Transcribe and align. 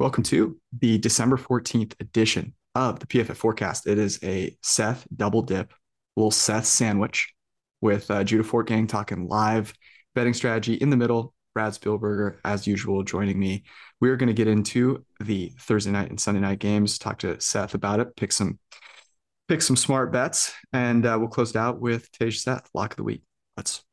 Welcome 0.00 0.24
to 0.24 0.58
the 0.80 0.98
December 0.98 1.36
14th 1.36 1.94
edition 2.00 2.54
of 2.74 2.98
the 2.98 3.06
PFF 3.06 3.36
Forecast. 3.36 3.86
It 3.86 3.96
is 3.96 4.18
a 4.24 4.56
Seth 4.60 5.06
double 5.14 5.40
dip, 5.40 5.72
little 6.16 6.32
Seth 6.32 6.66
sandwich 6.66 7.32
with 7.80 8.10
uh, 8.10 8.24
Judah 8.24 8.42
Fortgang 8.42 8.88
talking 8.88 9.28
live 9.28 9.72
betting 10.16 10.34
strategy 10.34 10.74
in 10.74 10.90
the 10.90 10.96
middle. 10.96 11.32
Brad 11.54 11.74
Spielberger, 11.74 12.38
as 12.44 12.66
usual, 12.66 13.04
joining 13.04 13.38
me. 13.38 13.62
We're 14.00 14.16
going 14.16 14.26
to 14.26 14.32
get 14.32 14.48
into 14.48 15.04
the 15.20 15.52
Thursday 15.60 15.92
night 15.92 16.10
and 16.10 16.20
Sunday 16.20 16.40
night 16.40 16.58
games, 16.58 16.98
talk 16.98 17.20
to 17.20 17.40
Seth 17.40 17.74
about 17.74 18.00
it, 18.00 18.16
pick 18.16 18.32
some 18.32 18.58
pick 19.46 19.62
some 19.62 19.76
smart 19.76 20.10
bets, 20.10 20.52
and 20.72 21.06
uh, 21.06 21.16
we'll 21.20 21.28
close 21.28 21.50
it 21.50 21.56
out 21.56 21.80
with 21.80 22.10
Tej 22.10 22.32
Seth, 22.32 22.68
lock 22.74 22.94
of 22.94 22.96
the 22.96 23.04
week. 23.04 23.22
Let's 23.56 23.84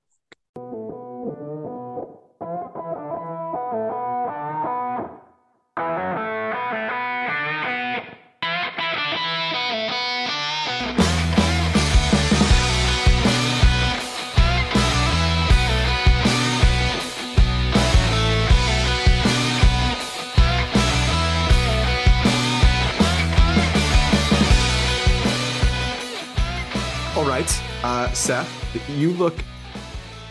Uh, 27.91 28.09
Seth, 28.13 28.89
you 28.89 29.11
look 29.15 29.35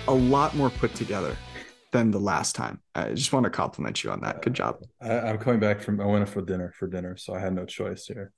a 0.09 0.15
lot 0.15 0.57
more 0.57 0.71
put 0.71 0.95
together 0.95 1.37
than 1.93 2.11
the 2.11 2.19
last 2.19 2.57
time. 2.57 2.81
I 2.95 3.13
just 3.13 3.35
want 3.35 3.45
to 3.45 3.51
compliment 3.51 4.03
you 4.03 4.11
on 4.11 4.23
that. 4.23 4.41
Good 4.41 4.55
job. 4.55 4.79
I, 4.99 5.29
am 5.29 5.37
coming 5.37 5.61
back 5.61 5.83
from 5.83 6.01
I 6.01 6.07
went 6.07 6.27
for 6.27 6.41
dinner 6.41 6.73
for 6.75 6.89
dinner, 6.89 7.19
so 7.19 7.35
I 7.35 7.39
had 7.39 7.53
no 7.53 7.67
choice 7.67 8.07
here. 8.07 8.33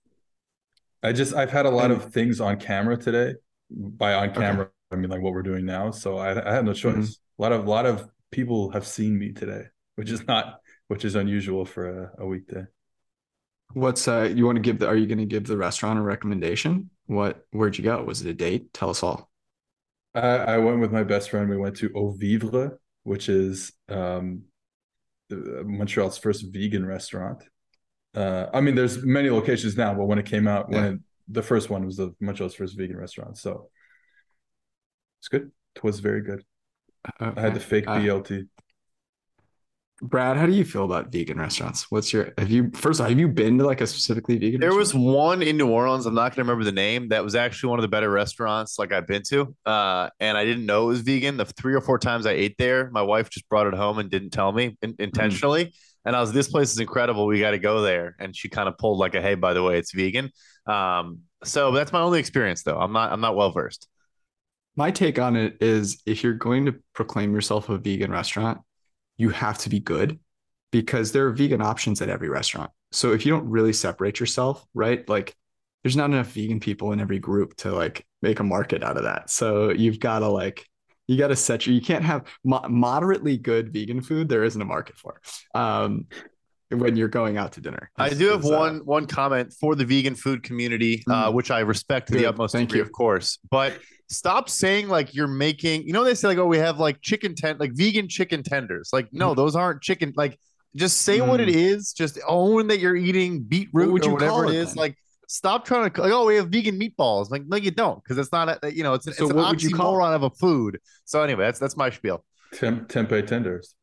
I 1.05 1.13
just 1.13 1.37
I've 1.37 1.53
had 1.53 1.67
a 1.67 1.71
lot 1.71 1.93
of 1.93 2.13
things 2.13 2.41
on 2.41 2.57
camera 2.57 2.97
today. 2.97 3.35
By 3.71 4.15
on 4.15 4.35
camera, 4.35 4.65
okay. 4.65 4.73
I 4.91 4.97
mean 4.97 5.09
like 5.09 5.23
what 5.23 5.35
we're 5.35 5.45
doing 5.45 5.67
now. 5.67 5.93
So 5.93 6.19
I, 6.19 6.31
I 6.45 6.53
had 6.53 6.65
no 6.65 6.73
choice. 6.73 6.95
Mm-hmm. 6.97 7.39
A 7.39 7.43
lot 7.43 7.53
of 7.53 7.65
a 7.65 7.71
lot 7.71 7.87
of 7.87 8.09
people 8.33 8.73
have 8.73 8.85
seen 8.85 9.17
me 9.17 9.31
today, 9.31 9.67
which 9.95 10.11
is 10.11 10.27
not 10.27 10.59
which 10.89 11.05
is 11.05 11.15
unusual 11.15 11.65
for 11.65 11.87
a, 11.87 12.25
a 12.25 12.27
weekday. 12.27 12.65
What's 13.73 14.09
uh 14.09 14.33
you 14.35 14.47
want 14.47 14.57
to 14.57 14.63
give 14.63 14.81
the 14.81 14.89
are 14.89 14.97
you 14.97 15.07
going 15.07 15.19
to 15.19 15.27
give 15.27 15.47
the 15.47 15.57
restaurant 15.57 16.01
a 16.01 16.03
recommendation? 16.03 16.91
What 17.07 17.45
where'd 17.51 17.79
you 17.79 17.85
go? 17.85 18.03
Was 18.05 18.23
it 18.23 18.29
a 18.29 18.35
date? 18.35 18.73
Tell 18.73 18.91
us 18.91 19.03
all. 19.03 19.31
I, 20.15 20.21
I 20.21 20.59
went 20.59 20.81
with 20.81 20.93
my 20.93 21.05
best 21.05 21.31
friend. 21.31 21.49
We 21.49 21.57
went 21.57 21.77
to 21.79 21.91
Aux 21.95 22.15
Vivres, 22.19 22.73
which 23.03 23.29
is 23.29 23.73
um, 23.89 24.43
Montreal's 25.31 26.19
first 26.19 26.45
vegan 26.53 26.85
restaurant. 26.87 27.43
Uh, 28.15 28.47
I 28.53 28.61
mean, 28.61 28.75
there's 28.75 29.03
many 29.03 29.31
locations 29.31 29.77
now, 29.77 29.95
but 29.95 30.05
when 30.05 30.19
it 30.19 30.27
came 30.27 30.47
out, 30.47 30.69
when 30.69 30.85
it, 30.85 31.01
the 31.29 31.43
first 31.43 31.71
one 31.71 31.87
was 31.87 31.97
the 31.97 32.15
Montreal's 32.21 32.55
first 32.55 32.77
vegan 32.77 32.97
restaurant, 32.97 33.39
so 33.39 33.71
it's 35.21 35.29
good. 35.29 35.51
It 35.77 35.83
was 35.83 36.01
very 36.01 36.21
good. 36.21 36.45
Okay. 37.21 37.41
I 37.41 37.43
had 37.43 37.55
the 37.55 37.61
fake 37.61 37.89
uh, 37.89 37.97
BLT. 37.97 38.49
Brad, 40.01 40.37
how 40.37 40.47
do 40.47 40.53
you 40.53 40.65
feel 40.65 40.85
about 40.85 41.13
vegan 41.13 41.39
restaurants? 41.39 41.91
What's 41.91 42.13
your 42.13 42.33
have 42.37 42.51
you 42.51 42.71
first 42.75 42.99
of 42.99 43.05
all, 43.05 43.11
have 43.11 43.19
you 43.21 43.29
been 43.29 43.59
to 43.59 43.65
like 43.65 43.81
a 43.81 43.87
specifically 43.87 44.37
vegan 44.37 44.61
There 44.61 44.75
was 44.75 44.93
one 44.93 45.43
in 45.43 45.57
New 45.57 45.69
Orleans, 45.69 46.07
I'm 46.07 46.15
not 46.15 46.35
gonna 46.35 46.45
remember 46.45 46.65
the 46.65 46.73
name, 46.73 47.11
that 47.11 47.23
was 47.23 47.37
actually 47.37 47.71
one 47.71 47.79
of 47.79 47.83
the 47.83 47.89
better 47.89 48.11
restaurants 48.11 48.79
like 48.79 48.93
I've 48.93 49.07
been 49.07 49.23
to. 49.29 49.55
Uh, 49.65 50.09
and 50.19 50.37
I 50.37 50.45
didn't 50.45 50.67
know 50.67 50.85
it 50.85 50.89
was 50.89 51.01
vegan. 51.03 51.37
The 51.37 51.45
three 51.45 51.75
or 51.75 51.81
four 51.81 51.99
times 51.99 52.27
I 52.27 52.33
ate 52.33 52.57
there, 52.59 52.91
my 52.91 53.03
wife 53.03 53.31
just 53.31 53.49
brought 53.49 53.69
it 53.69 53.75
home 53.75 53.99
and 53.99 54.11
didn't 54.11 54.31
tell 54.31 54.51
me 54.51 54.77
in- 54.83 54.97
intentionally. 54.99 55.67
Mm. 55.67 55.73
And 56.05 56.17
I 56.17 56.21
was, 56.21 56.33
this 56.33 56.49
place 56.49 56.73
is 56.73 56.81
incredible. 56.81 57.27
We 57.27 57.39
got 57.39 57.53
to 57.53 57.61
go 57.61 57.81
there. 57.83 58.17
And 58.19 58.37
she 58.37 58.49
kind 58.49 58.69
of 58.69 58.77
pulled 58.77 58.99
like 58.99 59.15
a, 59.15 59.23
hey, 59.23 59.37
by 59.37 59.53
the 59.53 59.63
way, 59.63 59.79
it's 59.79 59.93
vegan. 59.93 60.31
Um, 60.67 61.21
so 61.45 61.71
that's 61.71 61.93
my 61.93 62.01
only 62.01 62.19
experience 62.19 62.65
though. 62.65 62.79
I'm 62.79 62.93
not, 62.93 63.13
I'm 63.13 63.21
not 63.21 63.37
well 63.37 63.53
versed. 63.53 63.89
My 64.75 64.91
take 64.91 65.19
on 65.19 65.37
it 65.37 65.59
is 65.61 66.03
if 66.07 66.25
you're 66.25 66.33
going 66.33 66.67
to 66.67 66.75
proclaim 66.95 67.35
yourself 67.35 67.69
a 67.69 67.79
vegan 67.79 68.11
restaurant, 68.11 68.59
you 69.23 69.31
have 69.31 69.57
to 69.57 69.71
be 69.71 69.79
good 69.79 70.19
because 70.73 71.13
there 71.13 71.27
are 71.29 71.31
vegan 71.31 71.63
options 71.63 72.03
at 72.03 72.09
every 72.09 72.29
restaurant. 72.29 72.71
So 72.91 73.13
if 73.13 73.25
you 73.25 73.33
don't 73.33 73.49
really 73.49 73.73
separate 73.73 74.19
yourself, 74.19 74.67
right? 74.75 75.09
Like 75.09 75.37
there's 75.85 75.97
not 75.97 76.11
enough 76.11 76.27
vegan 76.33 76.59
people 76.59 76.91
in 76.93 77.01
every 77.01 77.21
group 77.21 77.57
to 77.59 77.71
like 77.71 78.05
make 78.21 78.41
a 78.41 78.45
market 78.45 78.83
out 78.83 78.97
of 78.97 79.05
that. 79.05 79.31
So 79.31 79.71
you've 79.71 80.01
got 80.01 80.19
to 80.19 80.29
like 80.29 80.67
you 81.07 81.17
got 81.17 81.29
to 81.29 81.37
set 81.37 81.67
your 81.67 81.75
you 81.75 81.81
can't 81.81 82.05
have 82.05 82.27
mo- 82.45 82.67
moderately 82.69 83.37
good 83.37 83.73
vegan 83.73 84.01
food 84.01 84.29
there 84.29 84.43
isn't 84.43 84.61
a 84.61 84.65
market 84.65 84.99
for. 84.99 85.21
Um 85.55 86.07
when 86.73 86.97
you're 86.97 87.09
going 87.09 87.37
out 87.37 87.53
to 87.53 87.61
dinner. 87.61 87.91
I 87.97 88.11
do 88.11 88.29
have 88.29 88.45
one 88.45 88.81
uh, 88.81 88.85
one 88.85 89.07
comment 89.07 89.53
for 89.59 89.75
the 89.75 89.85
vegan 89.85 90.15
food 90.15 90.43
community, 90.43 91.03
uh, 91.09 91.31
mm, 91.31 91.35
which 91.35 91.51
I 91.51 91.61
respect 91.61 92.09
to 92.09 92.15
the 92.15 92.27
utmost 92.27 92.53
Thank 92.53 92.69
degree, 92.69 92.81
you. 92.81 92.85
of 92.85 92.93
course. 92.93 93.39
But 93.51 93.79
stop 94.09 94.49
saying 94.49 94.89
like 94.89 95.15
you're 95.15 95.29
making. 95.29 95.87
You 95.87 95.93
know 95.93 96.05
they 96.05 96.15
say 96.15 96.29
like 96.29 96.39
oh 96.39 96.47
we 96.47 96.59
have 96.59 96.79
like 96.79 97.01
chicken 97.01 97.35
tent 97.35 97.61
like 97.61 97.73
vegan 97.75 98.09
chicken 98.09 98.43
tenders. 98.43 98.91
Like 98.93 99.09
no, 99.13 99.33
mm. 99.33 99.37
those 99.37 99.57
aren't 99.57 99.83
chicken. 99.83 100.13
Like 100.17 100.39
just 100.75 101.03
say 101.03 101.19
mm. 101.19 101.29
what 101.29 101.41
it 101.41 101.49
mm. 101.49 101.95
Just 101.97 102.19
own 102.27 102.69
that 102.69 102.79
you're 102.79 102.97
eating 102.97 103.43
beetroot 103.43 103.93
what 103.93 104.07
or 104.07 104.13
whatever 104.13 104.47
it 104.47 104.55
is. 104.55 104.75
Then? 104.75 104.77
Like 104.77 104.97
stop 105.33 105.65
trying 105.65 105.91
to 105.91 106.01
like, 106.01 106.13
oh, 106.13 106.27
we 106.27 106.37
have 106.37 106.49
vegan 106.49 106.79
meatballs. 106.79 107.31
Like, 107.31 107.47
no, 107.47 107.57
you 107.57 107.71
don't, 107.71 108.03
because 108.03 108.19
it's 108.19 108.33
not 108.33 108.63
a, 108.63 108.73
you 108.73 108.83
know, 108.83 108.95
it's, 108.95 109.05
so 109.05 109.11
it's 109.11 109.21
an 109.21 109.37
oxymoron 109.37 110.15
of 110.15 110.23
a 110.23 110.31
food. 110.31 110.79
So 111.05 111.23
anyway, 111.23 111.45
that's 111.45 111.59
that's 111.59 111.77
my 111.77 111.91
spiel. 111.91 112.25
Temp, 112.53 112.89
tempeh 112.89 113.27
tenders. 113.27 113.75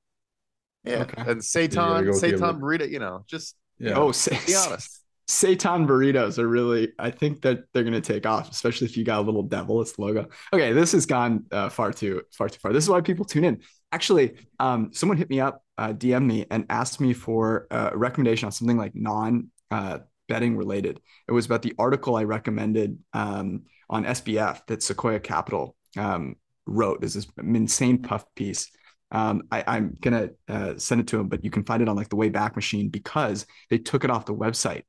Yeah, 0.83 1.01
okay. 1.01 1.23
and 1.27 1.41
seitan, 1.41 2.05
yeah, 2.05 2.11
seitan 2.11 2.59
burrito. 2.59 2.89
You 2.89 2.99
know, 2.99 3.23
just 3.27 3.55
yeah. 3.79 3.93
Oh, 3.95 4.11
say, 4.11 4.37
be 4.45 4.55
honest. 4.55 4.99
Seitan 5.27 5.85
burritos 5.85 6.39
are 6.39 6.47
really, 6.47 6.91
I 6.97 7.11
think 7.11 7.41
that 7.41 7.59
they're 7.71 7.83
going 7.83 7.93
to 7.93 8.01
take 8.01 8.25
off, 8.25 8.49
especially 8.49 8.87
if 8.87 8.97
you 8.97 9.03
got 9.03 9.19
a 9.19 9.21
little 9.21 9.43
devil 9.43 9.79
as 9.79 9.93
the 9.93 10.01
logo. 10.01 10.27
Okay, 10.51 10.73
this 10.73 10.93
has 10.93 11.05
gone 11.05 11.45
uh, 11.51 11.69
far 11.69 11.91
too 11.91 12.23
far 12.33 12.49
too 12.49 12.57
far. 12.59 12.73
This 12.73 12.83
is 12.83 12.89
why 12.89 13.01
people 13.01 13.25
tune 13.25 13.43
in. 13.43 13.61
Actually, 13.91 14.33
um, 14.59 14.89
someone 14.91 15.17
hit 15.17 15.29
me 15.29 15.39
up, 15.39 15.63
uh, 15.77 15.89
DM 15.89 16.25
me, 16.25 16.45
and 16.49 16.65
asked 16.69 16.99
me 16.99 17.13
for 17.13 17.67
a 17.69 17.95
recommendation 17.95 18.47
on 18.47 18.51
something 18.51 18.77
like 18.77 18.95
non 18.95 19.49
uh, 19.69 19.99
betting 20.27 20.57
related. 20.57 20.99
It 21.27 21.31
was 21.31 21.45
about 21.45 21.61
the 21.61 21.73
article 21.77 22.15
I 22.15 22.23
recommended 22.23 22.97
um, 23.13 23.63
on 23.89 24.05
SBF 24.05 24.65
that 24.67 24.81
Sequoia 24.81 25.19
Capital 25.19 25.75
um, 25.95 26.37
wrote. 26.65 27.01
This 27.01 27.15
is 27.15 27.27
an 27.37 27.55
insane 27.55 28.01
puff 28.01 28.25
piece. 28.35 28.71
Um, 29.11 29.43
I, 29.51 29.77
am 29.77 29.97
gonna 30.01 30.29
uh, 30.47 30.73
send 30.77 31.01
it 31.01 31.07
to 31.07 31.19
him, 31.19 31.27
but 31.27 31.43
you 31.43 31.49
can 31.49 31.63
find 31.63 31.81
it 31.81 31.89
on 31.89 31.95
like 31.95 32.09
the 32.09 32.15
Wayback 32.15 32.55
Machine 32.55 32.89
because 32.89 33.45
they 33.69 33.77
took 33.77 34.03
it 34.03 34.11
off 34.11 34.25
the 34.25 34.35
website 34.35 34.83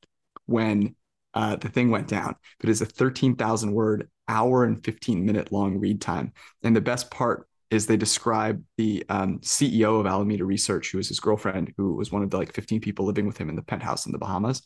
when 0.47 0.95
uh, 1.35 1.57
the 1.57 1.69
thing 1.69 1.91
went 1.91 2.09
down. 2.09 2.35
But 2.61 2.71
it's 2.71 2.81
a 2.81 2.87
13,000 2.87 3.73
word, 3.73 4.09
hour 4.29 4.65
and 4.65 4.85
15 4.85 5.25
minute 5.25 5.53
long 5.53 5.79
read 5.79 6.01
time. 6.01 6.33
And 6.63 6.77
the 6.77 6.81
best 6.81 7.11
part 7.11 7.49
is 7.71 7.87
they 7.87 7.97
describe 7.97 8.63
the 8.77 9.05
um, 9.09 9.39
CEO 9.41 10.01
of 10.01 10.07
Alameda 10.07 10.45
Research, 10.45 10.91
who 10.91 10.99
is 10.99 11.09
his 11.09 11.21
girlfriend, 11.21 11.73
who 11.77 11.95
was 11.95 12.11
one 12.11 12.23
of 12.23 12.31
the 12.31 12.37
like 12.37 12.53
15 12.53 12.81
people 12.81 13.07
living 13.07 13.27
with 13.27 13.39
him 13.39 13.49
in 13.49 13.57
the 13.57 13.63
penthouse 13.63 14.07
in 14.07 14.13
the 14.13 14.19
Bahamas, 14.19 14.63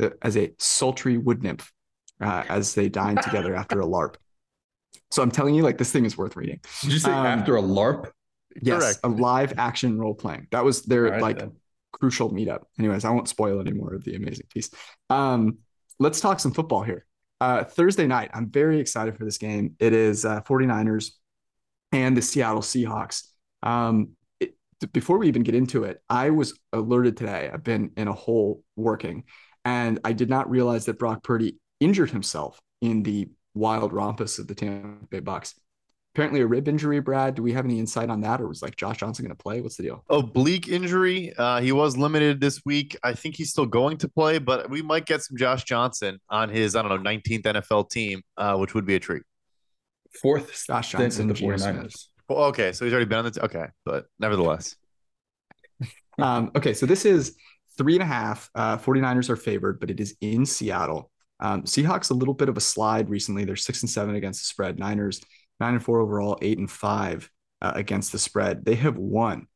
uh, 0.00 0.10
as 0.22 0.36
a 0.36 0.52
sultry 0.58 1.16
wood 1.16 1.42
nymph 1.42 1.72
uh, 2.20 2.44
as 2.48 2.74
they 2.74 2.88
dine 2.88 3.16
together 3.16 3.54
after 3.54 3.80
a 3.80 3.86
LARP. 3.86 4.16
So 5.10 5.22
I'm 5.22 5.30
telling 5.30 5.54
you, 5.54 5.62
like 5.62 5.78
this 5.78 5.92
thing 5.92 6.04
is 6.04 6.16
worth 6.16 6.36
reading. 6.36 6.60
Did 6.82 6.92
you 6.92 6.98
say 6.98 7.12
um, 7.12 7.26
after 7.26 7.56
a 7.56 7.62
LARP? 7.62 8.10
Yes, 8.62 8.82
Correct. 8.82 9.00
a 9.04 9.08
live 9.08 9.54
action 9.58 9.98
role 9.98 10.14
playing. 10.14 10.48
That 10.50 10.64
was 10.64 10.82
their 10.82 11.04
right, 11.04 11.22
like 11.22 11.38
then 11.38 11.52
crucial 11.92 12.30
meetup. 12.30 12.62
Anyways, 12.78 13.04
I 13.04 13.10
won't 13.10 13.28
spoil 13.28 13.60
any 13.60 13.72
more 13.72 13.94
of 13.94 14.04
the 14.04 14.14
amazing 14.16 14.46
piece. 14.52 14.70
Um, 15.10 15.58
let's 15.98 16.20
talk 16.20 16.40
some 16.40 16.52
football 16.52 16.82
here. 16.82 17.06
Uh, 17.40 17.64
Thursday 17.64 18.06
night, 18.06 18.30
I'm 18.34 18.50
very 18.50 18.80
excited 18.80 19.16
for 19.16 19.24
this 19.24 19.38
game. 19.38 19.76
It 19.78 19.92
is 19.92 20.24
uh, 20.24 20.40
49ers 20.42 21.12
and 21.92 22.16
the 22.16 22.22
Seattle 22.22 22.62
Seahawks. 22.62 23.28
Um, 23.62 24.10
it, 24.40 24.54
before 24.92 25.18
we 25.18 25.28
even 25.28 25.42
get 25.42 25.54
into 25.54 25.84
it, 25.84 26.02
I 26.08 26.30
was 26.30 26.58
alerted 26.72 27.16
today. 27.16 27.50
I've 27.52 27.64
been 27.64 27.92
in 27.96 28.08
a 28.08 28.12
hole 28.12 28.62
working, 28.76 29.24
and 29.64 30.00
I 30.04 30.12
did 30.12 30.28
not 30.28 30.50
realize 30.50 30.86
that 30.86 30.98
Brock 30.98 31.22
Purdy 31.22 31.58
injured 31.80 32.10
himself 32.10 32.60
in 32.80 33.02
the 33.02 33.28
wild 33.54 33.92
rompus 33.92 34.38
of 34.38 34.48
the 34.48 34.54
Tampa 34.54 35.06
Bay 35.06 35.20
Bucs 35.20 35.54
apparently 36.14 36.40
a 36.40 36.46
rib 36.46 36.68
injury. 36.68 37.00
Brad, 37.00 37.34
do 37.34 37.42
we 37.42 37.52
have 37.52 37.64
any 37.64 37.78
insight 37.78 38.08
on 38.08 38.20
that, 38.20 38.40
or 38.40 38.46
was 38.46 38.62
like 38.62 38.76
Josh 38.76 38.98
Johnson 38.98 39.24
going 39.24 39.36
to 39.36 39.42
play? 39.42 39.60
What's 39.60 39.76
the 39.76 39.82
deal? 39.82 40.04
Oblique 40.08 40.68
injury. 40.68 41.32
Uh, 41.36 41.60
he 41.60 41.72
was 41.72 41.96
limited 41.96 42.40
this 42.40 42.60
week. 42.64 42.96
I 43.02 43.12
think 43.12 43.36
he's 43.36 43.50
still 43.50 43.66
going 43.66 43.96
to 43.98 44.08
play, 44.08 44.38
but 44.38 44.70
we 44.70 44.80
might 44.80 45.06
get 45.06 45.22
some 45.22 45.36
Josh 45.36 45.64
Johnson 45.64 46.20
on 46.30 46.48
his 46.48 46.76
I 46.76 46.82
don't 46.82 47.02
know 47.02 47.10
19th 47.10 47.42
NFL 47.42 47.90
team, 47.90 48.22
uh, 48.36 48.56
which 48.56 48.74
would 48.74 48.86
be 48.86 48.94
a 48.94 49.00
treat. 49.00 49.22
Fourth 50.22 50.64
Josh 50.66 50.92
Johnson 50.92 51.22
in 51.22 51.28
the 51.28 51.34
49ers. 51.34 52.06
Well, 52.28 52.44
okay, 52.44 52.72
so 52.72 52.84
he's 52.84 52.94
already 52.94 53.08
been 53.08 53.18
on 53.18 53.24
the 53.24 53.30
t- 53.32 53.40
okay, 53.40 53.66
but 53.84 54.06
nevertheless. 54.20 54.76
um, 56.18 56.52
okay, 56.56 56.74
so 56.74 56.86
this 56.86 57.04
is 57.04 57.36
three 57.76 57.94
and 57.94 58.02
a 58.02 58.06
half. 58.06 58.48
Uh, 58.54 58.76
49ers 58.78 59.28
are 59.28 59.36
favored, 59.36 59.80
but 59.80 59.90
it 59.90 59.98
is 59.98 60.16
in 60.20 60.46
Seattle. 60.46 61.10
Um, 61.40 61.64
Seahawks 61.64 62.12
a 62.12 62.14
little 62.14 62.32
bit 62.32 62.48
of 62.48 62.56
a 62.56 62.60
slide 62.60 63.10
recently. 63.10 63.44
They're 63.44 63.56
six 63.56 63.82
and 63.82 63.90
seven 63.90 64.14
against 64.14 64.40
the 64.40 64.46
spread. 64.46 64.78
Niners 64.78 65.20
nine 65.60 65.74
and 65.74 65.82
four 65.82 66.00
overall, 66.00 66.38
eight 66.42 66.58
and 66.58 66.70
five 66.70 67.30
uh, 67.62 67.72
against 67.74 68.12
the 68.12 68.18
spread. 68.18 68.64
They 68.64 68.74
have 68.76 68.96
won 68.96 69.46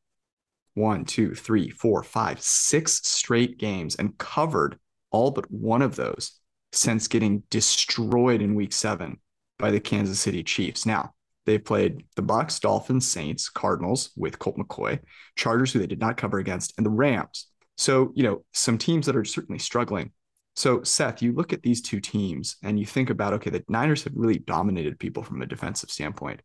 one, 0.73 1.05
two, 1.05 1.35
three, 1.35 1.69
four, 1.69 2.03
five, 2.03 2.41
six 2.41 3.01
straight 3.07 3.57
games 3.57 3.95
and 3.95 4.17
covered 4.17 4.79
all 5.11 5.31
but 5.31 5.49
one 5.51 5.81
of 5.81 5.95
those 5.95 6.39
since 6.71 7.07
getting 7.07 7.43
destroyed 7.49 8.41
in 8.41 8.55
week 8.55 8.73
seven 8.73 9.19
by 9.57 9.71
the 9.71 9.79
Kansas 9.79 10.19
City 10.19 10.43
Chiefs. 10.43 10.85
Now, 10.85 11.13
they've 11.45 11.63
played 11.63 12.05
the 12.15 12.23
Bucs, 12.23 12.59
Dolphins, 12.59 13.07
Saints, 13.07 13.49
Cardinals 13.49 14.11
with 14.15 14.39
Colt 14.39 14.57
McCoy, 14.57 14.99
Chargers, 15.35 15.73
who 15.73 15.79
they 15.79 15.87
did 15.87 15.99
not 15.99 16.17
cover 16.17 16.37
against, 16.37 16.73
and 16.77 16.85
the 16.85 16.91
Rams. 16.91 17.47
So, 17.77 18.11
you 18.15 18.23
know, 18.23 18.43
some 18.53 18.77
teams 18.77 19.05
that 19.05 19.15
are 19.15 19.25
certainly 19.25 19.59
struggling. 19.59 20.11
So, 20.59 20.83
Seth, 20.83 21.21
you 21.21 21.31
look 21.31 21.53
at 21.53 21.63
these 21.63 21.81
two 21.81 22.01
teams 22.01 22.57
and 22.63 22.77
you 22.77 22.85
think 22.85 23.09
about, 23.09 23.31
okay, 23.31 23.49
the 23.49 23.63
Niners 23.69 24.03
have 24.03 24.11
really 24.13 24.39
dominated 24.39 24.99
people 24.99 25.23
from 25.23 25.41
a 25.41 25.45
defensive 25.45 25.89
standpoint. 25.89 26.41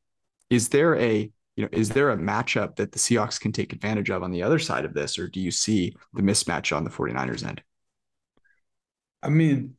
Is 0.51 0.69
there 0.69 0.95
a 1.01 1.33
you 1.57 1.65
know, 1.65 1.69
is 1.73 1.89
there 1.89 2.11
a 2.11 2.17
matchup 2.17 2.77
that 2.77 2.93
the 2.93 2.99
Seahawks 3.01 3.41
can 3.41 3.51
take 3.51 3.73
advantage 3.73 4.11
of 4.11 4.23
on 4.23 4.31
the 4.31 4.45
other 4.45 4.61
side 4.61 4.85
of 4.85 4.95
this, 4.95 5.19
or 5.19 5.27
do 5.27 5.41
you 5.41 5.51
see 5.51 5.97
the 6.13 6.23
mismatch 6.23 6.77
on 6.77 6.85
the 6.85 6.91
49ers 6.91 7.45
end? 7.45 7.61
I 9.21 9.31
mean, 9.31 9.75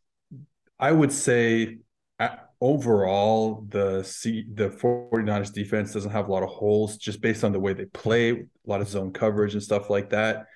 I 0.78 0.92
would 0.92 1.14
say 1.14 1.78
uh, 2.20 2.36
overall 2.60 3.66
the 3.70 4.04
C, 4.04 4.46
the 4.54 4.70
49ers 4.70 5.54
defense 5.54 5.94
doesn't 5.94 6.12
have 6.12 6.28
a 6.28 6.32
lot 6.32 6.44
of 6.44 6.50
holes 6.50 6.98
just 6.98 7.22
based 7.22 7.46
on 7.46 7.54
the 7.54 7.60
way 7.60 7.72
they 7.72 7.86
play, 7.86 8.32
a 8.32 8.46
lot 8.66 8.82
of 8.82 8.90
zone 8.90 9.14
coverage 9.14 9.54
and 9.54 9.64
stuff 9.64 9.90
like 9.90 10.10
that. 10.10 10.48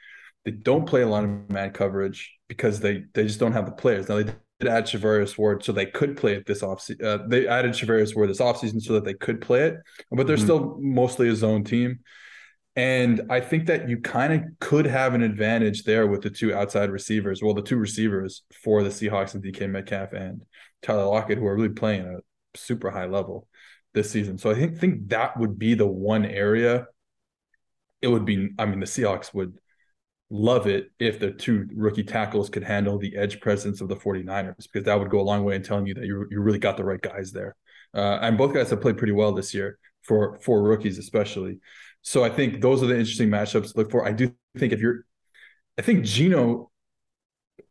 They 0.44 0.52
don't 0.52 0.86
play 0.86 1.02
a 1.02 1.08
lot 1.08 1.24
of 1.24 1.50
man 1.50 1.72
coverage 1.72 2.39
because 2.50 2.82
they 2.82 3.06
they 3.14 3.24
just 3.24 3.40
don't 3.40 3.54
have 3.54 3.66
the 3.66 3.72
players. 3.72 4.10
Now 4.10 4.18
they 4.18 4.34
did 4.60 4.68
add 4.68 4.86
Charvarius 4.86 5.38
Ward 5.38 5.64
so 5.64 5.72
they 5.72 5.86
could 5.86 6.18
play 6.18 6.34
it 6.34 6.46
this 6.46 6.62
off. 6.62 6.86
Uh, 7.02 7.20
they 7.28 7.48
added 7.48 7.72
Charvarius 7.72 8.14
Ward 8.14 8.30
this 8.30 8.42
offseason 8.42 8.82
so 8.82 8.94
that 8.94 9.06
they 9.06 9.14
could 9.14 9.40
play 9.40 9.62
it, 9.64 9.78
but 10.12 10.28
they're 10.28 10.36
mm-hmm. 10.36 10.44
still 10.44 10.78
mostly 10.82 11.30
a 11.30 11.36
zone 11.36 11.64
team. 11.64 12.00
And 12.76 13.24
I 13.30 13.40
think 13.40 13.66
that 13.68 13.90
you 13.90 14.00
kind 14.00 14.34
of 14.34 14.42
could 14.60 14.86
have 14.86 15.14
an 15.14 15.22
advantage 15.22 15.84
there 15.84 16.08
with 16.08 16.22
the 16.22 16.30
two 16.30 16.54
outside 16.54 16.90
receivers. 16.90 17.42
Well, 17.42 17.54
the 17.54 17.62
two 17.62 17.78
receivers 17.78 18.44
for 18.64 18.84
the 18.84 18.90
Seahawks 18.90 19.34
and 19.34 19.44
DK 19.44 19.70
Metcalf 19.70 20.14
and 20.14 20.44
Tyler 20.82 21.06
Lockett, 21.06 21.38
who 21.38 21.46
are 21.46 21.56
really 21.56 21.70
playing 21.70 22.02
at 22.02 22.14
a 22.14 22.22
super 22.56 22.90
high 22.90 23.06
level 23.06 23.48
this 23.94 24.12
season. 24.12 24.38
So 24.38 24.50
I 24.50 24.56
think 24.56 24.78
think 24.78 25.10
that 25.10 25.38
would 25.38 25.58
be 25.60 25.74
the 25.74 25.88
one 25.88 26.26
area. 26.26 26.88
It 28.02 28.08
would 28.08 28.26
be, 28.26 28.52
I 28.58 28.66
mean, 28.66 28.80
the 28.80 28.86
Seahawks 28.86 29.34
would 29.34 29.58
love 30.30 30.68
it 30.68 30.92
if 31.00 31.20
the 31.20 31.32
two 31.32 31.68
rookie 31.74 32.04
tackles 32.04 32.50
could 32.50 32.64
handle 32.64 32.98
the 32.98 33.16
edge 33.16 33.40
presence 33.40 33.82
of 33.82 33.88
the 33.88 33.96
49ers 33.96 34.68
because 34.72 34.86
that 34.86 35.00
would 35.00 35.10
go 35.10 35.20
a 35.20 35.24
long 35.24 35.44
way 35.44 35.56
in 35.56 35.64
telling 35.64 35.88
you 35.88 35.94
that 35.96 36.06
you, 36.06 36.28
you 36.30 36.40
really 36.40 36.60
got 36.60 36.78
the 36.78 36.84
right 36.84 37.02
guys 37.02 37.32
there. 37.32 37.56
Uh, 37.94 38.20
and 38.22 38.38
both 38.38 38.54
guys 38.54 38.70
have 38.70 38.82
played 38.82 38.98
pretty 38.98 39.14
well 39.14 39.34
this 39.34 39.54
year 39.54 39.80
for 40.04 40.38
for 40.40 40.62
rookies 40.62 40.98
especially. 40.98 41.60
So 42.02 42.24
I 42.24 42.30
think 42.30 42.62
those 42.62 42.84
are 42.84 42.86
the 42.86 42.98
interesting 42.98 43.30
matchups 43.30 43.74
to 43.74 43.78
look 43.78 43.92
for. 43.92 44.08
I 44.08 44.12
do 44.12 44.34
think 44.58 44.72
if 44.74 44.80
you're 44.80 45.06
I 45.78 45.82
think 45.82 46.06
Geno 46.06 46.70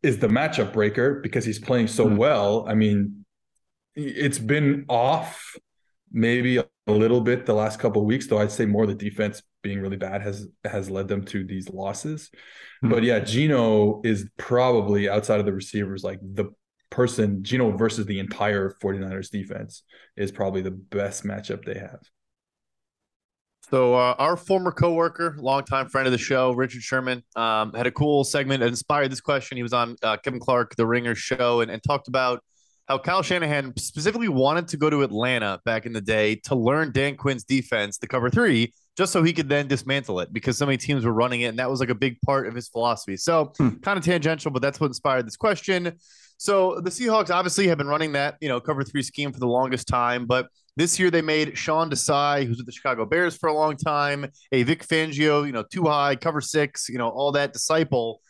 is 0.03 0.19
the 0.19 0.27
matchup 0.27 0.73
breaker 0.73 1.19
because 1.21 1.45
he's 1.45 1.59
playing 1.59 1.87
so 1.87 2.07
mm. 2.07 2.17
well. 2.17 2.65
I 2.67 2.73
mean, 2.73 3.25
it's 3.95 4.39
been 4.39 4.85
off 4.89 5.55
maybe 6.11 6.57
a 6.57 6.65
little 6.87 7.21
bit 7.21 7.45
the 7.45 7.53
last 7.53 7.79
couple 7.79 8.05
weeks, 8.05 8.27
though 8.27 8.39
I'd 8.39 8.51
say 8.51 8.65
more 8.65 8.85
the 8.85 8.95
defense 8.95 9.41
being 9.61 9.81
really 9.81 9.97
bad 9.97 10.21
has 10.21 10.47
has 10.63 10.89
led 10.89 11.07
them 11.07 11.23
to 11.25 11.43
these 11.43 11.69
losses. 11.69 12.29
Mm-hmm. 12.83 12.89
But 12.89 13.03
yeah, 13.03 13.19
Geno 13.19 14.01
is 14.03 14.27
probably 14.37 15.09
outside 15.09 15.39
of 15.39 15.45
the 15.45 15.53
receivers 15.53 16.03
like 16.03 16.19
the 16.21 16.51
person 16.89 17.43
Geno 17.43 17.75
versus 17.75 18.05
the 18.05 18.19
entire 18.19 18.75
49ers 18.81 19.29
defense 19.29 19.83
is 20.17 20.31
probably 20.31 20.61
the 20.61 20.71
best 20.71 21.23
matchup 21.23 21.63
they 21.65 21.77
have. 21.77 21.99
So 23.69 23.93
uh, 23.93 24.15
our 24.17 24.35
former 24.35 24.71
coworker, 24.71 25.35
longtime 25.37 25.89
friend 25.89 26.07
of 26.07 26.11
the 26.11 26.17
show, 26.17 26.53
Richard 26.53 26.81
Sherman, 26.81 27.23
um, 27.35 27.71
had 27.73 27.85
a 27.85 27.91
cool 27.91 28.23
segment 28.23 28.61
that 28.61 28.67
inspired 28.67 29.11
this 29.11 29.21
question. 29.21 29.57
He 29.57 29.63
was 29.63 29.73
on 29.73 29.95
uh, 30.01 30.17
Kevin 30.17 30.39
Clark, 30.39 30.75
the 30.75 30.87
Ringer 30.87 31.13
show, 31.13 31.61
and, 31.61 31.69
and 31.69 31.83
talked 31.83 32.07
about 32.07 32.43
how 32.89 32.97
Kyle 32.97 33.21
Shanahan 33.21 33.71
specifically 33.77 34.29
wanted 34.29 34.67
to 34.69 34.77
go 34.77 34.89
to 34.89 35.03
Atlanta 35.03 35.61
back 35.63 35.85
in 35.85 35.93
the 35.93 36.01
day 36.01 36.35
to 36.45 36.55
learn 36.55 36.91
Dan 36.91 37.15
Quinn's 37.15 37.43
defense, 37.43 37.99
the 37.99 38.07
cover 38.07 38.31
three, 38.31 38.73
just 38.97 39.13
so 39.13 39.21
he 39.21 39.31
could 39.31 39.47
then 39.47 39.67
dismantle 39.67 40.19
it 40.21 40.33
because 40.33 40.57
so 40.57 40.65
many 40.65 40.77
teams 40.77 41.05
were 41.05 41.13
running 41.13 41.41
it. 41.41 41.45
And 41.45 41.59
that 41.59 41.69
was 41.69 41.79
like 41.79 41.89
a 41.89 41.95
big 41.95 42.19
part 42.21 42.47
of 42.47 42.55
his 42.55 42.67
philosophy. 42.67 43.15
So 43.15 43.53
hmm. 43.57 43.75
kind 43.77 43.99
of 43.99 44.03
tangential, 44.03 44.49
but 44.49 44.63
that's 44.63 44.79
what 44.79 44.87
inspired 44.87 45.27
this 45.27 45.37
question. 45.37 45.93
So 46.37 46.79
the 46.79 46.89
Seahawks 46.89 47.29
obviously 47.29 47.67
have 47.67 47.77
been 47.77 47.87
running 47.87 48.13
that, 48.13 48.37
you 48.41 48.49
know, 48.49 48.59
cover 48.59 48.83
three 48.83 49.03
scheme 49.03 49.31
for 49.31 49.39
the 49.39 49.47
longest 49.47 49.87
time, 49.87 50.25
but 50.25 50.47
this 50.75 50.97
year 50.97 51.11
they 51.11 51.21
made 51.21 51.57
Sean 51.57 51.91
Desai, 51.91 52.45
who's 52.47 52.57
with 52.57 52.65
the 52.65 52.71
Chicago 52.71 53.05
Bears 53.05 53.35
for 53.35 53.49
a 53.49 53.53
long 53.53 53.75
time, 53.75 54.25
a 54.51 54.63
Vic 54.63 54.87
Fangio, 54.87 55.45
you 55.45 55.51
know, 55.51 55.63
two 55.63 55.83
high, 55.83 56.15
cover 56.15 56.41
six, 56.41 56.89
you 56.89 56.97
know, 56.97 57.09
all 57.09 57.33
that 57.33 57.53
disciple 57.53 58.21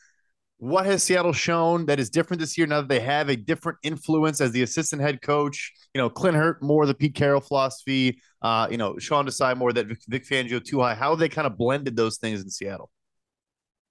what 0.59 0.85
has 0.85 1.03
Seattle 1.03 1.31
shown 1.31 1.85
that 1.85 1.99
is 1.99 2.09
different 2.09 2.41
this 2.41 2.57
year 2.57 2.67
now 2.67 2.81
that 2.81 2.89
they 2.89 2.99
have 2.99 3.29
a 3.29 3.35
different 3.35 3.77
influence 3.81 4.41
as 4.41 4.51
the 4.51 4.61
assistant 4.61 5.01
head 5.01 5.21
coach? 5.21 5.71
You 5.93 6.01
know, 6.01 6.09
Clint 6.09 6.35
Hurtt 6.35 6.61
more 6.61 6.83
of 6.83 6.89
the 6.89 6.93
Pete 6.93 7.15
Carroll 7.15 7.39
philosophy. 7.39 8.21
Uh, 8.41 8.67
you 8.69 8.77
know, 8.77 8.97
Sean 8.99 9.25
Desai 9.25 9.55
more 9.55 9.71
that 9.71 9.87
Vic, 9.87 9.99
Vic 10.07 10.27
Fangio 10.27 10.63
two 10.63 10.81
high. 10.81 10.95
How 10.95 11.15
they 11.15 11.29
kind 11.29 11.47
of 11.47 11.57
blended 11.57 11.95
those 11.95 12.17
things 12.17 12.43
in 12.43 12.49
Seattle? 12.49 12.91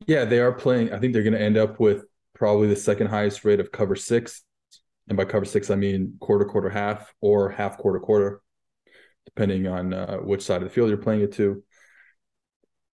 Yeah, 0.06 0.26
they 0.26 0.40
are 0.40 0.52
playing. 0.52 0.92
I 0.92 0.98
think 0.98 1.14
they're 1.14 1.22
going 1.22 1.32
to 1.32 1.40
end 1.40 1.56
up 1.56 1.80
with 1.80 2.04
probably 2.34 2.68
the 2.68 2.76
second 2.76 3.08
highest 3.08 3.46
rate 3.46 3.60
of 3.60 3.72
cover 3.72 3.96
six, 3.96 4.42
and 5.08 5.16
by 5.16 5.24
cover 5.24 5.46
six 5.46 5.70
I 5.70 5.74
mean 5.74 6.16
quarter, 6.20 6.44
quarter, 6.44 6.68
half, 6.68 7.12
or 7.22 7.48
half, 7.48 7.78
quarter, 7.78 7.98
quarter, 7.98 8.42
depending 9.24 9.66
on 9.66 9.94
uh, 9.94 10.18
which 10.18 10.42
side 10.42 10.58
of 10.58 10.68
the 10.68 10.70
field 10.70 10.90
you're 10.90 10.98
playing 10.98 11.22
it 11.22 11.32
to 11.32 11.62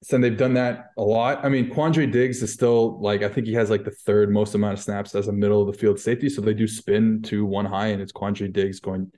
so 0.06 0.20
they've 0.20 0.38
done 0.38 0.54
that 0.54 0.92
a 1.00 1.02
lot. 1.02 1.44
I 1.44 1.50
mean, 1.50 1.72
Quandre 1.72 2.12
Diggs 2.12 2.44
is 2.44 2.54
still 2.54 3.02
like 3.02 3.24
I 3.24 3.28
think 3.28 3.48
he 3.48 3.54
has 3.54 3.72
like 3.72 3.84
the 3.84 3.90
third 3.90 4.32
most 4.32 4.54
amount 4.54 4.74
of 4.74 4.80
snaps 4.80 5.16
as 5.16 5.28
a 5.28 5.34
middle 5.34 5.62
of 5.62 5.68
the 5.68 5.80
field 5.80 6.00
safety. 6.00 6.30
So 6.30 6.42
they 6.42 6.54
do 6.54 6.68
spin 6.68 7.24
to 7.24 7.44
one 7.44 7.66
high, 7.66 7.88
and 7.88 8.00
it's 8.00 8.12
Quandre 8.12 8.54
Diggs 8.54 8.80
going 8.80 9.12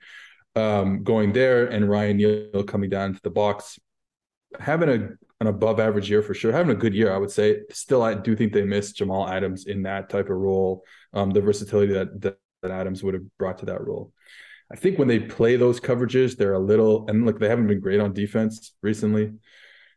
um, 0.56 1.02
going 1.02 1.34
there, 1.34 1.66
and 1.66 1.90
Ryan 1.90 2.16
Neal 2.16 2.64
coming 2.64 2.88
down 2.88 3.12
to 3.12 3.20
the 3.22 3.28
box, 3.28 3.78
having 4.58 4.88
a 4.88 5.08
an 5.40 5.46
above 5.46 5.78
average 5.78 6.08
year 6.08 6.22
for 6.22 6.32
sure, 6.32 6.52
having 6.52 6.74
a 6.74 6.78
good 6.78 6.94
year, 6.94 7.12
I 7.12 7.18
would 7.18 7.30
say. 7.30 7.60
Still, 7.70 8.02
I 8.02 8.14
do 8.14 8.34
think 8.34 8.54
they 8.54 8.64
missed 8.64 8.96
Jamal 8.96 9.28
Adams 9.28 9.66
in 9.66 9.82
that 9.82 10.08
type 10.08 10.30
of 10.30 10.38
role, 10.38 10.84
um, 11.12 11.32
the 11.32 11.42
versatility 11.42 11.92
that, 11.92 12.18
that 12.22 12.38
that 12.62 12.70
Adams 12.70 13.02
would 13.02 13.12
have 13.12 13.22
brought 13.36 13.58
to 13.58 13.66
that 13.66 13.86
role. 13.86 14.12
I 14.72 14.76
think 14.76 14.98
when 14.98 15.08
they 15.08 15.20
play 15.20 15.56
those 15.56 15.80
coverages, 15.80 16.36
they're 16.36 16.54
a 16.54 16.58
little 16.58 17.06
and 17.08 17.26
look, 17.26 17.38
they 17.38 17.48
haven't 17.50 17.66
been 17.66 17.80
great 17.80 18.00
on 18.00 18.14
defense 18.14 18.72
recently. 18.82 19.34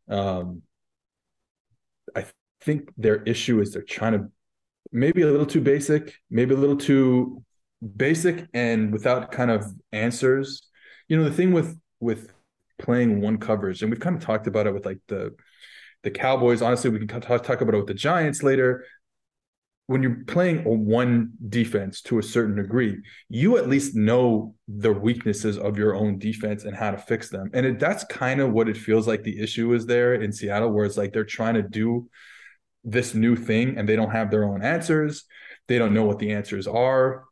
Um, 0.10 0.64
think 2.62 2.92
their 2.98 3.24
issue 3.24 3.60
is 3.62 3.74
they're 3.74 3.82
trying 3.82 4.14
to 4.14 4.28
maybe 4.92 5.22
a 5.22 5.28
little 5.28 5.46
too 5.46 5.62
basic, 5.62 6.16
maybe 6.30 6.54
a 6.54 6.58
little 6.58 6.78
too 6.78 7.44
basic 7.96 8.48
and 8.54 8.92
without 8.92 9.32
kind 9.32 9.52
of 9.52 9.66
answers. 9.92 10.68
You 11.08 11.18
know, 11.18 11.24
the 11.24 11.34
thing 11.34 11.52
with 11.52 11.78
with 12.00 12.32
playing 12.80 13.22
one 13.22 13.38
coverage, 13.38 13.82
and 13.82 13.92
we've 13.92 14.00
kind 14.00 14.16
of 14.16 14.24
talked 14.24 14.48
about 14.48 14.68
it 14.68 14.74
with 14.74 14.86
like 14.86 15.00
the 15.08 15.36
the 16.04 16.12
Cowboys. 16.12 16.62
Honestly, 16.62 16.90
we 16.90 17.06
can 17.06 17.22
talk, 17.22 17.44
talk 17.44 17.62
about 17.62 17.76
it 17.76 17.78
with 17.78 17.88
the 17.88 17.94
Giants 17.94 18.44
later 18.44 18.86
when 19.92 20.02
you're 20.02 20.24
playing 20.26 20.66
a 20.66 20.70
one 20.70 21.34
defense 21.50 22.02
to 22.02 22.18
a 22.18 22.24
certain 22.24 22.56
degree, 22.56 22.98
you 23.28 23.58
at 23.58 23.68
least 23.68 23.94
know 23.94 24.56
the 24.70 24.94
weaknesses 24.94 25.58
of 25.58 25.78
your 25.78 25.96
own 25.96 26.18
defense 26.18 26.64
and 26.64 26.74
how 26.74 26.92
to 26.92 26.98
fix 26.98 27.30
them. 27.30 27.50
And 27.54 27.66
it, 27.66 27.78
that's 27.78 28.06
kind 28.06 28.40
of 28.40 28.54
what 28.54 28.70
it 28.70 28.78
feels 28.78 29.06
like 29.06 29.24
the 29.24 29.38
issue 29.42 29.74
is 29.74 29.86
there 29.86 30.14
in 30.14 30.32
Seattle, 30.32 30.72
where 30.72 30.86
it's 30.86 30.96
like 30.96 31.12
they're 31.12 31.26
trying 31.26 31.56
to 31.56 31.62
do 31.62 32.10
this 32.84 33.14
new 33.14 33.36
thing 33.36 33.78
and 33.78 33.88
they 33.88 33.96
don't 33.96 34.12
have 34.12 34.32
their 34.32 34.44
own 34.44 34.64
answers. 34.64 35.26
They 35.68 35.78
don't 35.78 35.94
know 35.94 36.04
what 36.04 36.20
the 36.20 36.32
answers 36.32 36.68
are. 36.68 37.26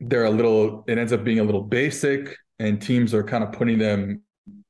They're 0.00 0.24
a 0.24 0.30
little, 0.30 0.84
it 0.86 0.98
ends 0.98 1.12
up 1.12 1.24
being 1.24 1.40
a 1.40 1.44
little 1.44 1.62
basic, 1.62 2.36
and 2.60 2.80
teams 2.80 3.14
are 3.14 3.24
kind 3.24 3.42
of 3.42 3.52
putting 3.52 3.78
them 3.78 4.22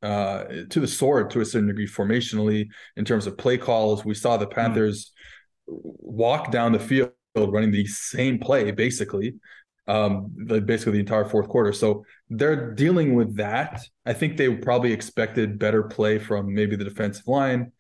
uh, 0.03 0.45
to 0.71 0.81
the 0.81 0.87
sword 0.87 1.31
to 1.31 1.41
a 1.41 1.45
certain 1.45 1.69
degree 1.69 1.87
formationally 1.87 2.69
in 2.97 3.05
terms 3.05 3.27
of 3.27 3.37
play 3.37 3.59
calls. 3.59 4.05
We 4.05 4.15
saw 4.15 4.37
the 4.37 4.47
hmm. 4.47 4.53
Panthers. 4.53 5.07
Mm 5.07 5.13
walk 5.69 6.51
down 6.51 6.73
the 6.73 6.79
field 6.79 7.13
running 7.37 7.71
the 7.71 7.87
same 7.87 8.39
play 8.39 8.71
basically 8.71 9.35
um 9.87 10.33
the, 10.47 10.61
basically 10.61 10.93
the 10.93 10.99
entire 10.99 11.25
fourth 11.25 11.49
quarter 11.49 11.73
so 11.73 12.05
they're 12.31 12.75
dealing 12.75 13.15
with 13.15 13.37
that 13.37 13.81
i 14.07 14.13
think 14.13 14.37
they 14.37 14.53
probably 14.57 14.93
expected 14.93 15.59
better 15.59 15.85
play 15.85 16.19
from 16.19 16.53
maybe 16.53 16.75
the 16.75 16.85
defensive 16.85 17.27
line 17.29 17.71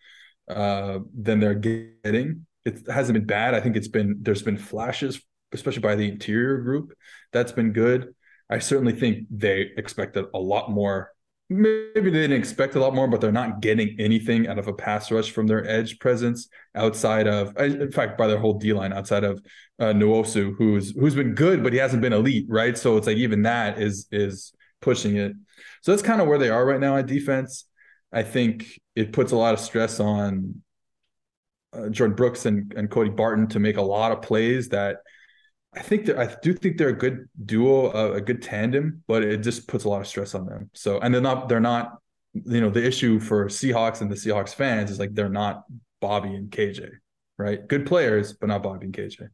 uh 0.50 0.98
than 1.14 1.40
they're 1.40 1.54
getting 1.54 2.46
it 2.64 2.86
hasn't 2.88 3.14
been 3.14 3.26
bad 3.26 3.54
i 3.54 3.60
think 3.60 3.76
it's 3.76 3.88
been 3.88 4.16
there's 4.20 4.42
been 4.42 4.58
flashes 4.58 5.20
especially 5.52 5.80
by 5.80 5.94
the 5.94 6.08
interior 6.08 6.58
group 6.58 6.92
that's 7.32 7.52
been 7.52 7.72
good 7.72 8.14
i 8.50 8.58
certainly 8.58 8.92
think 8.92 9.26
they 9.30 9.70
expected 9.76 10.26
a 10.34 10.38
lot 10.38 10.70
more 10.70 11.12
maybe 11.50 12.10
they 12.10 12.22
didn't 12.22 12.38
expect 12.38 12.74
a 12.74 12.80
lot 12.80 12.94
more, 12.94 13.08
but 13.08 13.20
they're 13.20 13.32
not 13.32 13.60
getting 13.60 13.96
anything 13.98 14.48
out 14.48 14.58
of 14.58 14.68
a 14.68 14.72
pass 14.72 15.10
rush 15.10 15.30
from 15.30 15.46
their 15.46 15.66
edge 15.66 15.98
presence 15.98 16.48
outside 16.74 17.26
of, 17.26 17.56
in 17.56 17.90
fact, 17.90 18.18
by 18.18 18.26
their 18.26 18.38
whole 18.38 18.54
D 18.54 18.72
line 18.72 18.92
outside 18.92 19.24
of 19.24 19.40
uh, 19.78 19.86
Nwosu, 19.86 20.54
who's 20.56 20.90
who's 20.90 21.14
been 21.14 21.34
good, 21.34 21.62
but 21.62 21.72
he 21.72 21.78
hasn't 21.78 22.02
been 22.02 22.12
elite, 22.12 22.46
right? 22.48 22.76
So 22.76 22.96
it's 22.96 23.06
like 23.06 23.16
even 23.16 23.42
that 23.42 23.80
is 23.80 24.06
is 24.10 24.52
pushing 24.80 25.16
it. 25.16 25.32
So 25.82 25.92
that's 25.92 26.02
kind 26.02 26.20
of 26.20 26.28
where 26.28 26.38
they 26.38 26.50
are 26.50 26.64
right 26.64 26.80
now 26.80 26.96
at 26.96 27.06
defense. 27.06 27.64
I 28.12 28.22
think 28.22 28.78
it 28.94 29.12
puts 29.12 29.32
a 29.32 29.36
lot 29.36 29.54
of 29.54 29.60
stress 29.60 30.00
on 30.00 30.62
uh, 31.72 31.88
Jordyn 31.88 32.16
Brooks 32.16 32.46
and, 32.46 32.72
and 32.74 32.90
Cody 32.90 33.10
Barton 33.10 33.46
to 33.48 33.58
make 33.58 33.76
a 33.76 33.82
lot 33.82 34.12
of 34.12 34.22
plays 34.22 34.70
that 34.70 34.98
I 35.74 35.80
think 35.80 36.08
I 36.08 36.34
do 36.42 36.54
think 36.54 36.78
they're 36.78 36.88
a 36.88 36.96
good 36.96 37.28
duo, 37.44 38.14
a 38.14 38.20
good 38.20 38.42
tandem, 38.42 39.02
but 39.06 39.22
it 39.22 39.42
just 39.42 39.68
puts 39.68 39.84
a 39.84 39.88
lot 39.88 40.00
of 40.00 40.06
stress 40.06 40.34
on 40.34 40.46
them. 40.46 40.70
So, 40.72 40.98
and 41.00 41.12
they're 41.12 41.20
not, 41.20 41.48
they're 41.48 41.60
not, 41.60 41.98
you 42.32 42.60
know, 42.60 42.70
the 42.70 42.84
issue 42.84 43.20
for 43.20 43.46
Seahawks 43.46 44.00
and 44.00 44.10
the 44.10 44.16
Seahawks 44.16 44.54
fans 44.54 44.90
is 44.90 44.98
like 44.98 45.14
they're 45.14 45.28
not 45.28 45.64
Bobby 46.00 46.34
and 46.34 46.50
KJ, 46.50 46.88
right? 47.36 47.66
Good 47.68 47.84
players, 47.84 48.32
but 48.32 48.48
not 48.48 48.62
Bobby 48.62 48.86
and 48.86 48.94
KJ. 48.94 49.28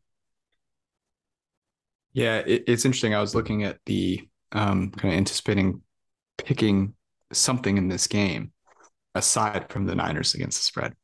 Yeah, 2.14 2.38
it, 2.38 2.64
it's 2.66 2.85
interesting. 2.85 3.14
I 3.14 3.21
was 3.21 3.35
looking 3.35 3.62
at 3.62 3.78
the 3.87 4.28
um, 4.52 4.90
kind 4.90 5.14
of 5.14 5.19
anticipating 5.19 5.83
picking 6.37 6.95
something 7.33 7.76
in 7.76 7.88
this 7.88 8.07
game 8.07 8.52
aside 9.14 9.71
from 9.71 9.87
the 9.87 9.94
Niners 9.94 10.35
against 10.35 10.59
the 10.61 10.64
spread. 10.64 10.94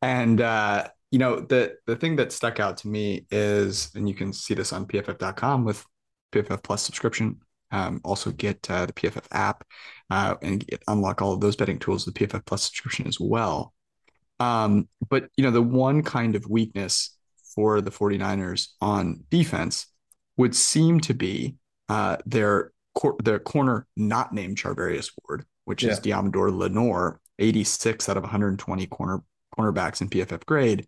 And 0.00 0.40
uh, 0.40 0.88
you 1.10 1.18
know, 1.18 1.40
the 1.40 1.76
the 1.86 1.96
thing 1.96 2.16
that 2.16 2.32
stuck 2.32 2.58
out 2.58 2.78
to 2.78 2.88
me 2.88 3.26
is, 3.30 3.90
and 3.94 4.08
you 4.08 4.14
can 4.14 4.32
see 4.32 4.54
this 4.54 4.72
on 4.72 4.86
PFF.com 4.86 5.64
with 5.64 5.84
PFF 6.32 6.62
Plus 6.62 6.82
subscription. 6.82 7.40
Um, 7.70 8.00
also 8.04 8.30
get 8.30 8.70
uh, 8.70 8.84
the 8.86 8.92
PFF 8.92 9.24
app 9.32 9.64
uh, 10.10 10.34
and 10.42 10.66
get, 10.66 10.82
unlock 10.88 11.22
all 11.22 11.32
of 11.32 11.40
those 11.40 11.56
betting 11.56 11.78
tools 11.78 12.04
with 12.04 12.14
PFF 12.14 12.44
Plus 12.44 12.64
subscription 12.64 13.06
as 13.06 13.18
well. 13.18 13.72
Um, 14.40 14.88
but 15.08 15.28
you 15.36 15.44
know, 15.44 15.50
the 15.50 15.62
one 15.62 16.02
kind 16.02 16.34
of 16.34 16.46
weakness 16.48 17.16
for 17.54 17.80
the 17.80 17.90
49ers 17.90 18.68
on 18.80 19.24
defense 19.30 19.86
would 20.36 20.54
seem 20.54 21.00
to 21.00 21.14
be 21.14 21.56
uh, 21.88 22.16
their 22.26 22.72
cor- 22.94 23.16
their 23.22 23.38
corner 23.38 23.86
not 23.96 24.32
named 24.32 24.56
Charvarius 24.56 25.12
Ward, 25.22 25.44
which 25.64 25.82
yeah. 25.82 25.92
is 25.92 26.00
Deommodo 26.00 26.56
Lenoir, 26.56 27.20
86 27.38 28.08
out 28.08 28.16
of 28.16 28.22
120 28.22 28.86
corner 28.86 29.22
cornerbacks 29.56 30.00
in 30.00 30.08
PFF 30.08 30.44
grade. 30.46 30.86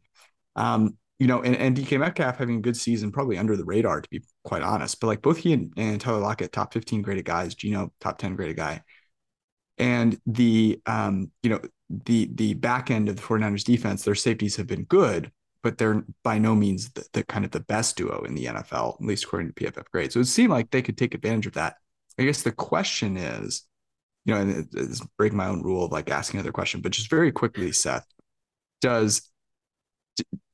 Um, 0.57 0.97
you 1.19 1.27
know, 1.27 1.43
and, 1.43 1.57
and 1.57 1.77
DK 1.77 1.99
Metcalf 1.99 2.39
having 2.39 2.57
a 2.57 2.61
good 2.61 2.77
season, 2.77 3.13
probably 3.13 3.39
under 3.39 3.57
the 3.57 3.65
radar, 3.65 4.01
to 4.01 4.09
be 4.11 4.23
quite 4.43 4.63
honest. 4.63 5.01
But 5.01 5.07
like 5.07 5.23
both 5.23 5.39
he 5.39 5.53
and, 5.53 5.73
and 5.77 6.01
Tyler 6.01 6.19
Lockett, 6.19 6.53
top 6.53 6.73
15 6.73 7.03
graded 7.03 7.25
guys, 7.25 7.55
Geno, 7.55 7.93
top 8.01 8.19
10 8.19 8.37
graded 8.37 8.57
guy. 8.57 8.83
And 9.79 10.19
the 10.27 10.81
um, 10.87 11.31
you 11.43 11.51
know, 11.51 11.61
the 11.89 12.31
the 12.35 12.55
back 12.55 12.91
end 12.91 13.09
of 13.09 13.17
the 13.17 13.23
49ers 13.23 13.65
defense, 13.65 14.05
their 14.05 14.15
safeties 14.15 14.57
have 14.57 14.67
been 14.67 14.85
good, 14.85 15.33
but 15.63 15.79
they're 15.79 16.05
by 16.23 16.39
no 16.39 16.55
means 16.55 16.91
the, 16.93 17.05
the 17.13 17.25
kind 17.25 17.45
of 17.45 17.51
the 17.51 17.61
best 17.61 17.97
duo 17.97 18.23
in 18.25 18.35
the 18.35 18.47
NFL, 18.47 18.95
at 19.01 19.07
least 19.07 19.25
according 19.25 19.53
to 19.53 19.55
PFF 19.55 19.91
grade. 19.91 20.13
So 20.13 20.21
it 20.21 20.27
seemed 20.27 20.51
like 20.51 20.71
they 20.71 20.83
could 20.83 20.99
take 20.99 21.15
advantage 21.15 21.47
of 21.47 21.55
that. 21.55 21.77
I 22.19 22.25
guess 22.25 22.43
the 22.43 22.53
question 22.53 23.17
is, 23.17 23.67
you 24.25 24.35
know, 24.35 24.41
and 24.41 24.69
it's 24.73 25.01
break 25.19 25.33
my 25.33 25.49
own 25.49 25.63
rule 25.63 25.85
of 25.85 25.93
like 25.93 26.11
asking 26.11 26.41
another 26.41 26.53
question, 26.53 26.81
but 26.81 26.93
just 26.93 27.11
very 27.11 27.31
quickly, 27.31 27.73
Seth, 27.73 28.07
does 28.81 29.31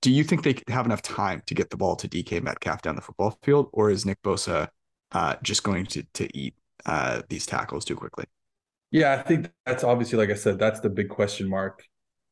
do 0.00 0.10
you 0.10 0.24
think 0.24 0.42
they 0.42 0.56
have 0.68 0.86
enough 0.86 1.02
time 1.02 1.42
to 1.46 1.54
get 1.54 1.70
the 1.70 1.76
ball 1.76 1.94
to 1.96 2.08
DK 2.08 2.42
Metcalf 2.42 2.82
down 2.82 2.96
the 2.96 3.02
football 3.02 3.38
field, 3.42 3.68
or 3.72 3.90
is 3.90 4.06
Nick 4.06 4.22
Bosa 4.22 4.68
uh, 5.12 5.36
just 5.42 5.62
going 5.62 5.86
to 5.86 6.02
to 6.14 6.36
eat 6.36 6.54
uh, 6.86 7.22
these 7.28 7.46
tackles 7.46 7.84
too 7.84 7.96
quickly? 7.96 8.24
Yeah, 8.90 9.12
I 9.12 9.22
think 9.22 9.50
that's 9.66 9.84
obviously, 9.84 10.18
like 10.18 10.30
I 10.30 10.34
said, 10.34 10.58
that's 10.58 10.80
the 10.80 10.90
big 10.90 11.08
question 11.08 11.48
mark. 11.48 11.84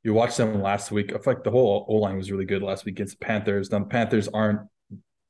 You 0.02 0.14
watched 0.14 0.38
them 0.38 0.60
last 0.62 0.90
week. 0.90 1.12
I 1.12 1.18
feel 1.18 1.34
like 1.34 1.44
the 1.44 1.50
whole 1.50 1.86
O 1.88 1.96
line 1.96 2.16
was 2.16 2.30
really 2.30 2.46
good 2.46 2.62
last 2.62 2.84
week 2.84 2.96
against 2.96 3.18
the 3.18 3.24
Panthers. 3.24 3.70
Now 3.70 3.80
the 3.80 3.86
Panthers 3.86 4.28
aren't 4.28 4.60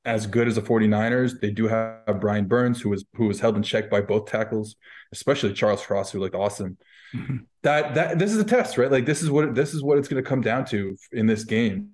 as 0.09 0.27
good 0.27 0.49
as 0.49 0.55
the 0.55 0.63
49ers. 0.63 1.39
They 1.39 1.51
do 1.51 1.69
have 1.69 2.19
Brian 2.19 2.47
Burns, 2.47 2.81
who 2.81 2.89
was 2.89 3.05
who 3.15 3.27
was 3.27 3.41
held 3.41 3.57
in 3.57 3.63
check 3.63 3.91
by 3.91 4.01
both 4.01 4.25
tackles, 4.27 4.75
especially 5.13 5.53
Charles 5.53 5.85
Cross, 5.85 6.11
who 6.11 6.19
looked 6.19 6.35
awesome. 6.35 6.79
Mm-hmm. 7.15 7.37
That 7.63 7.95
that 7.95 8.19
this 8.19 8.33
is 8.33 8.39
a 8.39 8.45
test, 8.45 8.79
right? 8.79 8.91
Like 8.91 9.05
this 9.05 9.23
is 9.23 9.31
what 9.31 9.55
this 9.55 9.75
is 9.75 9.83
what 9.83 9.99
it's 9.99 10.09
going 10.09 10.23
to 10.23 10.29
come 10.29 10.41
down 10.41 10.65
to 10.67 10.97
in 11.13 11.27
this 11.27 11.45
game, 11.45 11.91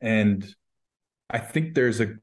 and 0.00 0.46
I 1.28 1.38
think 1.38 1.74
there's 1.74 2.00
a 2.00 2.14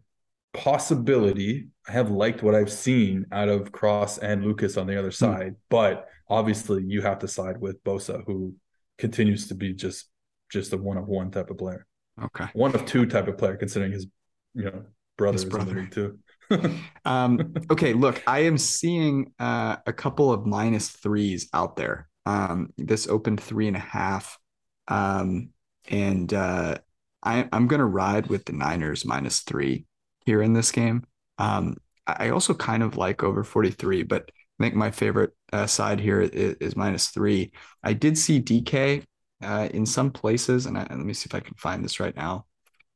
possibility. 0.54 1.68
I 1.88 1.92
have 1.92 2.10
liked 2.10 2.42
what 2.42 2.56
I've 2.56 2.72
seen 2.72 3.26
out 3.34 3.50
of 3.50 3.74
Cross 3.74 4.20
and 4.20 4.46
Lucas 4.46 4.78
on 4.78 4.88
the 4.88 4.98
other 4.98 5.10
hmm. 5.10 5.26
side, 5.26 5.48
mm-hmm. 5.48 5.70
but 5.70 6.08
obviously 6.30 6.84
you 6.86 7.02
have 7.02 7.20
to 7.20 7.28
side 7.28 7.60
with 7.60 7.84
Bosa, 7.84 8.24
who 8.26 8.56
continues 8.98 9.50
to 9.50 9.56
be 9.56 9.74
just 9.74 10.10
just 10.50 10.72
a 10.72 10.78
one 10.78 10.98
of 10.98 11.08
one 11.08 11.30
type 11.30 11.50
of 11.50 11.58
player. 11.58 11.86
Okay, 12.24 12.46
one 12.54 12.74
of 12.74 12.86
two 12.86 13.06
type 13.06 13.28
of 13.28 13.38
player, 13.38 13.58
considering 13.58 13.92
his 13.92 14.08
you 14.54 14.64
know 14.64 14.86
brothers 15.20 15.44
his 15.44 15.52
brother. 15.52 15.86
too. 15.92 16.18
um, 17.06 17.54
okay, 17.70 17.94
look, 17.94 18.24
I 18.26 18.40
am 18.40 18.58
seeing 18.58 19.34
uh, 19.38 19.76
a 19.86 19.94
couple 19.94 20.32
of 20.34 20.48
minus 20.48 20.90
threes 20.90 21.48
out 21.54 21.76
there. 21.76 22.10
Um, 22.26 22.74
this 22.78 23.08
opened 23.08 23.40
three 23.40 23.68
and 23.68 23.78
a 23.78 23.80
half. 23.80 24.40
Um, 24.88 25.50
and 25.88 26.34
uh, 26.34 26.78
I, 27.22 27.48
am 27.52 27.68
going 27.68 27.80
to 27.80 27.86
ride 27.86 28.28
with 28.28 28.46
the 28.46 28.54
Niners 28.54 29.06
minus 29.06 29.42
three 29.42 29.86
here 30.26 30.42
in 30.42 30.54
this 30.54 30.72
game. 30.72 31.06
Um, 31.38 31.78
I 32.08 32.30
also 32.30 32.54
kind 32.54 32.82
of 32.82 32.98
like 32.98 33.22
over 33.24 33.44
43, 33.44 34.04
but 34.04 34.32
I 34.60 34.64
think 34.64 34.76
my 34.76 34.90
favorite 34.92 35.32
uh, 35.54 35.68
side 35.68 36.00
here 36.00 36.22
is, 36.22 36.56
is, 36.60 36.76
minus 36.76 37.10
three. 37.10 37.52
I 37.84 37.94
did 37.94 38.18
see 38.18 38.42
DK 38.42 39.04
uh, 39.44 39.70
in 39.72 39.86
some 39.86 40.12
places, 40.12 40.66
and, 40.66 40.78
I, 40.78 40.82
and, 40.82 41.00
let 41.00 41.06
me 41.06 41.14
see 41.14 41.28
if 41.28 41.36
I 41.36 41.40
can 41.40 41.56
find 41.56 41.84
this 41.84 42.00
right 42.00 42.16
now. 42.16 42.46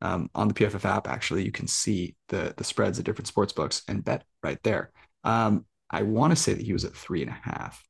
Um, 0.04 0.30
on 0.36 0.50
the 0.50 0.54
PFF 0.54 0.86
app, 0.86 1.08
actually, 1.08 1.46
you 1.46 1.52
can 1.52 1.66
see 1.68 2.16
the 2.28 2.54
the 2.58 2.64
spreads 2.64 3.00
of 3.00 3.06
different 3.06 3.28
sports 3.28 3.54
books 3.54 3.84
and 3.88 4.04
bet 4.04 4.26
right 4.44 4.62
there. 4.64 4.92
Um, 5.24 5.66
I 5.90 6.04
want 6.04 6.32
to 6.32 6.36
say 6.36 6.54
that 6.54 6.62
he 6.62 6.74
was 6.74 6.86
at 6.86 6.94
three 6.94 7.22
and 7.22 7.32
a 7.32 7.40
half. 7.42 7.84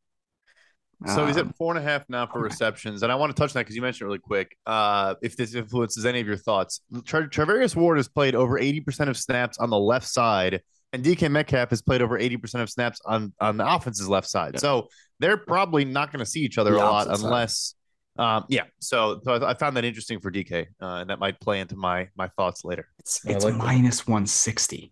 So 1.05 1.25
he's 1.25 1.35
at 1.37 1.47
um, 1.47 1.53
four 1.57 1.75
and 1.75 1.83
a 1.83 1.89
half 1.89 2.05
now 2.07 2.25
for 2.27 2.39
okay. 2.39 2.45
receptions, 2.45 3.03
and 3.03 3.11
I 3.11 3.15
want 3.15 3.35
to 3.35 3.39
touch 3.39 3.49
on 3.49 3.53
that 3.55 3.61
because 3.61 3.75
you 3.75 3.81
mentioned 3.81 4.05
it 4.05 4.07
really 4.07 4.19
quick. 4.19 4.55
Uh, 4.65 5.15
if 5.21 5.35
this 5.35 5.53
influences 5.53 6.05
any 6.05 6.21
of 6.21 6.27
your 6.27 6.37
thoughts, 6.37 6.81
Tra- 7.03 7.27
Ward 7.75 7.97
has 7.97 8.07
played 8.07 8.35
over 8.35 8.57
eighty 8.57 8.79
percent 8.79 9.09
of 9.09 9.17
snaps 9.17 9.57
on 9.57 9.69
the 9.69 9.77
left 9.77 10.07
side, 10.07 10.61
and 10.93 11.03
DK 11.03 11.29
Metcalf 11.29 11.71
has 11.71 11.81
played 11.81 12.01
over 12.01 12.17
eighty 12.17 12.37
percent 12.37 12.61
of 12.61 12.69
snaps 12.69 13.01
on 13.05 13.33
on 13.41 13.57
the 13.57 13.67
offense's 13.67 14.07
left 14.07 14.29
side. 14.29 14.53
Yeah. 14.53 14.59
So 14.59 14.87
they're 15.19 15.37
probably 15.37 15.83
not 15.83 16.11
going 16.11 16.23
to 16.23 16.29
see 16.29 16.41
each 16.41 16.57
other 16.57 16.71
the 16.71 16.77
a 16.77 16.85
lot 16.85 17.07
unless, 17.07 17.75
um, 18.17 18.45
yeah. 18.47 18.63
So, 18.79 19.19
so 19.23 19.33
I, 19.33 19.51
I, 19.51 19.53
found 19.55 19.75
that 19.77 19.85
interesting 19.85 20.19
for 20.19 20.31
DK, 20.31 20.67
uh, 20.81 20.85
and 20.85 21.09
that 21.09 21.19
might 21.19 21.39
play 21.39 21.59
into 21.59 21.75
my 21.75 22.09
my 22.15 22.27
thoughts 22.29 22.63
later. 22.63 22.87
It's, 22.99 23.25
it's 23.25 23.43
like 23.43 23.55
minus 23.55 24.05
one 24.05 24.27
sixty 24.27 24.91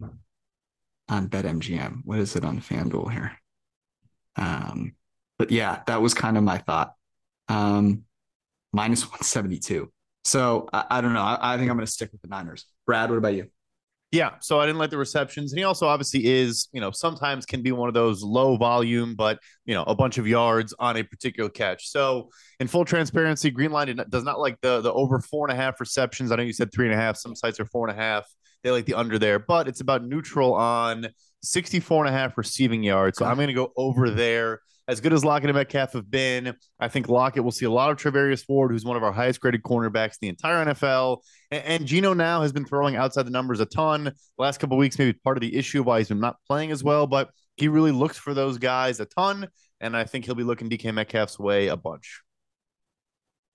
on 1.10 1.28
BetMGM. 1.28 2.02
What 2.04 2.20
is 2.20 2.36
it 2.36 2.44
on 2.44 2.60
FanDuel 2.62 3.12
here? 3.12 3.32
Um 4.38 4.94
but 5.42 5.50
yeah, 5.50 5.82
that 5.88 6.04
was 6.04 6.14
kind 6.14 6.38
of 6.38 6.44
my 6.44 6.60
thought. 6.60 6.94
Um, 7.48 8.04
minus 8.74 9.02
172. 9.04 9.92
So 10.24 10.70
I, 10.72 10.86
I 10.92 11.02
don't 11.02 11.14
know. 11.14 11.24
I, 11.24 11.56
I 11.56 11.58
think 11.58 11.72
I'm 11.72 11.78
going 11.78 11.88
to 11.88 11.92
stick 11.92 12.12
with 12.12 12.22
the 12.22 12.28
Niners. 12.28 12.68
Brad, 12.86 13.10
what 13.10 13.18
about 13.18 13.34
you? 13.34 13.48
Yeah, 14.12 14.32
so 14.42 14.60
I 14.60 14.66
didn't 14.66 14.80
like 14.80 14.90
the 14.90 14.98
receptions, 14.98 15.54
and 15.54 15.60
he 15.60 15.64
also 15.64 15.88
obviously 15.88 16.26
is, 16.26 16.68
you 16.74 16.82
know, 16.82 16.92
sometimes 16.92 17.46
can 17.46 17.62
be 17.62 17.72
one 17.72 17.88
of 17.88 17.94
those 17.94 18.22
low 18.22 18.58
volume, 18.58 19.16
but 19.16 19.40
you 19.66 19.74
know, 19.74 19.84
a 19.84 19.96
bunch 19.96 20.18
of 20.18 20.28
yards 20.28 20.74
on 20.80 20.98
a 20.98 21.04
particular 21.04 21.50
catch. 21.50 21.90
So, 21.90 22.30
in 22.60 22.68
full 22.68 22.84
transparency, 22.84 23.50
Greenline 23.50 24.10
does 24.10 24.26
not 24.26 24.38
like 24.38 24.60
the 24.60 24.82
the 24.82 24.92
over 24.92 25.20
four 25.20 25.48
and 25.48 25.58
a 25.58 25.62
half 25.62 25.80
receptions. 25.80 26.30
I 26.30 26.36
know 26.36 26.44
you 26.44 26.52
said 26.52 26.74
three 26.74 26.88
and 26.88 26.94
a 26.94 26.98
half. 26.98 27.16
Some 27.16 27.36
sites 27.36 27.58
are 27.62 27.66
four 27.66 27.88
and 27.88 27.98
a 27.98 28.02
half. 28.02 28.26
They 28.64 28.72
like 28.72 28.86
the 28.86 28.96
under 28.96 29.18
there, 29.18 29.40
but 29.40 29.70
it's 29.70 29.80
about 29.80 30.04
neutral 30.04 30.56
on 30.56 31.08
64 31.42 32.06
and 32.06 32.14
a 32.14 32.18
half 32.18 32.38
receiving 32.38 32.84
yards. 32.84 33.18
So 33.18 33.26
I'm 33.26 33.36
going 33.36 33.48
to 33.48 33.54
go 33.54 33.72
over 33.78 34.10
there 34.10 34.60
as 34.92 35.00
good 35.00 35.14
as 35.14 35.24
Lockett 35.24 35.50
and 35.50 35.58
Metcalf 35.58 35.94
have 35.94 36.12
been, 36.12 36.54
I 36.78 36.90
think 36.90 37.08
Lockett 37.08 37.46
will 37.46 37.52
see 37.52 37.66
a 37.66 37.72
lot 37.72 37.92
of 37.92 37.98
Charvarius 37.98 38.44
Ward, 38.50 38.72
who's 38.72 38.84
one 38.84 38.98
of 38.98 39.04
our 39.04 39.14
highest 39.14 39.40
graded 39.40 39.64
cornerbacks 39.64 40.14
in 40.14 40.18
the 40.24 40.28
entire 40.28 40.66
NFL. 40.66 41.20
And, 41.50 41.64
and 41.64 41.86
Geno 41.86 42.14
now 42.14 42.42
has 42.42 42.52
been 42.52 42.66
throwing 42.66 42.98
outside 42.98 43.26
the 43.26 43.32
numbers 43.32 43.62
a 43.62 43.66
ton. 43.66 44.04
The 44.04 44.14
last 44.38 44.60
couple 44.60 44.78
weeks, 44.78 45.00
maybe 45.00 45.14
part 45.14 45.38
of 45.38 45.42
the 45.42 45.56
issue 45.56 45.82
why 45.82 46.00
he's 46.00 46.10
been 46.10 46.20
not 46.20 46.36
playing 46.46 46.72
as 46.72 46.84
well, 46.84 47.08
but 47.08 47.30
he 47.56 47.70
really 47.70 47.92
looks 47.92 48.18
for 48.18 48.34
those 48.34 48.58
guys 48.58 49.00
a 49.00 49.06
ton. 49.06 49.48
And 49.80 49.96
I 49.96 50.04
think 50.04 50.26
he'll 50.26 50.36
be 50.36 50.44
looking 50.44 50.70
DK 50.70 50.94
Metcalf's 50.94 51.40
way 51.40 51.68
a 51.68 51.78
bunch. 51.78 52.22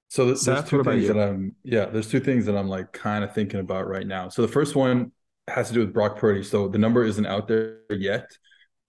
So 0.09 0.25
there's, 0.25 0.43
there's 0.43 0.65
two 0.65 0.83
things 0.83 1.09
that 1.09 1.19
I'm 1.19 1.55
yeah, 1.65 1.85
there's 1.87 2.09
two 2.09 2.21
things 2.21 2.47
that 2.47 2.57
I'm 2.57 2.69
like 2.69 2.93
kind 2.93 3.23
of 3.25 3.35
thinking 3.35 3.61
about 3.61 3.87
right 3.87 4.07
now. 4.07 4.31
So 4.31 4.41
the 4.41 4.49
first 4.49 4.75
one 4.75 5.13
has 5.49 5.69
to 5.69 5.75
do 5.75 5.81
with 5.81 5.93
Brock 5.93 6.17
Purdy. 6.17 6.43
So 6.43 6.69
the 6.69 6.79
number 6.79 7.05
isn't 7.05 7.27
out 7.27 7.47
there 7.47 7.81
yet, 7.91 8.31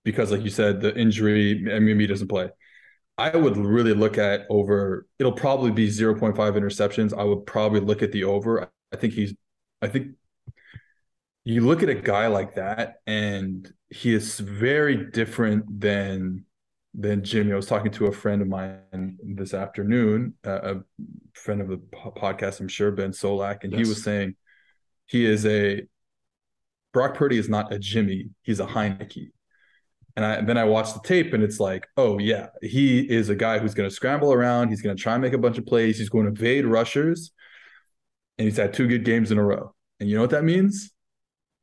because, 0.07 0.31
like 0.31 0.41
you 0.41 0.49
said, 0.49 0.79
the 0.79 0.97
injury, 0.97 1.57
he 1.57 2.07
doesn't 2.07 2.29
play. 2.29 2.49
I 3.17 3.35
would 3.35 3.57
really 3.57 3.93
look 3.93 4.17
at 4.17 4.45
over. 4.49 5.05
It'll 5.19 5.33
probably 5.33 5.69
be 5.69 5.89
0.5 5.89 6.33
interceptions. 6.37 7.13
I 7.13 7.25
would 7.25 7.45
probably 7.45 7.81
look 7.81 8.01
at 8.01 8.13
the 8.13 8.23
over. 8.23 8.71
I 8.93 8.95
think 8.95 9.11
he's. 9.11 9.33
I 9.81 9.89
think 9.89 10.13
you 11.43 11.59
look 11.59 11.83
at 11.83 11.89
a 11.89 11.95
guy 11.95 12.27
like 12.27 12.55
that, 12.55 13.01
and 13.05 13.69
he 13.89 14.13
is 14.13 14.39
very 14.39 15.11
different 15.11 15.81
than 15.81 16.45
than 16.93 17.21
Jimmy. 17.21 17.51
I 17.51 17.57
was 17.57 17.67
talking 17.67 17.91
to 17.91 18.05
a 18.05 18.13
friend 18.13 18.41
of 18.41 18.47
mine 18.47 19.17
this 19.21 19.53
afternoon, 19.53 20.35
uh, 20.45 20.75
a 20.75 20.75
friend 21.33 21.59
of 21.59 21.67
the 21.67 21.79
podcast, 22.17 22.61
I'm 22.61 22.69
sure, 22.69 22.91
Ben 22.91 23.11
Solak, 23.11 23.65
and 23.65 23.73
yes. 23.73 23.81
he 23.81 23.89
was 23.89 24.01
saying 24.01 24.37
he 25.05 25.25
is 25.25 25.45
a 25.45 25.85
Brock 26.93 27.15
Purdy 27.15 27.37
is 27.37 27.49
not 27.49 27.73
a 27.73 27.77
Jimmy, 27.77 28.29
he's 28.43 28.61
a 28.61 28.65
Heinicke. 28.65 29.31
And, 30.17 30.25
I, 30.25 30.33
and 30.33 30.49
then 30.49 30.57
I 30.57 30.65
watched 30.65 30.95
the 30.95 31.07
tape 31.07 31.33
and 31.33 31.43
it's 31.43 31.61
like, 31.61 31.87
oh, 31.95 32.17
yeah, 32.17 32.47
he 32.61 32.99
is 32.99 33.29
a 33.29 33.35
guy 33.35 33.59
who's 33.59 33.75
going 33.75 33.87
to 33.87 33.95
scramble 33.95 34.33
around. 34.33 34.69
He's 34.69 34.81
going 34.81 34.97
to 34.97 35.01
try 35.01 35.13
and 35.13 35.21
make 35.21 35.33
a 35.33 35.37
bunch 35.37 35.59
of 35.59 35.65
plays. 35.65 35.99
He's 35.99 36.09
going 36.09 36.25
to 36.25 36.31
evade 36.31 36.65
rushers. 36.65 37.31
and 38.37 38.45
he's 38.45 38.57
had 38.57 38.73
two 38.73 38.87
good 38.87 39.05
games 39.05 39.31
in 39.31 39.37
a 39.37 39.43
row. 39.43 39.73
And 39.99 40.09
you 40.09 40.15
know 40.15 40.21
what 40.21 40.31
that 40.31 40.43
means? 40.43 40.91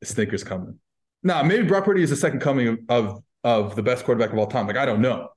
The 0.01 0.07
stinker's 0.07 0.43
coming. 0.43 0.79
Now, 1.23 1.43
maybe 1.43 1.67
Brock 1.67 1.85
Purdy 1.85 2.03
is 2.03 2.09
the 2.09 2.15
second 2.15 2.39
coming 2.39 2.67
of, 2.67 2.79
of, 2.89 3.23
of 3.43 3.75
the 3.75 3.83
best 3.83 4.05
quarterback 4.05 4.31
of 4.31 4.37
all 4.37 4.47
time. 4.47 4.67
Like 4.67 4.77
I 4.77 4.85
don't 4.85 5.01
know. 5.01 5.29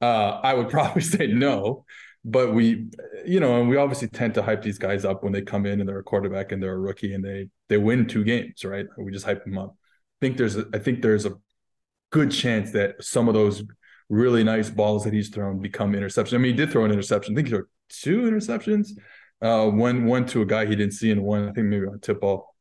Uh, 0.00 0.40
I 0.42 0.54
would 0.54 0.68
probably 0.76 1.02
say 1.02 1.26
no, 1.26 1.84
but 2.24 2.54
we, 2.54 2.88
you 3.24 3.40
know, 3.40 3.60
and 3.60 3.68
we 3.68 3.76
obviously 3.76 4.08
tend 4.08 4.34
to 4.34 4.42
hype 4.42 4.62
these 4.62 4.78
guys 4.78 5.04
up 5.04 5.22
when 5.22 5.32
they 5.32 5.42
come 5.42 5.66
in 5.66 5.80
and 5.80 5.88
they're 5.88 5.98
a 5.98 6.04
quarterback 6.04 6.52
and 6.52 6.62
they're 6.62 6.74
a 6.74 6.78
rookie 6.78 7.14
and 7.14 7.24
they 7.24 7.48
they 7.68 7.78
win 7.78 8.06
two 8.06 8.24
games, 8.24 8.64
right? 8.64 8.86
We 8.98 9.12
just 9.12 9.24
hype 9.24 9.44
them 9.44 9.58
up. 9.58 9.76
I 10.20 10.26
think 10.26 10.36
there's 10.36 10.56
a, 10.56 10.66
I 10.72 10.78
think 10.78 11.02
there's 11.02 11.26
a 11.26 11.34
good 12.10 12.30
chance 12.30 12.72
that 12.72 13.02
some 13.02 13.28
of 13.28 13.34
those 13.34 13.64
really 14.08 14.44
nice 14.44 14.70
balls 14.70 15.04
that 15.04 15.12
he's 15.12 15.28
thrown 15.28 15.60
become 15.60 15.92
interceptions. 15.92 16.34
I 16.34 16.38
mean, 16.38 16.52
he 16.52 16.56
did 16.56 16.70
throw 16.70 16.84
an 16.84 16.92
interception. 16.92 17.34
I 17.34 17.36
think 17.36 17.48
he 17.48 17.54
threw 17.54 17.66
two 17.88 18.22
interceptions. 18.22 18.90
Uh, 19.42 19.68
one 19.68 20.06
one 20.06 20.24
to 20.26 20.42
a 20.42 20.46
guy 20.46 20.64
he 20.66 20.76
didn't 20.76 20.94
see, 20.94 21.10
and 21.10 21.22
one 21.22 21.48
I 21.48 21.52
think 21.52 21.66
maybe 21.66 21.86
on 21.86 22.00
tip 22.00 22.20
ball. 22.20 22.54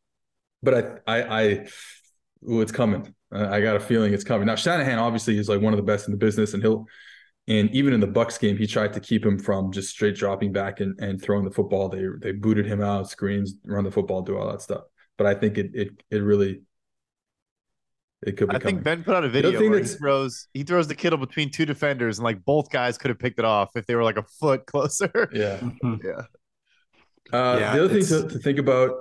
But 0.61 1.03
I 1.07 1.19
I, 1.19 1.41
I 1.41 1.67
ooh, 2.49 2.61
it's 2.61 2.71
coming. 2.71 3.13
I 3.31 3.59
got 3.61 3.75
a 3.75 3.79
feeling 3.79 4.13
it's 4.13 4.23
coming. 4.23 4.47
Now 4.47 4.55
Shanahan 4.55 4.99
obviously 4.99 5.37
is 5.37 5.49
like 5.49 5.61
one 5.61 5.73
of 5.73 5.77
the 5.77 5.83
best 5.83 6.07
in 6.07 6.11
the 6.11 6.17
business, 6.17 6.53
and 6.53 6.61
he'll 6.61 6.85
and 7.47 7.69
even 7.71 7.93
in 7.93 7.99
the 7.99 8.07
Bucs 8.07 8.39
game, 8.39 8.57
he 8.57 8.65
tried 8.65 8.93
to 8.93 8.99
keep 8.99 9.23
him 9.23 9.37
from 9.37 9.71
just 9.71 9.89
straight 9.89 10.15
dropping 10.15 10.51
back 10.51 10.79
and, 10.79 10.99
and 10.99 11.21
throwing 11.21 11.45
the 11.45 11.51
football. 11.51 11.89
They 11.89 12.05
they 12.19 12.31
booted 12.31 12.65
him 12.65 12.81
out, 12.81 13.09
screens, 13.09 13.55
run 13.65 13.83
the 13.83 13.91
football, 13.91 14.21
do 14.21 14.37
all 14.37 14.49
that 14.51 14.61
stuff. 14.61 14.81
But 15.17 15.27
I 15.27 15.35
think 15.35 15.57
it 15.57 15.71
it 15.73 15.89
it 16.09 16.17
really 16.17 16.61
it 18.25 18.37
could 18.37 18.49
be. 18.49 18.55
I 18.55 18.59
coming. 18.59 18.75
think 18.75 18.83
Ben 18.83 19.03
put 19.03 19.15
out 19.15 19.23
a 19.23 19.29
video 19.29 19.59
where 19.69 19.79
he 19.79 19.85
throws 19.85 20.47
he 20.53 20.63
throws 20.63 20.87
the 20.87 20.95
Kittle 20.95 21.19
between 21.19 21.51
two 21.51 21.65
defenders, 21.65 22.17
and 22.17 22.23
like 22.23 22.43
both 22.43 22.69
guys 22.69 22.97
could 22.97 23.09
have 23.09 23.19
picked 23.19 23.39
it 23.39 23.45
off 23.45 23.75
if 23.75 23.85
they 23.85 23.95
were 23.95 24.03
like 24.03 24.17
a 24.17 24.23
foot 24.23 24.65
closer. 24.67 25.29
Yeah, 25.33 25.57
mm-hmm. 25.57 25.95
yeah. 26.03 26.21
Uh, 27.31 27.57
yeah 27.59 27.75
the 27.75 27.85
other 27.85 28.01
thing 28.01 28.05
to, 28.05 28.27
to 28.29 28.39
think 28.39 28.59
about 28.59 28.91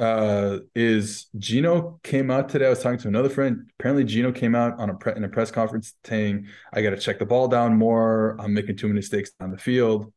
uh, 0.00 0.58
is 0.74 1.26
Geno 1.38 2.00
came 2.02 2.30
out 2.30 2.48
today. 2.48 2.66
I 2.66 2.70
was 2.70 2.82
talking 2.82 2.98
to 3.00 3.08
another 3.08 3.28
friend. 3.28 3.70
Apparently, 3.78 4.04
Geno 4.04 4.32
came 4.32 4.54
out 4.54 4.78
on 4.78 4.90
a 4.90 4.94
pre- 4.94 5.14
in 5.14 5.24
a 5.24 5.28
press 5.28 5.50
conference 5.50 5.94
saying, 6.04 6.48
"I 6.72 6.82
got 6.82 6.90
to 6.90 6.98
check 6.98 7.18
the 7.18 7.26
ball 7.26 7.48
down 7.48 7.76
more. 7.76 8.36
I'm 8.40 8.54
making 8.54 8.78
too 8.78 8.86
many 8.86 8.96
mistakes 8.96 9.30
on 9.40 9.50
the 9.50 9.58
field." 9.58 10.12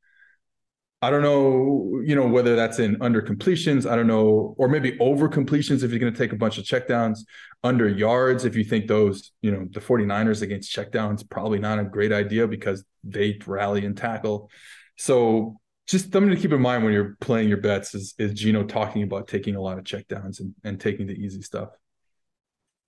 I 1.03 1.09
don't 1.09 1.21
know, 1.21 2.01
you 2.05 2.15
know, 2.15 2.25
whether 2.25 2.55
that's 2.55 2.79
in 2.79 2.95
under 3.01 3.21
completions. 3.21 3.85
I 3.85 3.97
don't 3.97 4.07
know, 4.07 4.55
or 4.57 4.69
maybe 4.69 4.97
over 5.01 5.27
completions 5.27 5.83
if 5.83 5.91
you're 5.91 5.99
going 5.99 6.13
to 6.13 6.17
take 6.17 6.31
a 6.31 6.37
bunch 6.37 6.57
of 6.57 6.63
checkdowns, 6.63 7.19
under 7.61 7.89
yards. 7.89 8.45
If 8.45 8.55
you 8.55 8.63
think 8.63 8.87
those, 8.87 9.33
you 9.41 9.51
know, 9.51 9.67
the 9.69 9.81
49ers 9.81 10.43
against 10.43 10.73
checkdowns, 10.73 11.29
probably 11.29 11.59
not 11.59 11.77
a 11.77 11.83
great 11.83 12.13
idea 12.13 12.47
because 12.47 12.85
they 13.03 13.37
rally 13.45 13.85
and 13.85 13.97
tackle. 13.97 14.49
So 14.97 15.59
just 15.87 16.13
something 16.13 16.29
to 16.29 16.37
keep 16.37 16.53
in 16.53 16.61
mind 16.61 16.85
when 16.85 16.93
you're 16.93 17.17
playing 17.19 17.49
your 17.49 17.57
bets 17.57 17.93
is, 17.93 18.15
is 18.17 18.31
Geno 18.31 18.63
talking 18.63 19.03
about 19.03 19.27
taking 19.27 19.57
a 19.57 19.61
lot 19.61 19.77
of 19.77 19.83
checkdowns 19.83 20.39
and, 20.39 20.55
and 20.63 20.79
taking 20.79 21.05
the 21.05 21.15
easy 21.15 21.41
stuff. 21.41 21.67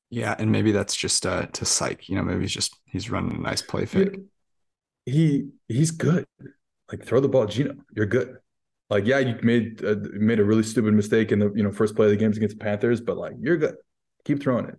Yeah. 0.10 0.36
And 0.39 0.53
maybe 0.53 0.72
that's 0.72 0.95
just 0.95 1.25
uh, 1.25 1.48
to 1.48 1.65
psych, 1.65 2.07
you 2.07 2.15
know, 2.15 2.24
maybe 2.24 2.43
he's 2.43 2.53
just, 2.53 2.77
he's 2.86 3.12
running 3.12 3.36
a 3.36 3.41
nice 3.41 3.62
play 3.62 3.86
fake. 3.86 4.22
He, 5.05 5.50
he's 5.67 5.91
good 5.91 6.25
like 6.91 7.03
throw 7.03 7.19
the 7.19 7.29
ball, 7.29 7.45
Geno. 7.45 7.75
You're 7.95 8.05
good. 8.05 8.37
Like, 8.89 9.05
yeah, 9.05 9.19
you 9.19 9.37
made 9.41 9.83
uh, 9.83 9.95
made 10.13 10.39
a 10.39 10.43
really 10.43 10.63
stupid 10.63 10.93
mistake 10.93 11.31
in 11.31 11.39
the 11.39 11.51
you 11.55 11.63
know 11.63 11.71
first 11.71 11.95
play 11.95 12.05
of 12.05 12.11
the 12.11 12.17
games 12.17 12.37
against 12.37 12.57
the 12.57 12.63
Panthers, 12.63 13.01
but 13.01 13.17
like 13.17 13.33
you're 13.39 13.57
good. 13.57 13.75
Keep 14.25 14.41
throwing 14.41 14.65
it. 14.65 14.75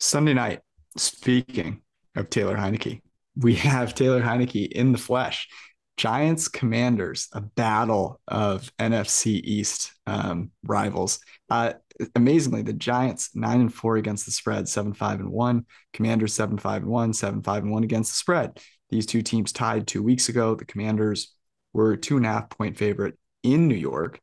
Sunday 0.00 0.34
night. 0.34 0.60
Speaking 0.96 1.82
of 2.16 2.30
Taylor 2.30 2.56
Heinicke, 2.56 3.02
we 3.36 3.54
have 3.56 3.94
Taylor 3.94 4.22
Heinicke 4.22 4.70
in 4.72 4.92
the 4.92 4.98
flesh. 4.98 5.48
Giants 5.96 6.48
Commanders, 6.48 7.28
a 7.32 7.40
battle 7.40 8.20
of 8.28 8.70
NFC 8.78 9.40
East 9.42 9.92
um, 10.06 10.50
rivals. 10.62 11.20
Uh, 11.48 11.74
amazingly, 12.14 12.62
the 12.62 12.72
Giants 12.72 13.30
nine 13.34 13.60
and 13.60 13.72
four 13.72 13.96
against 13.96 14.26
the 14.26 14.32
spread, 14.32 14.68
seven 14.68 14.92
five 14.92 15.20
and 15.20 15.30
one. 15.30 15.64
Commanders 15.92 16.34
seven 16.34 16.58
five 16.58 16.82
and 16.82 16.90
one, 16.90 17.12
seven 17.12 17.42
five 17.42 17.62
and 17.62 17.72
one 17.72 17.84
against 17.84 18.12
the 18.12 18.16
spread. 18.16 18.58
These 18.90 19.06
two 19.06 19.22
teams 19.22 19.52
tied 19.52 19.86
two 19.86 20.02
weeks 20.02 20.28
ago. 20.28 20.54
The 20.54 20.64
Commanders 20.64 21.34
were 21.72 21.96
two 21.96 22.16
and 22.16 22.26
a 22.26 22.30
half 22.30 22.50
point 22.50 22.76
favorite 22.76 23.18
in 23.42 23.68
New 23.68 23.74
York. 23.74 24.20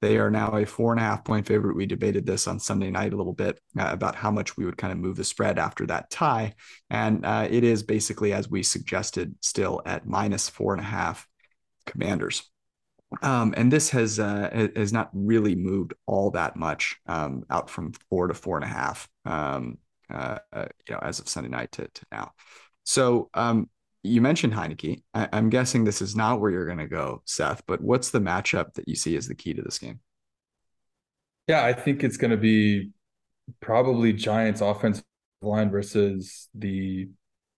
They 0.00 0.18
are 0.18 0.32
now 0.32 0.56
a 0.56 0.66
four 0.66 0.90
and 0.90 1.00
a 1.00 1.04
half 1.04 1.24
point 1.24 1.46
favorite. 1.46 1.76
We 1.76 1.86
debated 1.86 2.26
this 2.26 2.48
on 2.48 2.58
Sunday 2.58 2.90
night 2.90 3.12
a 3.12 3.16
little 3.16 3.32
bit 3.32 3.60
uh, 3.78 3.88
about 3.92 4.16
how 4.16 4.32
much 4.32 4.56
we 4.56 4.64
would 4.64 4.76
kind 4.76 4.92
of 4.92 4.98
move 4.98 5.16
the 5.16 5.22
spread 5.22 5.60
after 5.60 5.86
that 5.86 6.10
tie. 6.10 6.54
And 6.90 7.24
uh, 7.24 7.46
it 7.48 7.62
is 7.62 7.84
basically, 7.84 8.32
as 8.32 8.50
we 8.50 8.64
suggested, 8.64 9.36
still 9.40 9.80
at 9.86 10.06
minus 10.06 10.48
four 10.48 10.72
and 10.72 10.80
a 10.80 10.84
half 10.84 11.28
commanders. 11.86 12.50
Um, 13.22 13.54
and 13.56 13.72
this 13.72 13.90
has 13.90 14.18
uh, 14.18 14.68
has 14.74 14.92
not 14.92 15.10
really 15.12 15.54
moved 15.54 15.94
all 16.06 16.30
that 16.32 16.56
much 16.56 16.96
um, 17.06 17.44
out 17.50 17.70
from 17.70 17.92
four 18.10 18.26
to 18.26 18.34
four 18.34 18.56
and 18.56 18.64
a 18.64 18.68
half, 18.68 19.08
um, 19.24 19.78
uh, 20.12 20.38
uh, 20.52 20.66
you 20.88 20.94
know, 20.94 21.00
as 21.00 21.20
of 21.20 21.28
Sunday 21.28 21.50
night 21.50 21.70
to, 21.72 21.86
to 21.86 22.06
now. 22.10 22.32
So 22.84 23.28
um, 23.34 23.68
you 24.02 24.20
mentioned 24.20 24.52
Heinicke. 24.52 25.02
I, 25.14 25.28
am 25.32 25.48
guessing 25.48 25.84
this 25.84 26.02
is 26.02 26.16
not 26.16 26.40
where 26.40 26.50
you're 26.50 26.66
going 26.66 26.78
to 26.78 26.88
go, 26.88 27.22
Seth. 27.24 27.62
But 27.66 27.80
what's 27.80 28.10
the 28.10 28.20
matchup 28.20 28.74
that 28.74 28.88
you 28.88 28.96
see 28.96 29.16
as 29.16 29.28
the 29.28 29.34
key 29.34 29.54
to 29.54 29.62
this 29.62 29.78
game? 29.78 30.00
Yeah, 31.48 31.64
I 31.64 31.72
think 31.72 32.02
it's 32.02 32.16
going 32.16 32.30
to 32.30 32.36
be 32.36 32.90
probably 33.60 34.12
Giants 34.12 34.60
offensive 34.60 35.04
line 35.40 35.70
versus 35.70 36.48
the 36.54 37.08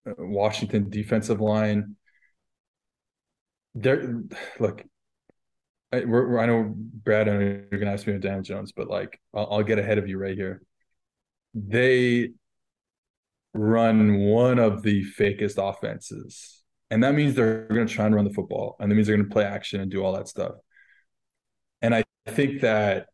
uh, 0.07 0.13
Washington 0.19 0.91
defensive 0.91 1.41
line. 1.41 1.97
There, 3.75 4.23
look, 4.59 4.85
I, 5.93 5.99
I 5.99 6.47
know 6.47 6.73
Brad, 6.77 7.29
and 7.29 7.41
you're 7.41 7.81
going 7.81 7.87
to 7.87 7.93
ask 7.93 8.07
me 8.07 8.15
about 8.15 8.23
Dan 8.23 8.45
Jones, 8.45 8.73
but 8.73 8.89
like, 8.89 9.19
I'll, 9.33 9.49
I'll 9.51 9.63
get 9.63 9.79
ahead 9.79 9.99
of 9.99 10.09
you 10.09 10.19
right 10.19 10.37
here. 10.37 10.63
They 11.55 12.31
run 13.55 14.19
one 14.19 14.59
of 14.59 14.83
the 14.83 15.05
fakest 15.19 15.57
offenses. 15.57 16.63
And 16.91 17.03
that 17.03 17.15
means 17.15 17.35
they're 17.35 17.67
going 17.69 17.87
to 17.87 17.93
try 17.93 18.07
and 18.07 18.15
run 18.15 18.25
the 18.25 18.33
football. 18.33 18.77
And 18.79 18.91
that 18.91 18.95
means 18.95 19.07
they're 19.07 19.17
going 19.17 19.29
to 19.29 19.33
play 19.33 19.45
action 19.45 19.81
and 19.81 19.91
do 19.91 20.05
all 20.05 20.13
that 20.15 20.29
stuff. 20.29 20.53
And 21.81 21.95
I 21.95 22.05
think 22.27 22.61
that 22.61 23.07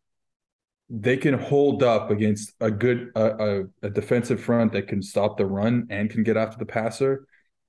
they 0.88 1.16
can 1.16 1.34
hold 1.34 1.82
up 1.82 2.10
against 2.10 2.52
a 2.60 2.70
good 2.70 3.10
a, 3.14 3.62
a 3.82 3.90
defensive 3.90 4.40
front 4.40 4.72
that 4.72 4.88
can 4.88 5.02
stop 5.02 5.38
the 5.38 5.46
run 5.46 5.86
and 5.88 6.10
can 6.10 6.24
get 6.24 6.36
after 6.36 6.58
the 6.58 6.66
passer. 6.66 7.26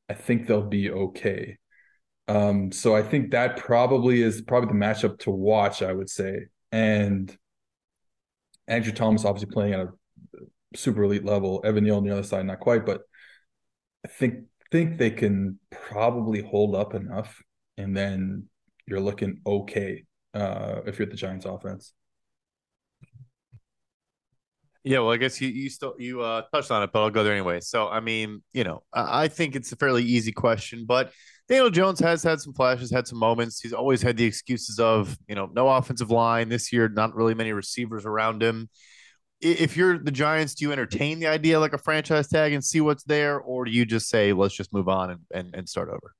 I 0.10 0.16
think 0.16 0.48
they'll 0.48 0.64
be 0.64 0.90
okay. 0.90 1.58
Um, 2.28 2.72
so 2.72 2.96
I 2.96 3.04
think 3.04 3.32
that 3.32 3.58
probably 3.58 4.22
is 4.22 4.42
probably 4.42 4.70
the 4.70 4.86
matchup 4.86 5.20
to 5.20 5.32
watch, 5.32 5.82
I 5.82 5.94
would 5.94 6.10
say. 6.10 6.48
And 6.72 7.36
Andrew 8.68 8.94
Thomas 8.94 9.26
obviously 9.26 9.52
playing 9.52 9.74
at 9.74 9.82
a 9.82 9.90
super 10.76 11.04
elite 11.04 11.26
level. 11.26 11.62
Evan 11.64 11.84
Neal 11.84 11.98
on 11.98 12.04
the 12.04 12.12
other 12.12 12.24
side, 12.24 12.46
not 12.46 12.60
quite, 12.60 12.86
but 12.86 13.02
I 14.06 14.08
think 14.08 14.46
think 14.72 14.98
they 14.98 15.12
can 15.12 15.60
probably 15.70 16.42
hold 16.42 16.76
up 16.76 16.94
enough, 16.94 17.42
and 17.78 17.96
then 17.96 18.46
you're 18.88 19.02
looking 19.02 19.42
okay 19.46 20.06
uh, 20.34 20.82
if 20.86 20.98
you're 20.98 21.06
at 21.06 21.12
the 21.12 21.18
Giants 21.18 21.46
offense. 21.46 21.94
Yeah, 24.84 25.00
well, 25.00 25.12
I 25.12 25.18
guess 25.18 25.40
you 25.40 25.50
you 25.50 25.70
still 25.70 25.94
you 26.00 26.22
uh, 26.22 26.44
touched 26.54 26.72
on 26.72 26.82
it, 26.82 26.90
but 26.92 27.04
I'll 27.04 27.12
go 27.12 27.24
there 27.24 27.34
anyway. 27.34 27.60
So, 27.60 27.88
I 27.88 28.00
mean, 28.00 28.42
you 28.54 28.64
know, 28.64 28.82
I, 28.94 29.24
I 29.24 29.28
think 29.28 29.56
it's 29.56 29.72
a 29.72 29.76
fairly 29.76 30.04
easy 30.04 30.32
question, 30.32 30.86
but 30.88 31.12
Daniel 31.48 31.70
Jones 31.70 32.00
has 32.00 32.24
had 32.24 32.40
some 32.40 32.54
flashes, 32.54 32.90
had 32.90 33.08
some 33.08 33.20
moments. 33.20 33.62
He's 33.62 33.74
always 33.74 34.02
had 34.02 34.18
the 34.18 34.26
excuses 34.26 34.80
of 34.80 35.16
you 35.28 35.36
know 35.36 35.52
no 35.54 35.68
offensive 35.68 36.10
line 36.10 36.50
this 36.50 36.74
year, 36.74 36.90
not 36.90 37.14
really 37.14 37.36
many 37.36 37.52
receivers 37.52 38.06
around 38.06 38.42
him 38.42 38.70
if 39.42 39.76
you're 39.76 39.98
the 39.98 40.12
Giants, 40.12 40.56
do 40.56 40.66
you 40.66 40.72
entertain 40.72 41.20
the 41.20 41.28
idea 41.28 41.60
like 41.60 41.74
a 41.74 41.78
franchise 41.78 42.28
tag 42.28 42.54
and 42.54 42.64
see 42.64 42.80
what's 42.80 43.04
there, 43.04 43.40
or 43.40 43.66
do 43.66 43.72
you 43.72 43.86
just 43.86 44.08
say 44.10 44.34
let's 44.34 44.56
just 44.56 44.74
move 44.74 44.88
on 44.88 45.12
and, 45.12 45.20
and, 45.34 45.56
and 45.56 45.70
start 45.70 45.90
over? 45.90 46.14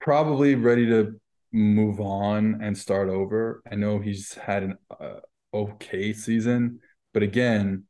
Probably 0.00 0.54
ready 0.54 0.86
to 0.86 1.20
move 1.52 2.00
on 2.00 2.60
and 2.62 2.76
start 2.76 3.08
over. 3.08 3.62
I 3.70 3.74
know 3.74 3.98
he's 3.98 4.34
had 4.34 4.62
an 4.62 4.78
uh, 5.00 5.20
okay 5.54 6.12
season, 6.12 6.80
but 7.14 7.22
again, 7.22 7.84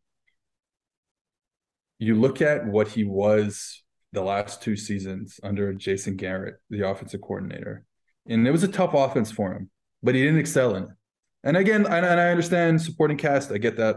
you 1.98 2.14
look 2.14 2.40
at 2.40 2.66
what 2.66 2.88
he 2.88 3.04
was 3.04 3.82
the 4.12 4.22
last 4.22 4.62
two 4.62 4.76
seasons 4.76 5.40
under 5.42 5.72
Jason 5.72 6.16
Garrett, 6.16 6.56
the 6.68 6.86
offensive 6.86 7.20
coordinator, 7.20 7.84
and 8.28 8.46
it 8.46 8.50
was 8.50 8.62
a 8.62 8.68
tough 8.68 8.94
offense 8.94 9.32
for 9.32 9.52
him, 9.52 9.70
but 10.02 10.14
he 10.14 10.22
didn't 10.22 10.40
excel 10.40 10.76
in 10.76 10.84
it. 10.84 10.88
And 11.44 11.56
again, 11.56 11.86
and, 11.86 12.06
and 12.06 12.20
I 12.20 12.28
understand 12.28 12.80
supporting 12.80 13.16
cast. 13.16 13.50
I 13.50 13.58
get 13.58 13.76
that, 13.76 13.96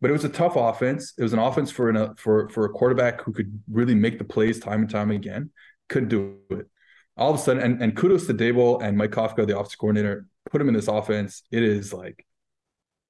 but 0.00 0.10
it 0.10 0.12
was 0.12 0.24
a 0.24 0.28
tough 0.28 0.56
offense. 0.56 1.12
It 1.18 1.22
was 1.22 1.32
an 1.32 1.38
offense 1.38 1.70
for 1.70 1.90
an, 1.90 1.96
uh, 1.96 2.14
for 2.16 2.48
for 2.48 2.64
a 2.64 2.70
quarterback 2.70 3.22
who 3.22 3.32
could 3.32 3.60
really 3.70 3.94
make 3.94 4.18
the 4.18 4.24
plays 4.24 4.58
time 4.58 4.82
and 4.82 4.90
time 4.90 5.10
again. 5.10 5.50
Couldn't 5.88 6.08
do 6.08 6.38
it. 6.50 6.66
All 7.16 7.32
of 7.32 7.40
a 7.40 7.42
sudden, 7.42 7.62
and, 7.62 7.82
and 7.82 7.96
kudos 7.96 8.26
to 8.26 8.34
Daboll 8.34 8.82
and 8.82 8.96
Mike 8.96 9.10
Kafka, 9.10 9.46
the 9.46 9.58
offensive 9.58 9.78
coordinator, 9.78 10.26
put 10.50 10.60
him 10.60 10.68
in 10.68 10.74
this 10.74 10.88
offense. 10.88 11.42
It 11.50 11.62
is 11.62 11.92
like 11.92 12.24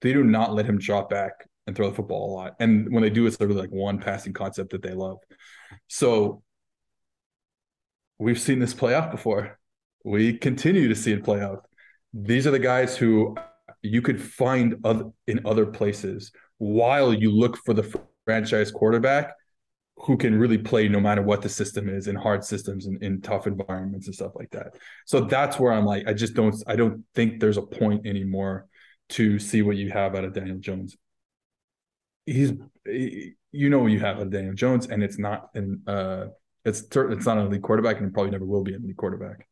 they 0.00 0.12
do 0.12 0.24
not 0.24 0.54
let 0.54 0.66
him 0.66 0.78
drop 0.78 1.10
back 1.10 1.48
and 1.66 1.76
throw 1.76 1.90
the 1.90 1.94
football 1.94 2.30
a 2.30 2.34
lot. 2.34 2.56
And 2.60 2.90
when 2.92 3.02
they 3.02 3.10
do, 3.10 3.26
it's 3.26 3.38
literally 3.38 3.60
like 3.60 3.70
one 3.70 3.98
passing 3.98 4.32
concept 4.32 4.70
that 4.70 4.82
they 4.82 4.94
love. 4.94 5.18
So 5.86 6.42
we've 8.18 8.40
seen 8.40 8.58
this 8.58 8.72
play 8.72 8.94
out 8.94 9.10
before. 9.10 9.58
We 10.04 10.38
continue 10.38 10.88
to 10.88 10.94
see 10.94 11.12
it 11.12 11.24
play 11.24 11.42
out. 11.42 11.66
these 12.14 12.46
are 12.46 12.50
the 12.50 12.58
guys 12.58 12.96
who 12.96 13.36
you 13.88 14.02
could 14.02 14.20
find 14.20 14.76
other, 14.84 15.04
in 15.26 15.40
other 15.44 15.66
places 15.66 16.32
while 16.58 17.12
you 17.12 17.30
look 17.30 17.56
for 17.64 17.74
the 17.74 17.92
franchise 18.24 18.70
quarterback 18.70 19.32
who 19.96 20.16
can 20.16 20.38
really 20.38 20.58
play 20.58 20.88
no 20.88 21.00
matter 21.00 21.22
what 21.22 21.42
the 21.42 21.48
system 21.48 21.88
is 21.88 22.06
in 22.06 22.14
hard 22.14 22.44
systems 22.44 22.86
and 22.86 23.02
in 23.02 23.20
tough 23.20 23.46
environments 23.46 24.06
and 24.06 24.14
stuff 24.14 24.32
like 24.36 24.50
that. 24.50 24.76
So 25.06 25.22
that's 25.22 25.58
where 25.58 25.72
I'm 25.72 25.84
like, 25.84 26.06
I 26.06 26.12
just 26.12 26.34
don't, 26.34 26.54
I 26.66 26.76
don't 26.76 27.04
think 27.14 27.40
there's 27.40 27.56
a 27.56 27.62
point 27.62 28.06
anymore 28.06 28.68
to 29.10 29.38
see 29.38 29.62
what 29.62 29.76
you 29.76 29.90
have 29.90 30.14
out 30.14 30.24
of 30.24 30.34
Daniel 30.34 30.58
Jones. 30.58 30.96
He's, 32.26 32.52
you 32.86 33.70
know, 33.70 33.80
what 33.80 33.90
you 33.90 34.00
have 34.00 34.16
out 34.16 34.22
of 34.22 34.30
Daniel 34.30 34.54
Jones, 34.54 34.86
and 34.86 35.02
it's 35.02 35.18
not 35.18 35.48
an, 35.54 35.82
uh, 35.86 36.26
it's 36.64 36.82
it's 36.82 37.26
not 37.26 37.38
an 37.38 37.46
elite 37.46 37.62
quarterback, 37.62 38.00
and 38.00 38.12
probably 38.12 38.32
never 38.32 38.44
will 38.44 38.62
be 38.62 38.74
an 38.74 38.84
elite 38.84 38.96
quarterback. 38.96 39.48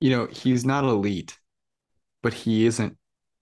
You 0.00 0.10
know, 0.10 0.26
he's 0.26 0.64
not 0.66 0.84
elite, 0.84 1.38
but 2.26 2.34
he 2.34 2.66
isn't 2.66 2.98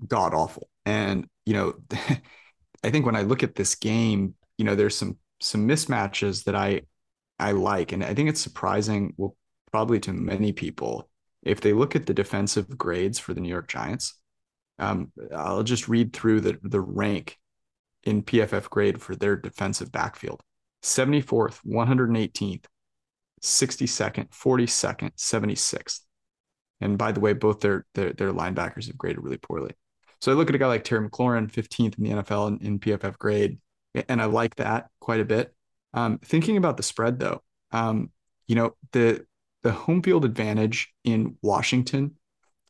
god 0.06 0.34
awful. 0.34 0.68
And 0.84 1.26
you 1.46 1.54
know, 1.54 1.74
I 2.84 2.90
think 2.90 3.06
when 3.06 3.16
I 3.16 3.22
look 3.22 3.42
at 3.42 3.54
this 3.54 3.76
game, 3.76 4.34
you 4.58 4.66
know, 4.66 4.74
there's 4.74 4.94
some 4.94 5.16
some 5.40 5.66
mismatches 5.66 6.44
that 6.44 6.54
I 6.54 6.82
I 7.38 7.52
like, 7.52 7.92
and 7.92 8.04
I 8.04 8.12
think 8.12 8.28
it's 8.28 8.42
surprising. 8.42 9.14
Well, 9.16 9.38
probably 9.72 10.00
to 10.00 10.12
many 10.12 10.52
people, 10.52 11.08
if 11.42 11.62
they 11.62 11.72
look 11.72 11.96
at 11.96 12.04
the 12.04 12.12
defensive 12.12 12.76
grades 12.76 13.18
for 13.18 13.32
the 13.32 13.40
New 13.40 13.48
York 13.48 13.68
Giants, 13.68 14.20
um, 14.78 15.10
I'll 15.34 15.62
just 15.62 15.88
read 15.88 16.12
through 16.12 16.42
the 16.42 16.58
the 16.62 16.82
rank 16.82 17.38
in 18.02 18.22
PFF 18.22 18.68
grade 18.68 19.00
for 19.00 19.16
their 19.16 19.34
defensive 19.34 19.92
backfield: 19.92 20.42
74th, 20.82 21.62
118th, 21.64 22.66
62nd, 23.40 24.28
42nd, 24.28 25.16
76th. 25.16 26.03
And 26.84 26.98
by 26.98 27.12
the 27.12 27.20
way, 27.20 27.32
both 27.32 27.60
their 27.60 27.86
their, 27.94 28.12
their 28.12 28.32
linebackers 28.32 28.86
have 28.86 28.98
graded 28.98 29.24
really 29.24 29.38
poorly. 29.38 29.72
So 30.20 30.30
I 30.30 30.34
look 30.34 30.50
at 30.50 30.54
a 30.54 30.58
guy 30.58 30.66
like 30.66 30.84
Terry 30.84 31.08
McLaurin, 31.08 31.50
15th 31.50 31.98
in 31.98 32.04
the 32.04 32.22
NFL 32.22 32.48
in, 32.48 32.66
in 32.66 32.78
PFF 32.78 33.18
grade, 33.18 33.58
and 34.08 34.20
I 34.20 34.26
like 34.26 34.56
that 34.56 34.88
quite 35.00 35.20
a 35.20 35.24
bit. 35.24 35.54
Um, 35.94 36.18
thinking 36.18 36.58
about 36.58 36.76
the 36.76 36.82
spread 36.82 37.18
though, 37.18 37.42
um, 37.72 38.10
you 38.46 38.54
know 38.54 38.76
the 38.92 39.26
the 39.62 39.72
home 39.72 40.02
field 40.02 40.26
advantage 40.26 40.92
in 41.04 41.36
Washington, 41.42 42.16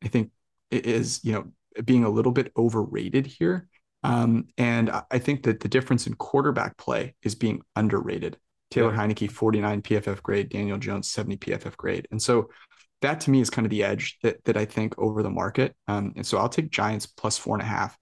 I 0.02 0.08
think 0.08 0.30
is 0.70 1.24
you 1.24 1.32
know 1.32 1.82
being 1.84 2.04
a 2.04 2.10
little 2.10 2.32
bit 2.32 2.52
overrated 2.56 3.26
here. 3.26 3.68
Um, 4.04 4.46
and 4.58 4.90
I 5.10 5.18
think 5.18 5.42
that 5.44 5.60
the 5.60 5.68
difference 5.68 6.06
in 6.06 6.14
quarterback 6.14 6.76
play 6.76 7.14
is 7.22 7.34
being 7.34 7.62
underrated. 7.74 8.36
Taylor 8.70 8.92
yeah. 8.92 9.06
Heinicke, 9.06 9.30
49 9.30 9.82
PFF 9.82 10.22
grade, 10.22 10.50
Daniel 10.50 10.78
Jones, 10.78 11.10
70 11.10 11.38
PFF 11.38 11.76
grade. 11.76 12.06
And 12.10 12.20
so 12.20 12.50
that 13.04 13.20
to 13.20 13.30
me 13.30 13.40
is 13.40 13.50
kind 13.50 13.66
of 13.66 13.70
the 13.70 13.84
edge 13.84 14.18
that, 14.22 14.44
that 14.44 14.56
I 14.56 14.64
think 14.64 14.98
over 14.98 15.22
the 15.22 15.30
market. 15.30 15.74
Um, 15.88 16.12
and 16.16 16.26
so 16.26 16.38
I'll 16.38 16.48
take 16.48 16.70
Giants 16.70 17.06
plus 17.06 17.38
four 17.38 17.54
and 17.54 17.62
a 17.62 17.66
half. 17.66 17.96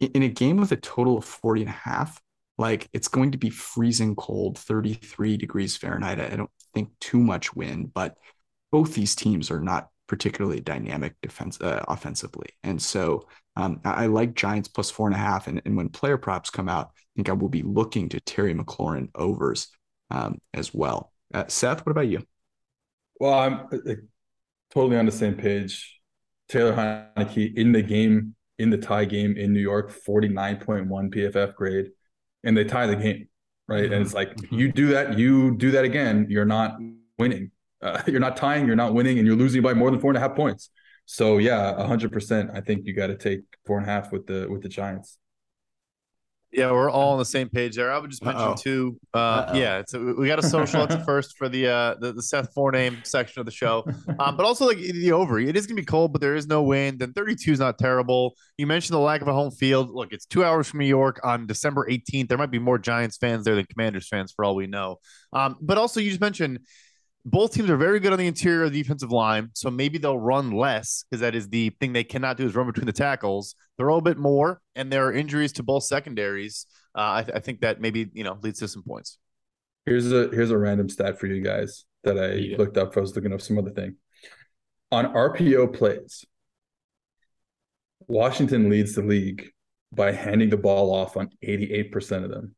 In, 0.00 0.22
a 0.22 0.28
game 0.28 0.58
with 0.58 0.72
a 0.72 0.76
total 0.76 1.16
of 1.16 1.24
40 1.24 1.62
and 1.62 1.70
a 1.70 1.72
half, 1.72 2.20
like 2.58 2.88
it's 2.92 3.08
going 3.08 3.30
to 3.32 3.38
be 3.38 3.48
freezing 3.48 4.14
cold, 4.14 4.58
33 4.58 5.38
degrees 5.38 5.76
Fahrenheit. 5.76 6.20
I 6.20 6.36
don't 6.36 6.50
think 6.74 6.90
too 7.00 7.18
much 7.18 7.54
wind, 7.54 7.94
but 7.94 8.16
both 8.70 8.94
these 8.94 9.14
teams 9.14 9.50
are 9.50 9.60
not 9.60 9.88
particularly 10.06 10.60
dynamic 10.60 11.14
defense 11.22 11.60
uh, 11.60 11.82
offensively. 11.88 12.48
And 12.62 12.80
so 12.80 13.26
um, 13.56 13.80
I, 13.84 14.04
I, 14.04 14.06
like 14.06 14.34
Giants 14.34 14.68
plus 14.68 14.90
four 14.90 15.06
and 15.06 15.16
a 15.16 15.18
half. 15.18 15.46
And, 15.48 15.62
and 15.64 15.76
when 15.76 15.88
player 15.88 16.18
props 16.18 16.50
come 16.50 16.68
out, 16.68 16.90
I 16.94 17.00
think 17.16 17.28
I 17.30 17.32
will 17.32 17.48
be 17.48 17.62
looking 17.62 18.10
to 18.10 18.20
Terry 18.20 18.54
McLaurin 18.54 19.08
overs 19.14 19.68
um, 20.10 20.38
as 20.52 20.74
well. 20.74 21.12
Uh, 21.32 21.44
Seth, 21.48 21.84
what 21.86 21.92
about 21.92 22.08
you? 22.08 22.22
Well, 23.18 23.34
I'm 23.34 23.54
uh, 23.72 23.94
totally 24.76 24.98
on 24.98 25.06
the 25.06 25.12
same 25.12 25.34
page. 25.34 25.98
Taylor 26.50 26.74
Heinicke 26.74 27.56
in 27.56 27.72
the 27.72 27.80
game, 27.80 28.34
in 28.58 28.68
the 28.68 28.76
tie 28.76 29.06
game 29.06 29.34
in 29.36 29.54
New 29.54 29.60
York, 29.60 29.90
49.1 29.90 30.86
PFF 31.14 31.54
grade 31.54 31.86
and 32.44 32.54
they 32.54 32.64
tie 32.64 32.86
the 32.86 32.94
game, 32.94 33.26
right? 33.68 33.84
Mm-hmm. 33.84 33.92
And 33.94 34.02
it's 34.02 34.12
like 34.12 34.36
mm-hmm. 34.36 34.54
you 34.54 34.70
do 34.70 34.88
that, 34.88 35.18
you 35.18 35.56
do 35.56 35.70
that 35.70 35.84
again, 35.86 36.26
you're 36.28 36.44
not 36.44 36.76
winning. 37.18 37.52
Uh, 37.80 38.02
you're 38.06 38.20
not 38.20 38.36
tying, 38.36 38.66
you're 38.66 38.76
not 38.76 38.92
winning, 38.92 39.18
and 39.18 39.26
you're 39.26 39.36
losing 39.36 39.62
by 39.62 39.72
more 39.72 39.90
than 39.90 39.98
four 39.98 40.10
and 40.10 40.18
a 40.18 40.20
half 40.20 40.36
points. 40.36 40.68
So 41.06 41.38
yeah, 41.38 41.86
hundred 41.86 42.12
percent. 42.12 42.50
I 42.52 42.60
think 42.60 42.84
you 42.84 42.92
got 42.94 43.06
to 43.06 43.16
take 43.16 43.40
four 43.64 43.78
and 43.78 43.88
a 43.88 43.90
half 43.90 44.12
with 44.12 44.26
the 44.26 44.46
with 44.50 44.62
the 44.62 44.68
Giants. 44.68 45.18
Yeah, 46.56 46.72
we're 46.72 46.90
all 46.90 47.12
on 47.12 47.18
the 47.18 47.24
same 47.26 47.50
page 47.50 47.76
there. 47.76 47.92
I 47.92 47.98
would 47.98 48.10
just 48.10 48.24
mention 48.24 48.42
Uh-oh. 48.42 48.54
too. 48.54 48.98
Uh, 49.12 49.52
yeah, 49.54 49.78
it's 49.78 49.92
a, 49.92 50.00
we 50.00 50.26
got 50.26 50.38
a 50.38 50.42
social 50.42 50.80
at 50.80 50.88
the 50.88 50.98
first 51.04 51.36
for 51.36 51.50
the 51.50 51.68
uh 51.68 51.94
the, 52.00 52.14
the 52.14 52.22
Seth 52.22 52.54
Forname 52.54 53.06
section 53.06 53.40
of 53.40 53.46
the 53.46 53.52
show. 53.52 53.84
Um, 54.18 54.38
but 54.38 54.46
also 54.46 54.66
like 54.66 54.78
the 54.78 55.12
over. 55.12 55.38
It 55.38 55.54
is 55.54 55.66
gonna 55.66 55.80
be 55.80 55.84
cold, 55.84 56.12
but 56.12 56.22
there 56.22 56.34
is 56.34 56.46
no 56.46 56.62
wind, 56.62 57.02
and 57.02 57.14
32 57.14 57.52
is 57.52 57.58
not 57.58 57.78
terrible. 57.78 58.36
You 58.56 58.66
mentioned 58.66 58.94
the 58.94 59.00
lack 59.00 59.20
of 59.20 59.28
a 59.28 59.34
home 59.34 59.50
field. 59.50 59.90
Look, 59.90 60.14
it's 60.14 60.24
two 60.24 60.44
hours 60.44 60.66
from 60.66 60.80
New 60.80 60.86
York 60.86 61.20
on 61.22 61.46
December 61.46 61.86
18th. 61.90 62.28
There 62.28 62.38
might 62.38 62.50
be 62.50 62.58
more 62.58 62.78
Giants 62.78 63.18
fans 63.18 63.44
there 63.44 63.54
than 63.54 63.66
Commanders 63.66 64.08
fans 64.08 64.32
for 64.32 64.42
all 64.42 64.54
we 64.54 64.66
know. 64.66 64.96
Um, 65.34 65.56
but 65.60 65.76
also 65.76 66.00
you 66.00 66.08
just 66.08 66.22
mentioned 66.22 66.60
both 67.26 67.52
teams 67.52 67.68
are 67.68 67.76
very 67.76 67.98
good 67.98 68.12
on 68.12 68.18
the 68.20 68.26
interior 68.28 68.62
of 68.62 68.72
the 68.72 68.80
defensive 68.80 69.10
line, 69.10 69.50
so 69.52 69.68
maybe 69.68 69.98
they'll 69.98 70.18
run 70.18 70.52
less 70.52 71.04
because 71.10 71.20
that 71.20 71.34
is 71.34 71.48
the 71.48 71.70
thing 71.80 71.92
they 71.92 72.04
cannot 72.04 72.36
do 72.36 72.46
is 72.46 72.54
run 72.54 72.66
between 72.66 72.86
the 72.86 72.92
tackles. 72.92 73.56
They're 73.76 73.88
a 73.88 73.90
little 73.90 74.00
bit 74.00 74.16
more, 74.16 74.60
and 74.76 74.92
there 74.92 75.06
are 75.06 75.12
injuries 75.12 75.52
to 75.54 75.64
both 75.64 75.82
secondaries. 75.82 76.66
Uh, 76.94 77.14
I, 77.16 77.22
th- 77.24 77.36
I, 77.36 77.40
think 77.40 77.60
that 77.62 77.80
maybe 77.80 78.08
you 78.14 78.22
know 78.22 78.38
leads 78.42 78.60
to 78.60 78.68
some 78.68 78.84
points. 78.84 79.18
Here's 79.86 80.10
a 80.12 80.28
here's 80.28 80.52
a 80.52 80.56
random 80.56 80.88
stat 80.88 81.18
for 81.18 81.26
you 81.26 81.42
guys 81.42 81.84
that 82.04 82.16
I 82.16 82.34
yeah. 82.34 82.56
looked 82.58 82.78
up. 82.78 82.96
I 82.96 83.00
was 83.00 83.16
looking 83.16 83.32
up 83.32 83.40
some 83.40 83.58
other 83.58 83.72
thing 83.72 83.96
on 84.92 85.12
RPO 85.12 85.74
plays. 85.74 86.24
Washington 88.06 88.70
leads 88.70 88.94
the 88.94 89.02
league 89.02 89.50
by 89.92 90.12
handing 90.12 90.50
the 90.50 90.56
ball 90.56 90.94
off 90.94 91.16
on 91.16 91.30
88% 91.44 92.22
of 92.22 92.30
them. 92.30 92.54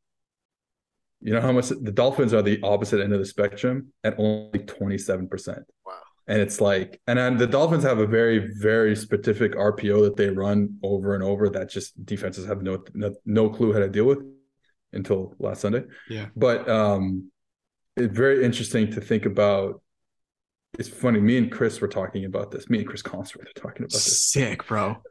You 1.21 1.33
know 1.33 1.41
how 1.41 1.53
much 1.53 1.69
the 1.69 1.93
Dolphins 1.93 2.33
are 2.33 2.43
the 2.43 2.61
opposite 2.63 3.01
end 3.01 3.13
of 3.13 3.19
the 3.19 3.27
spectrum 3.27 3.93
at 4.05 4.15
only 4.19 4.61
27%. 4.61 5.65
Wow. 5.85 5.95
And 6.29 6.41
it's 6.41 6.61
like, 6.61 7.01
and 7.07 7.19
then 7.19 7.39
the 7.39 7.47
Dolphins 7.47 7.83
have 7.85 7.99
a 7.99 8.07
very, 8.07 8.51
very 8.61 8.95
specific 8.95 9.55
RPO 9.55 10.05
that 10.05 10.17
they 10.17 10.29
run 10.29 10.79
over 10.83 11.15
and 11.15 11.25
over 11.25 11.49
that 11.51 11.71
just 11.71 12.05
defenses 12.05 12.47
have 12.47 12.63
no 12.63 12.85
no, 12.95 13.15
no 13.25 13.49
clue 13.49 13.73
how 13.73 13.81
to 13.81 13.89
deal 13.89 14.05
with 14.05 14.19
until 14.93 15.35
last 15.39 15.63
Sunday. 15.63 15.85
Yeah. 16.09 16.27
But 16.37 16.69
um 16.69 17.31
it's 17.99 18.17
very 18.17 18.45
interesting 18.45 18.91
to 18.93 19.01
think 19.01 19.27
about. 19.27 19.83
It's 20.79 20.89
funny. 20.89 21.19
Me 21.19 21.39
and 21.39 21.51
Chris 21.51 21.81
were 21.81 21.89
talking 21.89 22.27
about 22.27 22.51
this. 22.51 22.69
Me 22.69 22.79
and 22.79 22.87
Chris 22.87 23.03
Collinsworth 23.03 23.39
were 23.39 23.47
talking 23.57 23.83
about 23.83 23.93
this. 23.93 24.31
Sick, 24.31 24.67
bro. 24.67 25.03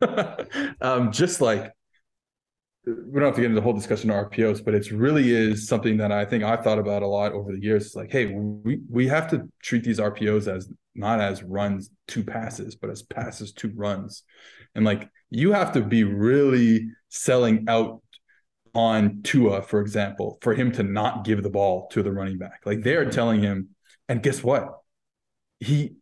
um, 0.80 1.10
just 1.10 1.40
like 1.40 1.72
we 2.86 2.92
don't 3.14 3.24
have 3.24 3.34
to 3.34 3.40
get 3.40 3.46
into 3.46 3.56
the 3.56 3.62
whole 3.62 3.72
discussion 3.72 4.10
of 4.10 4.30
RPOs, 4.30 4.64
but 4.64 4.72
it 4.72 4.90
really 4.92 5.34
is 5.34 5.66
something 5.66 5.96
that 5.96 6.12
I 6.12 6.24
think 6.24 6.44
I've 6.44 6.62
thought 6.62 6.78
about 6.78 7.02
a 7.02 7.06
lot 7.06 7.32
over 7.32 7.52
the 7.52 7.60
years. 7.60 7.86
It's 7.86 7.96
like, 7.96 8.12
hey, 8.12 8.26
we 8.26 8.80
we 8.88 9.08
have 9.08 9.28
to 9.30 9.48
treat 9.60 9.82
these 9.82 9.98
RPOs 9.98 10.46
as 10.46 10.70
not 10.94 11.20
as 11.20 11.42
runs 11.42 11.90
to 12.08 12.22
passes, 12.22 12.76
but 12.76 12.90
as 12.90 13.02
passes 13.02 13.52
to 13.54 13.72
runs. 13.74 14.22
And 14.76 14.84
like 14.84 15.10
you 15.30 15.52
have 15.52 15.72
to 15.72 15.82
be 15.82 16.04
really 16.04 16.88
selling 17.08 17.64
out 17.68 18.02
on 18.72 19.22
Tua, 19.22 19.62
for 19.62 19.80
example, 19.80 20.38
for 20.40 20.54
him 20.54 20.70
to 20.72 20.84
not 20.84 21.24
give 21.24 21.42
the 21.42 21.50
ball 21.50 21.88
to 21.88 22.04
the 22.04 22.12
running 22.12 22.38
back. 22.38 22.60
Like 22.64 22.82
they're 22.82 23.10
telling 23.10 23.42
him, 23.42 23.70
and 24.08 24.22
guess 24.22 24.44
what? 24.44 24.68
He 25.58 25.96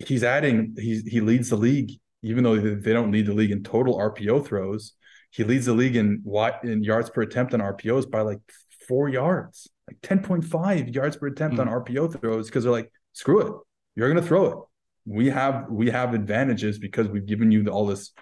he's 0.00 0.22
adding, 0.22 0.74
he's 0.78 1.02
he 1.06 1.22
leads 1.22 1.48
the 1.48 1.56
league, 1.56 1.92
even 2.22 2.44
though 2.44 2.58
they 2.58 2.92
don't 2.92 3.10
lead 3.10 3.24
the 3.24 3.32
league 3.32 3.52
in 3.52 3.62
total 3.62 3.96
RPO 3.96 4.46
throws 4.46 4.92
he 5.36 5.44
leads 5.44 5.66
the 5.66 5.74
league 5.74 5.96
in 5.96 6.24
in 6.62 6.82
yards 6.82 7.10
per 7.10 7.20
attempt 7.20 7.52
on 7.52 7.60
RPOs 7.60 8.10
by 8.10 8.22
like 8.22 8.40
four 8.88 9.10
yards, 9.10 9.68
like 9.86 10.00
10.5 10.00 10.94
yards 10.94 11.18
per 11.18 11.26
attempt 11.26 11.58
mm-hmm. 11.58 11.68
on 11.68 11.82
RPO 11.84 12.18
throws 12.18 12.46
because 12.46 12.64
they're 12.64 12.72
like, 12.72 12.90
screw 13.12 13.40
it, 13.40 13.52
you're 13.94 14.08
gonna 14.08 14.26
throw 14.26 14.46
it. 14.46 14.58
We 15.04 15.28
have 15.28 15.66
we 15.68 15.90
have 15.90 16.14
advantages 16.14 16.78
because 16.78 17.08
we've 17.08 17.26
given 17.26 17.52
you 17.52 17.66
all 17.68 17.84
this 17.84 18.12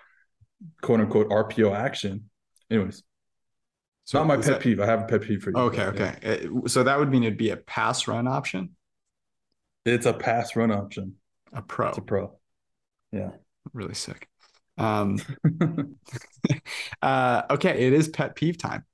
quote 0.82 0.98
unquote 0.98 1.28
RPO 1.28 1.72
action. 1.72 2.30
Anyways, 2.68 2.96
it's 2.96 3.04
so 4.06 4.18
not 4.18 4.26
my 4.26 4.34
pet 4.34 4.46
that, 4.46 4.60
peeve. 4.60 4.80
I 4.80 4.86
have 4.86 5.02
a 5.02 5.06
pet 5.06 5.22
peeve 5.22 5.40
for 5.40 5.50
you. 5.50 5.56
Okay, 5.56 5.84
but, 5.84 5.94
okay. 5.94 6.48
Yeah. 6.52 6.60
So 6.66 6.82
that 6.82 6.98
would 6.98 7.10
mean 7.10 7.22
it'd 7.22 7.38
be 7.38 7.50
a 7.50 7.56
pass 7.56 8.08
run 8.08 8.26
option. 8.26 8.70
It's 9.84 10.06
a 10.06 10.12
pass 10.12 10.56
run 10.56 10.72
option. 10.72 11.14
A 11.52 11.62
pro. 11.62 11.90
It's 11.90 11.98
a 11.98 12.02
pro. 12.02 12.36
Yeah. 13.12 13.30
Really 13.72 13.94
sick. 13.94 14.28
Um, 14.76 15.18
uh, 17.02 17.42
okay, 17.50 17.86
it 17.86 17.92
is 17.92 18.08
pet 18.08 18.34
peeve 18.34 18.58
time. 18.58 18.84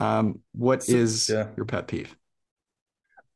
Um, 0.00 0.40
what 0.52 0.82
so, 0.82 0.92
is 0.92 1.28
yeah. 1.28 1.48
your 1.56 1.66
pet 1.66 1.88
peeve? 1.88 2.14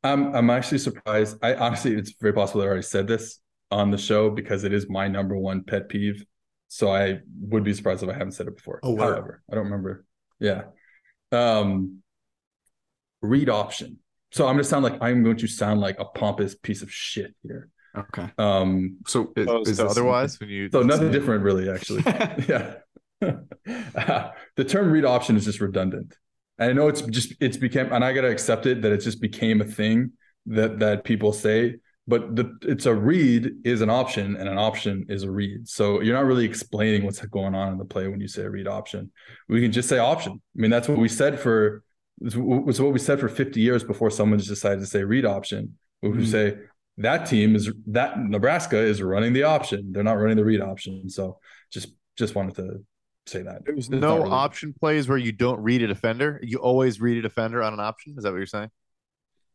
I'm 0.02 0.34
I'm 0.34 0.50
actually 0.50 0.78
surprised. 0.78 1.36
I 1.42 1.54
honestly, 1.54 1.94
it's 1.94 2.14
very 2.20 2.32
possible 2.32 2.62
I 2.62 2.66
already 2.66 2.82
said 2.82 3.06
this 3.06 3.40
on 3.70 3.90
the 3.90 3.98
show 3.98 4.30
because 4.30 4.64
it 4.64 4.72
is 4.72 4.88
my 4.88 5.08
number 5.08 5.36
one 5.36 5.62
pet 5.62 5.88
peeve. 5.88 6.24
So 6.68 6.92
I 6.92 7.18
would 7.40 7.64
be 7.64 7.74
surprised 7.74 8.02
if 8.02 8.08
I 8.08 8.12
haven't 8.12 8.32
said 8.32 8.46
it 8.46 8.56
before. 8.56 8.80
Oh, 8.82 8.90
wow. 8.90 9.08
However, 9.08 9.42
I 9.50 9.56
don't 9.56 9.64
remember. 9.64 10.04
Yeah. 10.38 10.62
Um, 11.32 12.02
read 13.22 13.48
option. 13.48 13.98
So 14.32 14.46
I'm 14.46 14.54
going 14.54 14.62
to 14.62 14.68
sound 14.68 14.84
like 14.84 15.02
I'm 15.02 15.24
going 15.24 15.36
to 15.38 15.48
sound 15.48 15.80
like 15.80 15.98
a 15.98 16.04
pompous 16.04 16.54
piece 16.54 16.82
of 16.82 16.92
shit 16.92 17.34
here. 17.42 17.68
Okay. 17.96 18.30
Um. 18.38 18.98
So, 19.06 19.32
is, 19.36 19.48
oh, 19.48 19.62
is 19.62 19.76
so 19.78 19.88
otherwise, 19.88 20.38
when 20.38 20.48
you 20.48 20.70
so 20.70 20.82
nothing 20.82 21.10
different 21.10 21.42
really, 21.42 21.68
actually. 21.70 22.02
yeah. 22.48 22.74
uh, 23.22 24.30
the 24.56 24.64
term 24.64 24.90
read 24.90 25.04
option 25.04 25.36
is 25.36 25.44
just 25.44 25.60
redundant. 25.60 26.16
And 26.58 26.70
I 26.70 26.72
know 26.72 26.88
it's 26.88 27.02
just 27.02 27.34
it's 27.40 27.56
became, 27.56 27.92
and 27.92 28.04
I 28.04 28.12
gotta 28.12 28.30
accept 28.30 28.66
it 28.66 28.82
that 28.82 28.92
it 28.92 28.98
just 28.98 29.20
became 29.20 29.60
a 29.60 29.64
thing 29.64 30.12
that 30.46 30.78
that 30.78 31.04
people 31.04 31.32
say. 31.32 31.76
But 32.06 32.34
the 32.34 32.56
it's 32.62 32.86
a 32.86 32.94
read 32.94 33.52
is 33.64 33.82
an 33.82 33.90
option, 33.90 34.36
and 34.36 34.48
an 34.48 34.58
option 34.58 35.06
is 35.08 35.22
a 35.22 35.30
read. 35.30 35.68
So 35.68 36.00
you're 36.00 36.16
not 36.16 36.24
really 36.24 36.44
explaining 36.44 37.04
what's 37.04 37.24
going 37.26 37.54
on 37.54 37.72
in 37.72 37.78
the 37.78 37.84
play 37.84 38.08
when 38.08 38.20
you 38.20 38.28
say 38.28 38.46
read 38.46 38.68
option. 38.68 39.10
We 39.48 39.60
can 39.60 39.72
just 39.72 39.88
say 39.88 39.98
option. 39.98 40.32
I 40.32 40.60
mean, 40.60 40.70
that's 40.70 40.88
what 40.88 40.98
we 40.98 41.08
said 41.08 41.38
for 41.38 41.82
was 42.20 42.80
what 42.80 42.92
we 42.92 42.98
said 42.98 43.18
for 43.18 43.28
50 43.28 43.60
years 43.60 43.82
before 43.82 44.10
someone 44.10 44.38
just 44.38 44.50
decided 44.50 44.80
to 44.80 44.86
say 44.86 45.04
read 45.04 45.24
option. 45.24 45.78
We 46.02 46.10
mm-hmm. 46.10 46.24
say 46.24 46.56
that 46.98 47.26
team 47.26 47.56
is 47.56 47.70
that 47.88 48.20
Nebraska 48.20 48.78
is 48.78 49.02
running 49.02 49.32
the 49.32 49.44
option. 49.44 49.92
They're 49.92 50.02
not 50.02 50.18
running 50.18 50.36
the 50.36 50.44
read 50.44 50.60
option. 50.60 51.08
So 51.08 51.38
just 51.70 51.88
just 52.16 52.34
wanted 52.34 52.56
to 52.56 52.84
say 53.26 53.42
that. 53.42 53.64
There's 53.64 53.78
it's 53.78 53.88
no 53.88 54.18
really... 54.18 54.30
option 54.30 54.74
plays 54.78 55.08
where 55.08 55.18
you 55.18 55.32
don't 55.32 55.60
read 55.60 55.82
a 55.82 55.86
defender. 55.86 56.40
You 56.42 56.58
always 56.58 57.00
read 57.00 57.18
a 57.18 57.22
defender 57.22 57.62
on 57.62 57.72
an 57.72 57.80
option. 57.80 58.14
Is 58.16 58.24
that 58.24 58.30
what 58.30 58.38
you're 58.38 58.46
saying? 58.46 58.70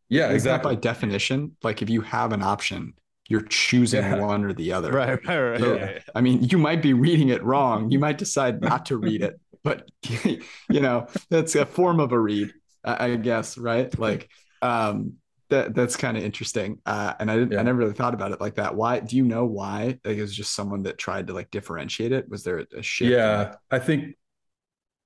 Yeah, 0.10 0.30
exactly. 0.30 0.76
By 0.76 0.82
definition, 0.82 1.56
like 1.64 1.82
if 1.82 1.90
you 1.90 2.02
have 2.02 2.32
an 2.32 2.44
option, 2.44 2.94
you're 3.28 3.42
choosing 3.42 4.04
yeah. 4.04 4.20
one 4.20 4.44
or 4.44 4.54
the 4.54 4.72
other. 4.72 4.92
Right, 4.92 5.20
right, 5.26 5.40
right. 5.40 5.60
So, 5.60 5.76
yeah. 5.76 6.00
I 6.14 6.22
mean, 6.22 6.44
you 6.44 6.58
might 6.58 6.82
be 6.82 6.94
reading 6.94 7.30
it 7.30 7.44
wrong. 7.44 7.90
You 7.90 8.00
might 8.00 8.18
decide 8.18 8.62
not 8.62 8.86
to 8.88 8.98
read 8.98 9.24
it, 9.24 9.40
but 9.64 9.90
you 10.24 10.42
know, 10.70 11.08
that's 11.30 11.56
a 11.56 11.66
form 11.66 12.00
of 12.00 12.12
a 12.12 12.20
read, 12.20 12.54
I 12.84 13.16
guess, 13.16 13.58
right? 13.58 13.98
Like, 13.98 14.30
um, 14.62 15.14
that 15.50 15.76
that's 15.76 15.96
kind 15.96 16.18
of 16.18 16.24
interesting. 16.24 16.80
Uh, 16.86 17.14
and 17.20 17.30
I 17.30 17.36
didn't, 17.36 17.54
yeah. 17.54 17.60
I 17.60 17.64
never 17.64 17.78
really 17.78 17.94
thought 17.94 18.14
about 18.14 18.32
it 18.32 18.42
like 18.42 18.56
that. 18.56 18.76
Why 18.76 19.00
do 19.00 19.16
you 19.16 19.24
know 19.24 19.46
why? 19.46 20.00
Like 20.04 20.18
it 20.18 20.22
was 20.22 20.36
just 20.36 20.54
someone 20.54 20.84
that 20.84 20.98
tried 20.98 21.28
to 21.28 21.34
like 21.34 21.52
differentiate 21.52 22.12
it. 22.12 22.30
Was 22.30 22.44
there 22.44 22.66
a 22.76 22.82
shift? 22.82 23.12
Yeah, 23.12 23.56
I 23.70 23.80
think 23.80 24.16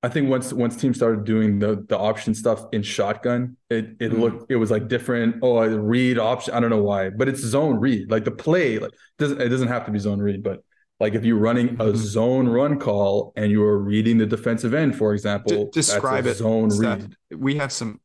I 0.02 0.08
think 0.08 0.30
once 0.30 0.54
once 0.54 0.78
teams 0.78 0.96
started 0.96 1.26
doing 1.26 1.60
the 1.60 1.86
the 1.88 1.98
option 1.98 2.34
stuff 2.34 2.66
in 2.72 2.84
shotgun, 2.84 3.58
it 3.70 3.96
it 4.00 4.12
mm 4.12 4.20
looked 4.20 4.52
it 4.52 4.56
was 4.56 4.72
like 4.72 4.88
different. 4.88 5.38
Oh, 5.42 5.58
a 5.58 5.70
read 5.70 6.18
option. 6.18 6.54
I 6.54 6.60
don't 6.62 6.70
know 6.70 6.84
why, 6.84 7.10
but 7.10 7.28
it's 7.28 7.42
zone 7.42 7.80
read. 7.80 8.10
Like 8.10 8.24
the 8.24 8.32
play, 8.32 8.80
like 8.80 8.92
doesn't 9.18 9.42
it 9.42 9.50
doesn't 9.50 9.68
have 9.68 9.86
to 9.86 9.92
be 9.92 10.00
zone 10.00 10.20
read, 10.20 10.42
but 10.42 10.64
like 11.02 11.16
if 11.16 11.26
you're 11.26 11.38
running 11.38 11.70
a 11.70 11.86
mm-hmm. 11.86 11.96
zone 11.96 12.48
run 12.48 12.80
call 12.80 13.34
and 13.36 13.52
you 13.52 13.64
are 13.64 13.78
reading 13.78 14.18
the 14.18 14.26
defensive 14.26 14.74
end, 14.74 14.98
for 14.98 15.14
example, 15.14 15.66
D- 15.66 15.72
describe 15.74 16.28
it. 16.28 16.36
Zone 16.36 16.70
read. 16.78 17.16
We 17.36 17.58
have 17.58 17.74
some. 17.74 18.00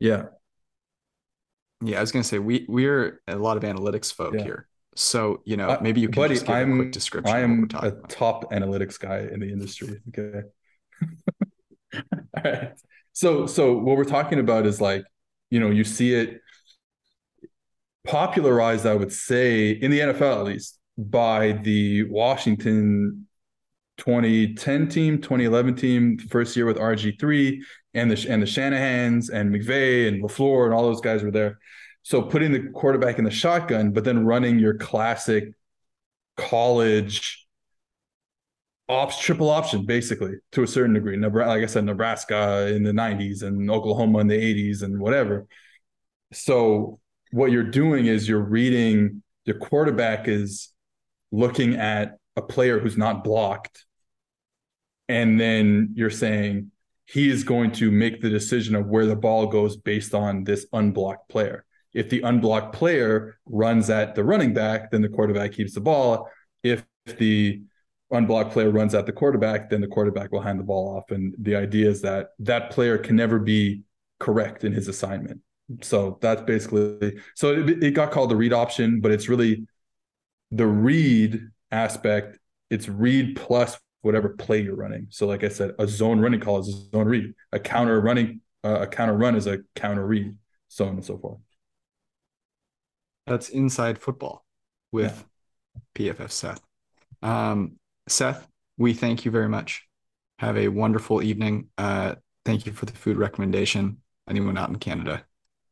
Yeah. 0.00 0.26
Yeah, 1.82 1.98
I 1.98 2.00
was 2.00 2.12
gonna 2.12 2.24
say 2.24 2.38
we 2.38 2.64
we're 2.68 3.20
a 3.28 3.36
lot 3.36 3.56
of 3.56 3.62
analytics 3.62 4.12
folk 4.12 4.34
yeah. 4.34 4.42
here. 4.42 4.68
So 4.94 5.42
you 5.44 5.56
know, 5.56 5.68
uh, 5.68 5.78
maybe 5.82 6.00
you 6.00 6.08
can 6.08 6.22
buddy, 6.22 6.34
just 6.34 6.46
give 6.46 6.56
I'm, 6.56 6.72
a 6.72 6.76
quick 6.76 6.92
description. 6.92 7.34
I 7.34 7.40
am 7.40 7.68
a 7.74 7.88
about. 7.88 8.08
top 8.08 8.50
analytics 8.52 8.98
guy 8.98 9.28
in 9.30 9.40
the 9.40 9.52
industry. 9.52 10.00
Okay. 10.08 10.42
All 11.94 12.42
right. 12.44 12.72
So 13.12 13.46
so 13.46 13.74
what 13.74 13.96
we're 13.96 14.04
talking 14.04 14.38
about 14.38 14.66
is 14.66 14.80
like, 14.80 15.04
you 15.50 15.60
know, 15.60 15.70
you 15.70 15.84
see 15.84 16.14
it 16.14 16.40
popularized, 18.06 18.86
I 18.86 18.94
would 18.94 19.12
say, 19.12 19.70
in 19.70 19.90
the 19.90 20.00
NFL 20.00 20.38
at 20.38 20.44
least, 20.44 20.78
by 20.96 21.52
the 21.52 22.04
Washington 22.04 23.26
2010 23.98 24.88
team, 24.88 25.20
2011 25.20 25.76
team, 25.76 26.18
first 26.18 26.56
year 26.56 26.66
with 26.66 26.76
RG3, 26.76 27.58
and 27.96 28.10
the 28.10 28.26
and 28.30 28.42
the 28.42 28.46
Shanahans 28.46 29.30
and 29.30 29.54
McVay 29.54 30.08
and 30.08 30.22
LaFleur 30.22 30.66
and 30.66 30.74
all 30.74 30.84
those 30.84 31.00
guys 31.00 31.22
were 31.22 31.30
there. 31.30 31.58
So 32.02 32.22
putting 32.22 32.52
the 32.52 32.70
quarterback 32.70 33.18
in 33.18 33.24
the 33.24 33.30
shotgun, 33.30 33.90
but 33.90 34.04
then 34.04 34.24
running 34.24 34.58
your 34.58 34.74
classic 34.74 35.54
college 36.36 37.46
ops 38.88 39.18
triple 39.18 39.50
option 39.50 39.84
basically 39.84 40.34
to 40.52 40.62
a 40.62 40.66
certain 40.66 40.94
degree. 40.94 41.16
Like 41.16 41.62
I 41.62 41.66
said, 41.66 41.84
Nebraska 41.84 42.72
in 42.72 42.84
the 42.84 42.92
90s 42.92 43.42
and 43.42 43.68
Oklahoma 43.68 44.20
in 44.20 44.28
the 44.28 44.38
80s 44.38 44.82
and 44.82 45.00
whatever. 45.00 45.48
So 46.32 47.00
what 47.32 47.50
you're 47.50 47.64
doing 47.64 48.06
is 48.06 48.28
you're 48.28 48.38
reading 48.38 49.22
your 49.44 49.58
quarterback 49.58 50.28
is 50.28 50.72
looking 51.32 51.76
at 51.76 52.18
a 52.36 52.42
player 52.42 52.78
who's 52.78 52.96
not 52.96 53.24
blocked. 53.24 53.84
And 55.08 55.40
then 55.40 55.90
you're 55.94 56.10
saying 56.10 56.70
he 57.06 57.30
is 57.30 57.44
going 57.44 57.72
to 57.72 57.90
make 57.90 58.20
the 58.20 58.28
decision 58.28 58.74
of 58.74 58.86
where 58.86 59.06
the 59.06 59.16
ball 59.16 59.46
goes 59.46 59.76
based 59.76 60.14
on 60.14 60.44
this 60.44 60.66
unblocked 60.72 61.28
player. 61.28 61.64
If 61.94 62.10
the 62.10 62.20
unblocked 62.20 62.74
player 62.74 63.38
runs 63.46 63.88
at 63.90 64.14
the 64.14 64.24
running 64.24 64.52
back, 64.52 64.90
then 64.90 65.02
the 65.02 65.08
quarterback 65.08 65.52
keeps 65.52 65.74
the 65.74 65.80
ball. 65.80 66.28
If 66.62 66.84
the 67.18 67.62
unblocked 68.10 68.52
player 68.52 68.70
runs 68.70 68.94
at 68.94 69.06
the 69.06 69.12
quarterback, 69.12 69.70
then 69.70 69.80
the 69.80 69.86
quarterback 69.86 70.32
will 70.32 70.40
hand 70.40 70.58
the 70.58 70.64
ball 70.64 70.96
off. 70.96 71.10
And 71.10 71.34
the 71.38 71.56
idea 71.56 71.88
is 71.88 72.02
that 72.02 72.30
that 72.40 72.70
player 72.70 72.98
can 72.98 73.16
never 73.16 73.38
be 73.38 73.82
correct 74.18 74.64
in 74.64 74.72
his 74.72 74.88
assignment. 74.88 75.40
So 75.82 76.18
that's 76.20 76.42
basically 76.42 77.18
so 77.34 77.52
it, 77.52 77.82
it 77.82 77.90
got 77.92 78.12
called 78.12 78.30
the 78.30 78.36
read 78.36 78.52
option, 78.52 79.00
but 79.00 79.10
it's 79.10 79.28
really 79.28 79.66
the 80.50 80.66
read 80.66 81.48
aspect. 81.70 82.38
It's 82.70 82.88
read 82.88 83.36
plus 83.36 83.78
whatever 84.06 84.30
play 84.30 84.62
you're 84.62 84.76
running. 84.76 85.08
So 85.10 85.26
like 85.26 85.44
I 85.44 85.48
said, 85.48 85.72
a 85.78 85.86
zone 85.86 86.20
running 86.20 86.40
call 86.40 86.58
is 86.58 86.68
a 86.68 86.96
zone 86.96 87.06
read. 87.06 87.34
A 87.52 87.58
counter 87.58 88.00
running 88.00 88.40
uh, 88.66 88.80
a 88.80 88.86
counter 88.86 89.14
run 89.14 89.36
is 89.36 89.46
a 89.46 89.58
counter 89.76 90.04
read, 90.04 90.34
so 90.68 90.86
on 90.86 90.94
and 90.94 91.04
so 91.04 91.16
forth. 91.18 91.38
That's 93.26 93.48
inside 93.48 93.98
football 93.98 94.44
with 94.90 95.24
yeah. 95.96 96.12
PFF 96.12 96.30
Seth. 96.30 96.60
Um, 97.22 97.76
Seth, 98.08 98.46
we 98.76 98.92
thank 98.92 99.24
you 99.24 99.30
very 99.30 99.48
much. 99.48 99.86
Have 100.40 100.56
a 100.56 100.68
wonderful 100.68 101.22
evening. 101.22 101.68
Uh, 101.78 102.16
thank 102.44 102.66
you 102.66 102.72
for 102.72 102.86
the 102.86 102.92
food 102.92 103.16
recommendation. 103.16 103.98
Anyone 104.28 104.58
out 104.58 104.68
in 104.68 104.76
Canada, 104.76 105.24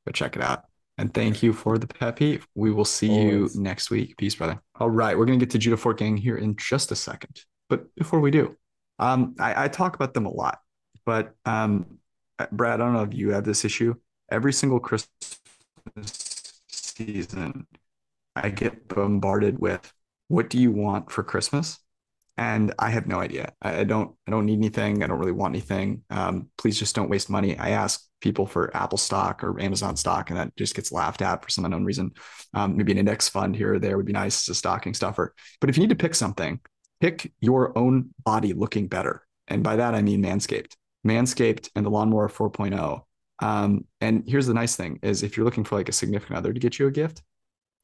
go 0.06 0.12
check 0.12 0.36
it 0.36 0.42
out. 0.42 0.64
And 0.96 1.12
thank 1.12 1.42
you 1.42 1.52
for 1.52 1.76
the 1.78 1.88
pet 1.88 2.14
peeve. 2.16 2.46
We 2.54 2.70
will 2.70 2.84
see 2.84 3.10
Always. 3.10 3.56
you 3.56 3.62
next 3.62 3.90
week. 3.90 4.16
Peace, 4.16 4.36
brother. 4.36 4.60
All 4.78 4.90
right. 4.90 5.18
We're 5.18 5.26
going 5.26 5.40
to 5.40 5.44
get 5.44 5.50
to 5.50 5.58
Judah 5.58 5.76
Fortgang 5.76 6.16
here 6.16 6.36
in 6.36 6.54
just 6.54 6.92
a 6.92 6.96
second. 6.96 7.44
But 7.68 7.94
before 7.94 8.20
we 8.20 8.30
do, 8.30 8.56
um, 8.98 9.34
I, 9.38 9.64
I 9.64 9.68
talk 9.68 9.94
about 9.94 10.14
them 10.14 10.26
a 10.26 10.30
lot. 10.30 10.58
But 11.04 11.34
um, 11.44 11.98
Brad, 12.50 12.80
I 12.80 12.84
don't 12.84 12.94
know 12.94 13.02
if 13.02 13.14
you 13.14 13.32
have 13.32 13.44
this 13.44 13.64
issue. 13.64 13.94
Every 14.30 14.52
single 14.52 14.80
Christmas 14.80 15.40
season, 16.68 17.66
I 18.36 18.50
get 18.50 18.88
bombarded 18.88 19.58
with 19.58 19.92
what 20.28 20.50
do 20.50 20.58
you 20.58 20.72
want 20.72 21.10
for 21.10 21.22
Christmas? 21.22 21.78
And 22.36 22.74
I 22.80 22.90
have 22.90 23.06
no 23.06 23.20
idea. 23.20 23.52
I, 23.62 23.84
don't 23.84 24.16
I 24.26 24.32
don't 24.32 24.46
need 24.46 24.58
anything. 24.58 25.02
I 25.02 25.06
don't 25.06 25.20
really 25.20 25.30
want 25.30 25.54
anything. 25.54 26.02
Um, 26.10 26.48
please 26.58 26.76
just 26.76 26.96
don't 26.96 27.08
waste 27.08 27.30
money. 27.30 27.56
I 27.56 27.70
ask 27.70 28.02
people 28.20 28.44
for 28.44 28.76
Apple 28.76 28.98
stock 28.98 29.44
or 29.44 29.60
Amazon 29.60 29.94
stock, 29.96 30.30
and 30.30 30.38
that 30.38 30.56
just 30.56 30.74
gets 30.74 30.90
laughed 30.90 31.22
at 31.22 31.44
for 31.44 31.50
some 31.50 31.64
unknown 31.64 31.84
reason. 31.84 32.10
Um, 32.52 32.76
maybe 32.76 32.90
an 32.90 32.98
index 32.98 33.28
fund 33.28 33.54
here 33.54 33.74
or 33.74 33.78
there 33.78 33.96
would 33.96 34.06
be 34.06 34.12
nice 34.12 34.48
as 34.48 34.56
a 34.56 34.58
stocking 34.58 34.94
stuffer. 34.94 35.32
But 35.60 35.70
if 35.70 35.76
you 35.76 35.82
need 35.82 35.90
to 35.90 36.02
pick 36.02 36.16
something, 36.16 36.58
pick 37.04 37.32
your 37.40 37.76
own 37.76 38.10
body 38.24 38.52
looking 38.52 38.88
better. 38.88 39.26
And 39.48 39.62
by 39.62 39.76
that 39.76 39.94
I 39.94 40.02
mean 40.02 40.22
Manscaped. 40.22 40.74
Manscaped 41.06 41.68
and 41.74 41.84
the 41.84 41.90
Lawnmower 41.90 42.28
4.0 42.28 43.02
um, 43.40 43.84
and 44.00 44.24
here's 44.26 44.46
the 44.46 44.54
nice 44.54 44.76
thing 44.76 44.98
is 45.02 45.22
if 45.22 45.36
you're 45.36 45.44
looking 45.44 45.64
for 45.64 45.76
like 45.76 45.88
a 45.88 45.92
significant 45.92 46.38
other 46.38 46.52
to 46.52 46.60
get 46.60 46.78
you 46.78 46.86
a 46.86 46.90
gift, 46.90 47.22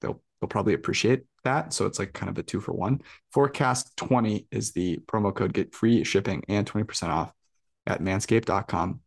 they'll 0.01 0.21
they'll 0.41 0.49
probably 0.49 0.75
appreciate 0.75 1.25
that. 1.45 1.73
So 1.73 1.87
it's 1.87 1.99
like 1.99 2.13
kind 2.13 2.31
of 2.31 2.39
a 2.39 2.43
two 2.43 2.61
for 2.61 2.73
one. 2.73 3.03
Forecast 3.33 3.97
20 3.97 4.47
is 4.51 4.73
the 4.73 4.99
promo 5.07 5.35
code, 5.35 5.53
get 5.53 5.75
free 5.75 6.05
shipping 6.05 6.43
and 6.49 6.71
20% 6.71 7.09
off 7.09 7.33
at 7.87 8.01
manscaped.com. 8.01 9.01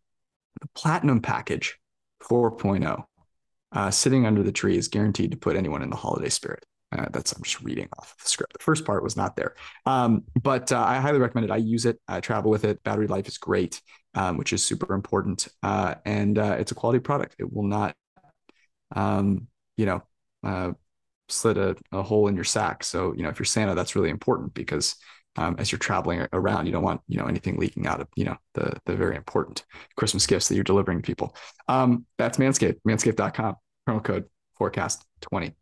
The 0.61 0.67
platinum 0.75 1.21
package 1.21 1.79
4.0, 2.21 3.03
uh, 3.71 3.91
sitting 3.91 4.25
under 4.25 4.43
the 4.43 4.51
tree 4.51 4.77
is 4.77 4.87
guaranteed 4.89 5.31
to 5.31 5.37
put 5.37 5.55
anyone 5.55 5.81
in 5.81 5.89
the 5.89 5.95
holiday 5.95 6.29
spirit. 6.29 6.65
Uh, 6.93 7.07
that's 7.11 7.31
I'm 7.31 7.41
just 7.41 7.61
reading 7.61 7.89
off 7.97 8.15
the 8.21 8.29
script. 8.29 8.53
The 8.53 8.63
first 8.63 8.85
part 8.85 9.03
was 9.03 9.17
not 9.17 9.35
there, 9.35 9.55
um, 9.85 10.23
but 10.41 10.71
uh, 10.71 10.83
I 10.83 10.99
highly 10.99 11.19
recommend 11.19 11.49
it. 11.49 11.53
I 11.53 11.57
use 11.57 11.85
it. 11.85 11.99
I 12.07 12.19
travel 12.19 12.51
with 12.51 12.65
it. 12.65 12.83
Battery 12.83 13.07
life 13.07 13.27
is 13.27 13.37
great, 13.37 13.81
um, 14.13 14.37
which 14.37 14.53
is 14.53 14.63
super 14.63 14.93
important, 14.93 15.47
uh, 15.63 15.95
and 16.05 16.37
uh, 16.37 16.55
it's 16.59 16.71
a 16.71 16.75
quality 16.75 16.99
product. 16.99 17.35
It 17.39 17.51
will 17.51 17.63
not, 17.63 17.95
um, 18.95 19.47
you 19.75 19.87
know, 19.87 20.03
uh, 20.43 20.73
slit 21.29 21.57
a, 21.57 21.75
a, 21.91 22.03
hole 22.03 22.27
in 22.27 22.35
your 22.35 22.43
sack. 22.43 22.83
So 22.83 23.13
you 23.15 23.23
know, 23.23 23.29
if 23.29 23.39
you're 23.39 23.45
Santa, 23.45 23.73
that's 23.73 23.95
really 23.95 24.09
important 24.09 24.53
because 24.53 24.95
um, 25.35 25.55
as 25.57 25.71
you're 25.71 25.79
traveling 25.79 26.27
around, 26.31 26.67
you 26.67 26.71
don't 26.71 26.83
want 26.83 27.01
you 27.07 27.17
know 27.17 27.25
anything 27.25 27.57
leaking 27.57 27.87
out 27.87 28.01
of 28.01 28.07
you 28.15 28.25
know 28.25 28.37
the 28.53 28.73
the 28.85 28.95
very 28.95 29.15
important 29.15 29.63
Christmas 29.95 30.27
gifts 30.27 30.47
that 30.47 30.55
you're 30.55 30.63
delivering 30.63 31.01
to 31.01 31.05
people. 31.05 31.35
Um, 31.67 32.05
that's 32.19 32.37
Manscaped. 32.37 32.81
Manscaped.com. 32.87 33.55
Promo 33.89 34.03
code 34.03 34.25
forecast 34.57 35.03
twenty. 35.21 35.53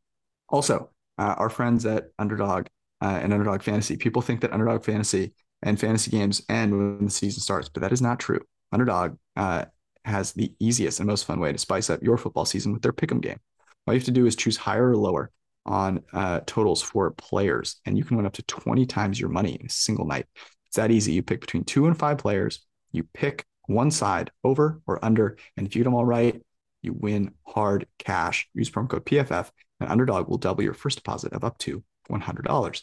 Also, 0.50 0.89
uh, 1.22 1.36
our 1.38 1.50
friends 1.50 1.86
at 1.86 2.10
Underdog 2.18 2.66
uh, 3.00 3.20
and 3.22 3.32
Underdog 3.32 3.62
Fantasy. 3.62 3.96
People 3.96 4.24
think 4.24 4.42
that 4.42 4.54
Underdog 4.54 4.84
Fantasy 4.84 5.34
and 5.62 5.80
fantasy 5.80 6.10
games 6.10 6.42
end 6.50 6.76
when 6.76 7.06
the 7.06 7.12
season 7.12 7.42
starts, 7.42 7.70
but 7.70 7.82
that 7.82 7.92
is 7.92 8.02
not 8.02 8.20
true. 8.20 8.42
Underdog 8.72 9.18
uh, 9.36 9.66
has 10.04 10.32
the 10.32 10.52
easiest 10.60 11.00
and 11.00 11.08
most 11.08 11.26
fun 11.26 11.40
way 11.40 11.52
to 11.52 11.60
spice 11.60 11.92
up 11.92 12.02
your 12.02 12.18
football 12.18 12.46
season 12.46 12.74
with 12.74 12.82
their 12.82 12.92
pick'em 12.92 13.22
game. 13.22 13.38
All 13.86 13.94
you 13.94 14.00
have 14.00 14.06
to 14.06 14.12
do 14.12 14.26
is 14.26 14.36
choose 14.36 14.58
higher 14.58 14.90
or 14.90 14.98
lower 14.98 15.30
on 15.64 16.02
uh, 16.12 16.40
totals 16.48 16.82
for 16.82 17.12
players, 17.12 17.76
and 17.86 17.96
you 18.00 18.04
can 18.04 18.18
win 18.18 18.26
up 18.26 18.34
to 18.34 18.44
20 18.44 18.88
times 18.88 19.20
your 19.20 19.30
money 19.30 19.58
in 19.60 19.68
a 19.68 19.70
single 19.70 20.06
night. 20.06 20.26
It's 20.70 20.78
that 20.78 20.90
easy. 20.90 21.14
You 21.14 21.22
pick 21.22 21.42
between 21.42 21.66
two 21.66 21.86
and 21.86 21.96
five 21.98 22.18
players, 22.18 22.66
you 22.92 23.04
pick 23.14 23.46
one 23.68 23.92
side 23.92 24.32
over 24.44 24.82
or 24.88 25.04
under, 25.06 25.38
and 25.56 25.68
if 25.68 25.76
you 25.76 25.82
get 25.82 25.84
them 25.84 25.94
all 25.94 26.06
right, 26.06 26.42
you 26.82 26.94
win 26.94 27.36
hard 27.46 27.86
cash. 28.00 28.50
Use 28.56 28.72
promo 28.72 28.90
code 28.90 29.06
PFF, 29.06 29.52
and 29.82 29.91
Underdog 29.91 30.28
will 30.28 30.38
double 30.38 30.63
your 30.63 30.74
first 30.74 30.98
deposit 30.98 31.34
of 31.34 31.44
up 31.44 31.58
to 31.60 31.84
$100. 32.10 32.82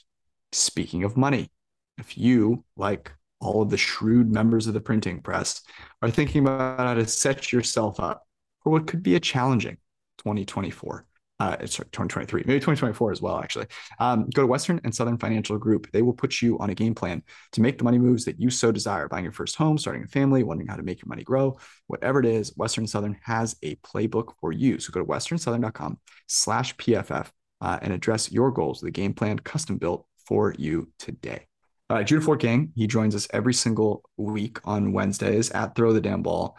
Speaking 0.53 1.05
of 1.05 1.17
money, 1.17 1.51
if 1.99 2.19
you, 2.19 2.65
like 2.77 3.13
all 3.41 3.63
of 3.63 3.71
the 3.71 3.77
shrewd 3.77 4.33
members 4.33 4.67
of 4.67 4.75
the 4.75 4.81
printing 4.81 5.21
press, 5.21 5.63
are 6.03 6.11
thinking 6.11 6.43
about 6.43 6.79
how 6.79 6.95
to 6.95 7.07
set 7.07 7.53
yourself 7.53 8.01
up 8.01 8.27
for 8.63 8.71
what 8.71 8.87
could 8.87 9.03
be 9.03 9.15
a 9.15 9.21
challenging 9.21 9.77
2024, 10.19 11.07
uh, 11.41 11.57
sorry, 11.67 11.89
2023, 11.93 12.43
maybe 12.47 12.59
2024 12.59 13.13
as 13.13 13.23
well, 13.23 13.39
actually. 13.39 13.67
Um, 14.01 14.29
go 14.35 14.43
to 14.43 14.47
Western 14.49 14.81
and 14.83 14.95
Southern 14.95 15.19
Financial 15.19 15.57
Group. 15.57 15.91
They 15.93 16.03
will 16.03 16.13
put 16.13 16.43
you 16.43 16.59
on 16.59 16.71
a 16.71 16.75
game 16.75 16.95
plan 16.95 17.23
to 17.53 17.61
make 17.61 17.79
the 17.79 17.85
money 17.85 17.99
moves 17.99 18.25
that 18.25 18.41
you 18.41 18.51
so 18.51 18.73
desire. 18.73 19.09
Buying 19.09 19.25
your 19.25 19.33
first 19.33 19.55
home, 19.57 19.79
starting 19.79 20.03
a 20.03 20.09
family, 20.09 20.43
wondering 20.43 20.69
how 20.69 20.77
to 20.77 20.83
make 20.83 21.01
your 21.01 21.09
money 21.09 21.23
grow, 21.23 21.57
whatever 21.87 22.19
it 22.19 22.27
is, 22.27 22.57
Western 22.57 22.87
Southern 22.87 23.17
has 23.23 23.57
a 23.63 23.77
playbook 23.77 24.35
for 24.41 24.53
you. 24.53 24.81
So 24.81 24.91
go 24.91 25.01
to 25.01 25.07
westernsouthern.com 25.07 25.99
slash 26.27 26.77
PFF 26.77 27.31
uh, 27.61 27.79
and 27.83 27.93
address 27.93 28.33
your 28.33 28.51
goals 28.51 28.83
with 28.83 28.89
a 28.89 28.93
game 28.93 29.15
plan 29.15 29.39
custom 29.39 29.79
built 29.79 30.07
for 30.27 30.55
you 30.59 30.89
today. 30.99 31.47
Uh, 31.91 32.03
Judah 32.03 32.25
Fortgang, 32.25 32.71
he 32.75 32.87
joins 32.87 33.15
us 33.15 33.29
every 33.33 33.55
single 33.55 34.03
week 34.17 34.59
on 34.65 34.93
Wednesdays 34.93 35.51
at 35.53 35.75
Throw 35.75 35.93
the 35.93 36.01
Damn 36.01 36.23
Ball. 36.23 36.57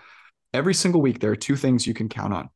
Every 0.53 0.73
single 0.73 1.01
week, 1.01 1.19
there 1.19 1.31
are 1.31 1.35
two 1.35 1.55
things 1.55 1.85
you 1.85 1.93
can 1.93 2.09
count 2.09 2.33
on. 2.33 2.49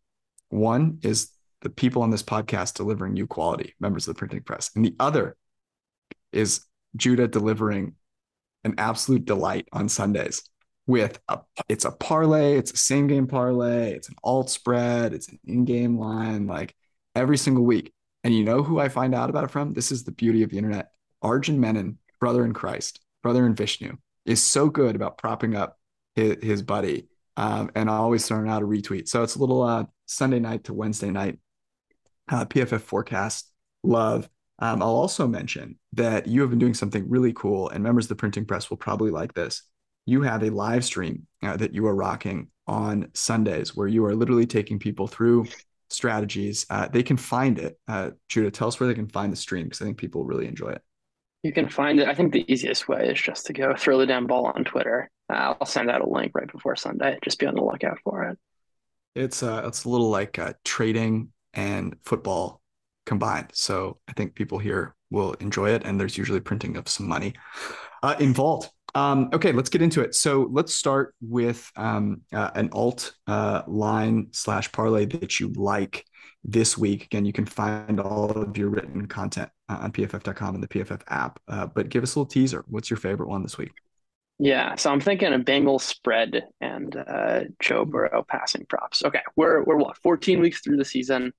One 0.50 1.00
is 1.04 1.30
the 1.64 1.70
people 1.70 2.02
on 2.02 2.12
this 2.12 2.24
podcast 2.24 2.76
delivering 2.76 3.16
you 3.16 3.26
quality, 3.26 3.74
members 3.80 4.08
of 4.08 4.14
the 4.14 4.20
printing 4.20 4.42
press. 4.42 4.70
And 4.76 4.86
the 4.86 4.96
other 5.00 5.36
is 6.32 6.66
Judah 6.96 7.28
delivering 7.28 7.96
an 8.64 8.76
absolute 8.78 9.26
delight 9.26 9.68
on 9.72 9.90
Sundays 9.90 10.44
with 10.86 11.20
a 11.30 11.40
it's 11.70 11.86
a 11.86 11.92
parlay, 11.92 12.58
it's 12.58 12.72
a 12.74 12.78
same 12.78 13.08
game 13.08 13.28
parlay, 13.28 13.94
it's 13.94 14.10
an 14.10 14.16
alt 14.24 14.50
spread, 14.50 15.14
it's 15.14 15.30
an 15.30 15.40
in-game 15.46 15.98
line, 15.98 16.46
like 16.46 16.76
every 17.16 17.38
single 17.38 17.64
week. 17.64 17.94
And 18.26 18.36
you 18.36 18.44
know 18.44 18.62
who 18.62 18.80
I 18.80 18.90
find 18.90 19.16
out 19.16 19.30
about 19.30 19.46
it 19.46 19.52
from? 19.52 19.74
This 19.74 19.92
is 19.92 20.04
the 20.04 20.12
beauty 20.12 20.44
of 20.44 20.50
the 20.50 20.58
internet. 20.58 20.90
Arjun 21.22 21.60
Menon, 21.60 21.98
brother 22.20 22.44
in 22.44 22.54
Christ, 22.54 23.00
brother 23.22 23.46
in 23.46 23.56
Vishnu, 23.56 23.96
is 24.26 24.44
so 24.44 24.70
good 24.70 24.96
about 24.96 25.18
propping 25.18 25.56
up 25.56 25.78
his, 26.16 26.38
his 26.42 26.62
buddy 26.62 27.08
um, 27.38 27.72
and 27.76 27.90
always 27.90 28.28
throwing 28.28 28.50
out 28.50 28.62
a 28.62 28.66
retweet. 28.68 29.08
So 29.08 29.24
it's 29.24 29.36
a 29.36 29.40
little 29.40 29.62
uh, 29.62 29.86
Sunday 30.06 30.40
night 30.40 30.66
to 30.66 30.74
Wednesday 30.74 31.10
night 31.10 31.40
uh, 32.30 32.46
PFF 32.46 32.82
forecast 32.82 33.52
love. 33.84 34.30
Um, 34.60 34.82
I'll 34.82 34.96
also 34.96 35.28
mention 35.28 35.78
that 35.94 36.28
you 36.28 36.42
have 36.42 36.50
been 36.50 36.60
doing 36.60 36.74
something 36.74 37.10
really 37.10 37.34
cool, 37.34 37.70
and 37.70 37.84
members 37.84 38.06
of 38.06 38.10
the 38.10 38.16
printing 38.16 38.46
press 38.46 38.70
will 38.70 38.78
probably 38.78 39.12
like 39.12 39.34
this. 39.34 39.64
You 40.06 40.22
have 40.22 40.44
a 40.44 40.50
live 40.50 40.86
stream 40.86 41.28
uh, 41.42 41.58
that 41.58 41.74
you 41.74 41.86
are 41.88 41.96
rocking 41.96 42.48
on 42.68 43.10
Sundays 43.14 43.76
where 43.76 43.88
you 43.88 44.06
are 44.06 44.16
literally 44.16 44.46
taking 44.46 44.80
people 44.80 45.08
through 45.08 45.48
strategies. 45.90 46.66
Uh, 46.70 46.88
they 46.88 47.04
can 47.04 47.18
find 47.18 47.60
it. 47.60 47.80
Uh, 47.88 48.12
Judah, 48.30 48.52
tell 48.52 48.68
us 48.68 48.80
where 48.80 48.88
they 48.88 48.96
can 48.96 49.08
find 49.08 49.32
the 49.32 49.38
stream 49.38 49.66
because 49.66 49.82
I 49.82 49.86
think 49.86 49.98
people 49.98 50.26
really 50.26 50.48
enjoy 50.48 50.70
it. 50.70 50.82
You 51.44 51.52
can 51.52 51.68
find 51.68 52.00
it. 52.00 52.08
I 52.08 52.14
think 52.14 52.32
the 52.32 52.50
easiest 52.52 52.88
way 52.88 53.10
is 53.10 53.22
just 53.22 53.46
to 53.48 53.54
go 53.54 53.76
throw 53.76 53.98
the 53.98 54.06
damn 54.06 54.28
ball 54.28 54.46
on 54.46 54.64
Twitter. 54.64 55.10
Uh, 55.30 55.56
I'll 55.60 55.68
send 55.68 55.90
out 55.90 56.02
a 56.02 56.10
link 56.10 56.32
right 56.36 56.50
before 56.50 56.76
Sunday. 56.78 57.18
Just 57.22 57.38
be 57.40 57.46
on 57.46 57.56
the 57.56 57.64
lookout 57.64 58.00
for 58.04 58.24
it. 58.24 58.38
It's 59.14 59.44
uh, 59.44 59.64
it's 59.66 59.84
a 59.84 59.90
little 59.90 60.10
like 60.10 60.40
uh, 60.40 60.54
trading 60.64 61.33
and 61.54 61.96
football 62.04 62.62
combined. 63.06 63.50
So 63.54 64.00
I 64.08 64.14
think 64.14 64.36
people 64.36 64.60
here 64.60 64.96
will 65.10 65.34
enjoy 65.34 65.70
it, 65.72 65.84
and 65.86 66.00
there's 66.00 66.18
usually 66.18 66.40
printing 66.40 66.78
of 66.78 66.88
some 66.88 67.08
money 67.08 67.34
uh, 68.02 68.16
in 68.20 68.34
Vault. 68.34 68.72
Um, 68.96 69.30
okay, 69.34 69.52
let's 69.52 69.70
get 69.70 69.82
into 69.82 70.02
it. 70.02 70.14
So 70.14 70.48
let's 70.52 70.76
start 70.76 71.16
with 71.22 71.72
um, 71.76 72.22
uh, 72.32 72.52
an 72.56 72.70
alt 72.74 73.14
uh, 73.28 73.64
line 73.68 74.28
slash 74.32 74.72
parlay 74.72 75.06
that 75.06 75.40
you 75.40 75.52
like 75.56 76.06
this 76.44 76.78
week. 76.78 77.06
Again, 77.06 77.26
you 77.26 77.34
can 77.34 77.46
find 77.46 78.00
all 78.00 78.30
of 78.30 78.56
your 78.58 78.70
written 78.70 79.08
content 79.08 79.50
uh, 79.70 79.80
on 79.82 79.92
pff.com 79.92 80.56
and 80.56 80.64
the 80.64 80.68
PFF 80.68 81.02
app. 81.08 81.40
Uh, 81.48 81.66
but 81.66 81.90
give 81.90 82.04
us 82.04 82.16
a 82.16 82.20
little 82.20 82.30
teaser. 82.30 82.64
What's 82.68 82.90
your 82.90 82.98
favorite 82.98 83.30
one 83.30 83.42
this 83.42 83.58
week? 83.58 83.72
Yeah, 84.40 84.76
so 84.76 84.92
I'm 84.92 85.00
thinking 85.00 85.32
a 85.32 85.40
Bengals 85.40 85.82
spread 85.82 86.44
and 86.60 86.96
uh, 86.96 87.42
Joe 87.60 87.86
Burrow 87.86 88.26
passing 88.28 88.66
props. 88.68 89.04
Okay, 89.06 89.22
we're 89.36 89.64
we're 89.64 89.78
what 89.78 89.98
14 89.98 90.40
weeks 90.40 90.62
through 90.62 90.78
the 90.78 90.86
season. 90.86 91.34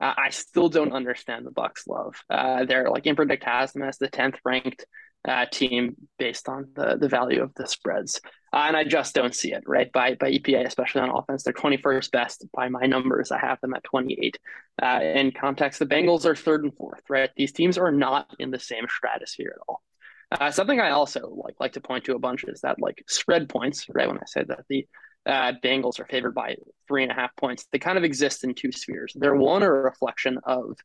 Uh, 0.00 0.14
I 0.16 0.30
still 0.30 0.68
don't 0.68 0.92
understand 0.92 1.46
the 1.46 1.50
Bucs 1.50 1.86
love. 1.88 2.14
Uh, 2.30 2.64
they're 2.64 2.90
like 2.90 3.06
Impredict 3.06 3.44
has 3.44 3.72
them 3.72 3.82
as 3.82 3.98
the 3.98 4.08
10th 4.08 4.36
ranked 4.44 4.86
uh, 5.26 5.46
team 5.46 5.96
based 6.18 6.48
on 6.48 6.68
the 6.74 6.96
the 6.96 7.08
value 7.08 7.42
of 7.42 7.52
the 7.54 7.66
spreads, 7.66 8.20
uh, 8.52 8.64
and 8.68 8.76
I 8.76 8.84
just 8.84 9.14
don't 9.14 9.34
see 9.34 9.52
it 9.52 9.64
right 9.66 9.90
by 9.92 10.14
by 10.14 10.30
EPA, 10.30 10.66
especially 10.66 11.02
on 11.02 11.10
offense. 11.10 11.42
They're 11.42 11.52
21st 11.52 12.10
best 12.12 12.46
by 12.54 12.68
my 12.68 12.86
numbers. 12.86 13.32
I 13.32 13.38
have 13.38 13.60
them 13.60 13.74
at 13.74 13.84
28. 13.84 14.38
Uh, 14.80 15.00
in 15.02 15.32
context, 15.32 15.80
the 15.80 15.86
Bengals 15.86 16.24
are 16.24 16.36
third 16.36 16.64
and 16.64 16.74
fourth. 16.74 17.02
Right, 17.08 17.30
these 17.36 17.52
teams 17.52 17.78
are 17.78 17.90
not 17.90 18.34
in 18.38 18.50
the 18.50 18.60
same 18.60 18.86
stratosphere 18.88 19.54
at 19.54 19.62
all. 19.68 19.82
Uh, 20.30 20.50
something 20.50 20.80
I 20.80 20.90
also 20.90 21.28
like 21.44 21.56
like 21.58 21.72
to 21.72 21.80
point 21.80 22.04
to 22.04 22.14
a 22.14 22.18
bunch 22.18 22.44
is 22.44 22.60
that 22.60 22.80
like 22.80 23.02
spread 23.08 23.48
points. 23.48 23.86
Right, 23.88 24.08
when 24.08 24.18
I 24.18 24.26
said 24.26 24.48
that 24.48 24.64
the 24.68 24.86
uh, 25.28 25.52
Bengals 25.62 26.00
are 26.00 26.06
favored 26.06 26.34
by 26.34 26.56
three 26.88 27.02
and 27.02 27.12
a 27.12 27.14
half 27.14 27.36
points, 27.36 27.66
they 27.70 27.78
kind 27.78 27.98
of 27.98 28.04
exist 28.04 28.44
in 28.44 28.54
two 28.54 28.72
spheres. 28.72 29.12
They're 29.14 29.36
one 29.36 29.62
a 29.62 29.70
reflection 29.70 30.38
of 30.44 30.76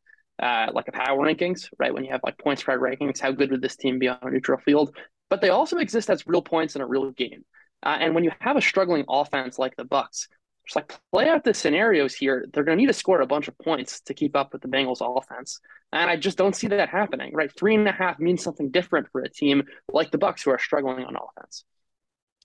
uh, 0.42 0.68
like 0.74 0.90
a 0.90 0.92
power 0.92 1.26
rankings, 1.26 1.70
right? 1.80 1.94
When 1.94 2.04
you 2.04 2.12
have 2.12 2.22
like 2.24 2.38
point 2.38 2.60
spread 2.60 2.80
rankings, 2.80 3.20
how 3.20 3.32
good 3.32 3.52
would 3.52 3.62
this 3.62 3.78
team 3.78 4.00
be 4.00 4.10
on 4.10 4.18
a 4.22 4.30
neutral 4.30 4.60
field? 4.60 4.96
But 5.30 5.42
they 5.42 5.50
also 5.50 5.78
exist 5.78 6.10
as 6.10 6.28
real 6.28 6.42
points 6.42 6.76
in 6.76 6.82
a 6.82 6.86
real 6.86 7.10
game. 7.12 7.46
Uh, 7.82 7.98
and 8.00 8.14
when 8.14 8.24
you 8.24 8.32
have 8.40 8.58
a 8.58 8.62
struggling 8.62 9.06
offense 9.10 9.58
like 9.58 9.76
the 9.78 9.86
Bucs, 9.86 10.28
just 10.66 10.76
like 10.76 10.94
play 11.12 11.28
out 11.28 11.44
the 11.44 11.54
scenarios 11.54 12.14
here, 12.14 12.46
they're 12.54 12.64
going 12.64 12.78
to 12.78 12.82
need 12.82 12.88
to 12.88 12.94
score 12.94 13.22
a 13.22 13.28
bunch 13.28 13.48
of 13.48 13.58
points 13.58 14.02
to 14.02 14.14
keep 14.14 14.36
up 14.36 14.54
with 14.54 14.62
the 14.62 14.68
Bengals 14.68 15.02
offense. 15.02 15.60
And 15.92 16.10
I 16.10 16.16
just 16.16 16.38
don't 16.38 16.56
see 16.56 16.68
that 16.68 16.90
happening, 16.90 17.34
right? 17.34 17.52
Three 17.58 17.76
and 17.76 17.88
a 17.88 17.92
half 17.92 18.20
means 18.20 18.44
something 18.44 18.72
different 18.72 19.08
for 19.12 19.22
a 19.22 19.30
team 19.30 19.64
like 19.92 20.12
the 20.12 20.18
Bucs 20.18 20.44
who 20.44 20.52
are 20.52 20.60
struggling 20.60 21.06
on 21.06 21.16
offense. 21.16 21.66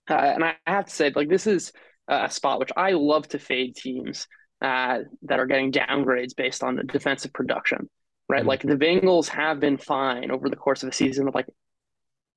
Uh, 0.09 0.15
and 0.15 0.43
I 0.43 0.55
have 0.65 0.85
to 0.85 0.91
say, 0.91 1.11
like, 1.15 1.29
this 1.29 1.47
is 1.47 1.71
a 2.09 2.29
spot 2.29 2.59
which 2.59 2.71
I 2.75 2.91
love 2.91 3.27
to 3.29 3.39
fade 3.39 3.75
teams 3.75 4.27
uh, 4.61 4.99
that 5.23 5.39
are 5.39 5.45
getting 5.45 5.71
downgrades 5.71 6.35
based 6.35 6.63
on 6.63 6.75
the 6.75 6.83
defensive 6.83 7.31
production, 7.31 7.89
right? 8.27 8.39
Mm-hmm. 8.39 8.47
Like 8.47 8.61
the 8.61 8.75
Bengals 8.75 9.27
have 9.29 9.59
been 9.59 9.77
fine 9.77 10.31
over 10.31 10.49
the 10.49 10.55
course 10.55 10.83
of 10.83 10.89
a 10.89 10.93
season. 10.93 11.29
Like 11.33 11.47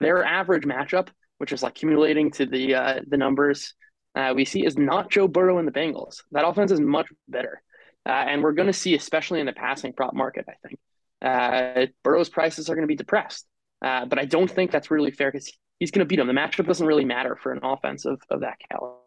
their 0.00 0.24
average 0.24 0.64
matchup, 0.64 1.08
which 1.38 1.52
is 1.52 1.62
like 1.62 1.72
accumulating 1.72 2.30
to 2.32 2.46
the 2.46 2.74
uh, 2.74 3.00
the 3.06 3.16
numbers 3.16 3.74
uh, 4.14 4.32
we 4.36 4.44
see, 4.44 4.64
is 4.64 4.76
not 4.76 5.10
Joe 5.10 5.26
Burrow 5.26 5.58
and 5.58 5.66
the 5.66 5.72
Bengals. 5.72 6.22
That 6.32 6.46
offense 6.46 6.70
is 6.70 6.80
much 6.80 7.08
better, 7.28 7.62
uh, 8.06 8.10
and 8.12 8.42
we're 8.42 8.52
going 8.52 8.66
to 8.66 8.72
see, 8.72 8.94
especially 8.94 9.40
in 9.40 9.46
the 9.46 9.52
passing 9.52 9.92
prop 9.92 10.14
market, 10.14 10.44
I 10.48 10.54
think 10.66 10.78
uh, 11.22 11.86
Burrow's 12.02 12.28
prices 12.28 12.68
are 12.68 12.74
going 12.74 12.86
to 12.86 12.92
be 12.92 12.96
depressed. 12.96 13.46
Uh, 13.84 14.06
but 14.06 14.18
I 14.18 14.26
don't 14.26 14.50
think 14.50 14.70
that's 14.70 14.90
really 14.90 15.10
fair 15.10 15.32
because 15.32 15.52
he's 15.80 15.90
going 15.90 16.00
to 16.00 16.06
beat 16.06 16.20
him. 16.20 16.28
The 16.28 16.32
matchup 16.32 16.66
doesn't 16.66 16.86
really 16.86 17.04
matter 17.04 17.36
for 17.36 17.52
an 17.52 17.60
offense 17.64 18.04
of, 18.04 18.20
of 18.30 18.40
that 18.40 18.58
caliber. 18.70 19.01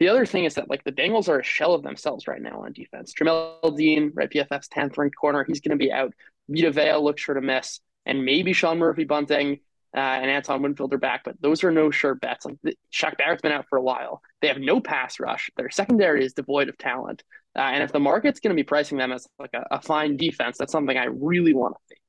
The 0.00 0.08
other 0.08 0.26
thing 0.26 0.44
is 0.44 0.54
that 0.54 0.70
like 0.70 0.84
the 0.84 0.92
Bengals 0.92 1.28
are 1.28 1.40
a 1.40 1.44
shell 1.44 1.74
of 1.74 1.82
themselves 1.82 2.28
right 2.28 2.40
now 2.40 2.62
on 2.62 2.72
defense. 2.72 3.14
Jamel 3.18 3.76
Dean, 3.76 4.12
right, 4.14 4.30
PFF's 4.30 4.68
10th 4.68 4.96
ranked 4.96 5.16
corner, 5.16 5.44
he's 5.44 5.60
going 5.60 5.76
to 5.76 5.84
be 5.84 5.90
out. 5.90 6.14
Vita 6.48 6.70
Vea 6.70 6.96
looks 6.96 7.22
sure 7.22 7.34
to 7.34 7.40
miss, 7.40 7.80
and 8.06 8.24
maybe 8.24 8.52
Sean 8.52 8.78
Murphy 8.78 9.04
Bunting 9.04 9.60
uh, 9.96 10.00
and 10.00 10.30
Antoine 10.30 10.62
Winfield 10.62 10.92
are 10.92 10.98
back, 10.98 11.22
but 11.24 11.40
those 11.40 11.64
are 11.64 11.70
no 11.70 11.90
sure 11.90 12.14
bets. 12.14 12.44
Like 12.44 12.56
the, 12.62 12.76
Shaq 12.92 13.16
Barrett's 13.16 13.42
been 13.42 13.52
out 13.52 13.66
for 13.68 13.78
a 13.78 13.82
while. 13.82 14.22
They 14.40 14.48
have 14.48 14.58
no 14.58 14.80
pass 14.80 15.18
rush. 15.18 15.50
Their 15.56 15.70
secondary 15.70 16.24
is 16.24 16.34
devoid 16.34 16.68
of 16.68 16.76
talent. 16.78 17.22
Uh, 17.56 17.62
and 17.62 17.82
if 17.82 17.90
the 17.90 17.98
market's 17.98 18.40
going 18.40 18.54
to 18.54 18.60
be 18.60 18.66
pricing 18.66 18.98
them 18.98 19.12
as 19.12 19.26
like 19.38 19.50
a, 19.54 19.66
a, 19.70 19.80
fine 19.80 20.16
defense, 20.16 20.58
that's 20.58 20.70
something 20.70 20.96
I 20.96 21.06
really 21.06 21.54
want 21.54 21.74
to 21.74 21.80
see. 21.88 22.00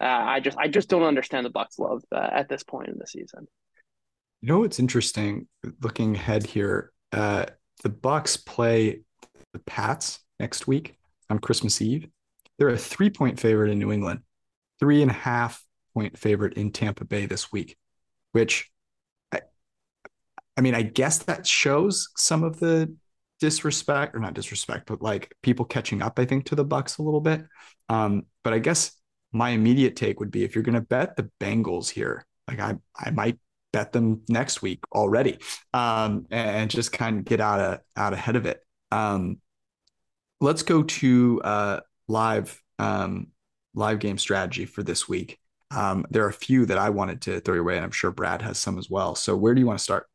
Uh, 0.00 0.06
I 0.06 0.40
just 0.40 0.56
I 0.56 0.68
just 0.68 0.88
don't 0.88 1.02
understand 1.02 1.44
the 1.44 1.50
Bucs 1.50 1.78
love 1.78 2.02
uh, 2.10 2.28
at 2.32 2.48
this 2.48 2.62
point 2.62 2.88
in 2.88 2.98
the 2.98 3.06
season. 3.06 3.46
You 4.40 4.48
know 4.48 4.60
what's 4.60 4.78
interesting? 4.78 5.46
Looking 5.82 6.14
ahead 6.14 6.46
here, 6.46 6.92
uh, 7.14 7.46
the 7.82 7.90
Bucs 7.90 8.44
play 8.44 9.00
the 9.52 9.58
Pats 9.60 10.20
next 10.40 10.66
week 10.66 10.96
on 11.30 11.38
Christmas 11.38 11.80
Eve. 11.80 12.08
They're 12.58 12.68
a 12.68 12.76
three 12.76 13.10
point 13.10 13.38
favorite 13.38 13.70
in 13.70 13.78
New 13.78 13.92
England, 13.92 14.20
three 14.80 15.00
and 15.00 15.10
a 15.10 15.14
half 15.14 15.64
point 15.94 16.18
favorite 16.18 16.54
in 16.54 16.72
Tampa 16.72 17.04
Bay 17.04 17.26
this 17.26 17.52
week, 17.52 17.76
which 18.32 18.70
I, 19.32 19.42
I 20.56 20.60
mean, 20.60 20.74
I 20.74 20.82
guess 20.82 21.18
that 21.18 21.46
shows 21.46 22.08
some 22.16 22.42
of 22.42 22.58
the 22.58 22.94
disrespect 23.40 24.14
or 24.14 24.18
not 24.18 24.34
disrespect, 24.34 24.86
but 24.86 25.00
like 25.02 25.32
people 25.42 25.64
catching 25.64 26.02
up, 26.02 26.18
I 26.18 26.24
think, 26.24 26.46
to 26.46 26.54
the 26.54 26.64
Bucs 26.64 26.98
a 26.98 27.02
little 27.02 27.20
bit. 27.20 27.44
Um, 27.88 28.24
but 28.42 28.54
I 28.54 28.58
guess 28.58 28.92
my 29.32 29.50
immediate 29.50 29.96
take 29.96 30.18
would 30.20 30.30
be 30.30 30.44
if 30.44 30.54
you're 30.54 30.64
going 30.64 30.74
to 30.74 30.80
bet 30.80 31.16
the 31.16 31.30
Bengals 31.40 31.90
here, 31.90 32.26
like 32.48 32.60
I, 32.60 32.76
I 32.96 33.10
might 33.10 33.38
bet 33.74 33.92
them 33.92 34.22
next 34.28 34.62
week 34.62 34.80
already, 34.94 35.38
um, 35.74 36.26
and 36.30 36.70
just 36.70 36.92
kind 36.92 37.18
of 37.18 37.24
get 37.24 37.40
out 37.40 37.60
of 37.60 37.80
out 37.96 38.12
ahead 38.12 38.36
of 38.36 38.46
it. 38.46 38.60
Um, 38.90 39.38
let's 40.40 40.62
go 40.62 40.84
to 40.84 41.40
uh, 41.42 41.80
live 42.06 42.62
um, 42.78 43.28
live 43.74 43.98
game 43.98 44.16
strategy 44.16 44.64
for 44.64 44.82
this 44.82 45.08
week. 45.08 45.38
Um, 45.72 46.06
there 46.08 46.24
are 46.24 46.28
a 46.28 46.32
few 46.32 46.66
that 46.66 46.78
I 46.78 46.90
wanted 46.90 47.22
to 47.22 47.40
throw 47.40 47.56
your 47.56 47.64
way, 47.64 47.74
and 47.74 47.84
I'm 47.84 47.90
sure 47.90 48.12
Brad 48.12 48.42
has 48.42 48.58
some 48.58 48.78
as 48.78 48.88
well. 48.88 49.16
So 49.16 49.36
where 49.36 49.54
do 49.54 49.60
you 49.60 49.66
want 49.66 49.78
to 49.80 49.82
start? 49.82 50.06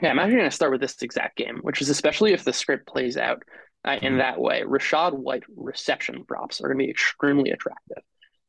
Yeah, 0.00 0.10
I'm 0.10 0.18
actually 0.18 0.38
going 0.38 0.50
to 0.50 0.56
start 0.56 0.72
with 0.72 0.80
this 0.80 1.00
exact 1.02 1.36
game, 1.36 1.58
which 1.60 1.82
is 1.82 1.90
especially 1.90 2.32
if 2.32 2.42
the 2.42 2.52
script 2.54 2.86
plays 2.86 3.18
out 3.18 3.42
uh, 3.84 3.92
in 3.92 3.98
mm-hmm. 4.00 4.18
that 4.18 4.40
way. 4.40 4.62
Rashad 4.62 5.12
White 5.12 5.44
reception 5.54 6.24
props 6.24 6.60
are 6.60 6.68
going 6.68 6.78
to 6.78 6.84
be 6.84 6.90
extremely 6.90 7.50
attractive. 7.50 8.02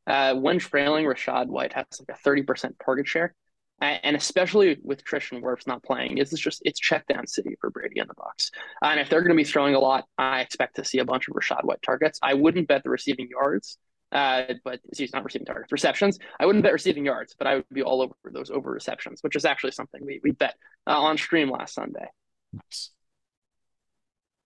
Uh, 0.08 0.36
when 0.36 0.60
trailing, 0.60 1.06
Rashad 1.06 1.48
White 1.48 1.74
has 1.74 1.86
like 2.00 2.18
a 2.18 2.30
30% 2.30 2.74
target 2.84 3.08
share. 3.08 3.36
And 3.84 4.16
especially 4.16 4.78
with 4.82 5.04
Tristan 5.04 5.42
Wirfs 5.42 5.68
not 5.68 5.84
playing, 5.84 6.18
it's 6.18 6.32
just 6.32 6.62
it's 6.64 6.80
check 6.80 7.06
down 7.08 7.28
city 7.28 7.56
for 7.60 7.70
Brady 7.70 8.00
in 8.00 8.08
the 8.08 8.14
Bucs. 8.14 8.50
Uh, 8.82 8.88
and 8.88 9.00
if 9.00 9.10
they're 9.10 9.22
going 9.22 9.36
to 9.36 9.36
be 9.36 9.44
throwing 9.44 9.76
a 9.76 9.80
lot, 9.80 10.06
I 10.18 10.42
expect 10.42 10.78
to 10.78 10.86
see 10.86 11.00
a 11.00 11.06
bunch 11.06 11.28
of 11.28 11.36
Rashad 11.36 11.64
White 11.64 11.82
targets. 11.82 12.20
I 12.22 12.34
wouldn't 12.34 12.68
bet 12.68 12.84
the 12.84 12.90
receiving 12.90 13.28
yards, 13.30 13.78
uh, 14.12 14.54
but 14.64 14.80
he's 14.96 15.12
not 15.12 15.26
receiving 15.26 15.46
targets. 15.46 15.72
Receptions, 15.72 16.20
I 16.40 16.46
wouldn't 16.46 16.64
bet 16.64 16.74
receiving 16.74 17.06
yards, 17.06 17.36
but 17.38 17.48
I 17.48 17.56
would 17.56 17.70
be 17.72 17.84
all 17.84 18.02
over 18.02 18.14
those 18.32 18.50
over 18.50 18.72
receptions, 18.72 19.20
which 19.22 19.36
is 19.36 19.44
actually 19.44 19.72
something 19.72 20.06
we 20.06 20.22
we 20.24 20.32
bet 20.32 20.56
uh, 20.88 20.98
on 20.98 21.18
stream 21.18 21.50
last 21.50 21.74
Sunday. 21.74 22.08
Nice. 22.54 22.92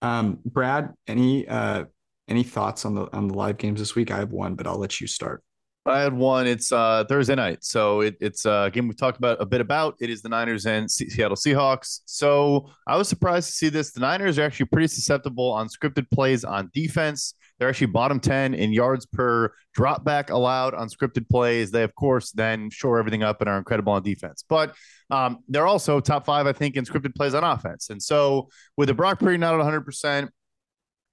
Um, 0.01 0.39
Brad, 0.45 0.93
any 1.07 1.47
uh, 1.47 1.85
any 2.27 2.43
thoughts 2.43 2.85
on 2.85 2.95
the 2.95 3.07
on 3.15 3.27
the 3.27 3.33
live 3.33 3.57
games 3.57 3.79
this 3.79 3.95
week? 3.95 4.09
I 4.11 4.17
have 4.17 4.31
one, 4.31 4.55
but 4.55 4.67
I'll 4.67 4.79
let 4.79 4.99
you 4.99 5.07
start. 5.07 5.43
I 5.87 5.99
had 6.01 6.13
one. 6.13 6.47
It's 6.47 6.71
uh, 6.71 7.05
Thursday 7.07 7.35
night, 7.35 7.63
so 7.63 8.01
it, 8.01 8.17
it's 8.19 8.45
a 8.45 8.69
game 8.73 8.87
we've 8.87 8.97
talked 8.97 9.17
about 9.17 9.41
a 9.41 9.45
bit 9.45 9.61
about. 9.61 9.95
It 10.01 10.09
is 10.09 10.21
the 10.21 10.29
Niners 10.29 10.65
and 10.65 10.89
C- 10.91 11.09
Seattle 11.09 11.37
Seahawks. 11.37 12.01
So 12.05 12.69
I 12.85 12.97
was 12.97 13.07
surprised 13.07 13.47
to 13.47 13.53
see 13.53 13.69
this. 13.69 13.91
The 13.91 14.01
Niners 14.01 14.37
are 14.37 14.43
actually 14.43 14.65
pretty 14.67 14.87
susceptible 14.87 15.49
on 15.51 15.69
scripted 15.69 16.09
plays 16.11 16.43
on 16.43 16.69
defense. 16.73 17.35
They're 17.57 17.69
actually 17.69 17.87
bottom 17.87 18.19
ten 18.19 18.53
in 18.53 18.73
yards 18.73 19.05
per 19.05 19.53
drop 19.73 20.03
back 20.03 20.29
allowed 20.29 20.73
on 20.73 20.89
scripted 20.89 21.29
plays. 21.29 21.71
They 21.71 21.83
of 21.83 21.95
course 21.95 22.31
then 22.31 22.69
shore 22.69 22.99
everything 22.99 23.23
up 23.23 23.39
and 23.39 23.49
are 23.49 23.57
incredible 23.57 23.93
on 23.93 24.03
defense, 24.03 24.43
but 24.47 24.75
um, 25.09 25.39
they're 25.47 25.67
also 25.67 26.01
top 26.01 26.25
five, 26.25 26.47
I 26.47 26.53
think, 26.53 26.75
in 26.75 26.83
scripted 26.83 27.15
plays 27.15 27.33
on 27.33 27.45
offense. 27.45 27.89
And 27.89 28.03
so 28.03 28.49
with 28.75 28.89
the 28.89 28.93
Brock 28.93 29.19
Purdy 29.19 29.37
not 29.37 29.53
at 29.53 29.57
100 29.57 29.81
percent, 29.81 30.31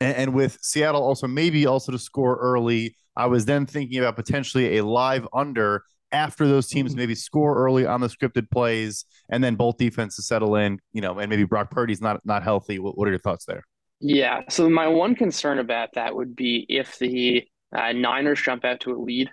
and 0.05 0.35
with 0.35 0.59
Seattle 0.61 1.03
also 1.03 1.27
maybe 1.27 1.67
also 1.67 1.93
to 1.93 1.99
score 1.99 2.37
early 2.37 2.95
I 3.17 3.27
was 3.27 3.45
then 3.45 3.67
thinking 3.67 3.99
about 3.99 4.17
potentially 4.17 4.79
a 4.79 4.85
live 4.85 5.27
under 5.33 5.85
after 6.13 6.47
those 6.47 6.69
teams 6.69 6.93
mm-hmm. 6.93 7.01
maybe 7.01 7.15
score 7.15 7.57
early 7.57 7.87
on 7.87 8.01
the 8.01 8.09
scripted 8.09 8.51
plays 8.51 9.05
and 9.29 9.43
then 9.43 9.57
both 9.57 9.79
defenses 9.79 10.27
settle 10.27 10.57
in, 10.57 10.79
you 10.93 11.01
know, 11.01 11.19
and 11.19 11.29
maybe 11.29 11.45
Brock 11.45 11.71
Purdy's 11.71 12.01
not 12.01 12.21
not 12.25 12.43
healthy. 12.43 12.79
What, 12.79 12.97
what 12.97 13.09
are 13.09 13.11
your 13.11 13.21
thoughts 13.21 13.45
there? 13.45 13.65
Yeah. 14.01 14.43
So 14.49 14.69
my 14.69 14.89
one 14.89 15.15
concern 15.15 15.59
about 15.59 15.91
that 15.95 16.15
would 16.15 16.37
be 16.37 16.67
if 16.69 16.99
the 16.99 17.45
uh, 17.75 17.93
Niners 17.93 18.41
jump 18.43 18.65
out 18.65 18.81
to 18.81 18.93
a 18.93 18.99
lead. 18.99 19.31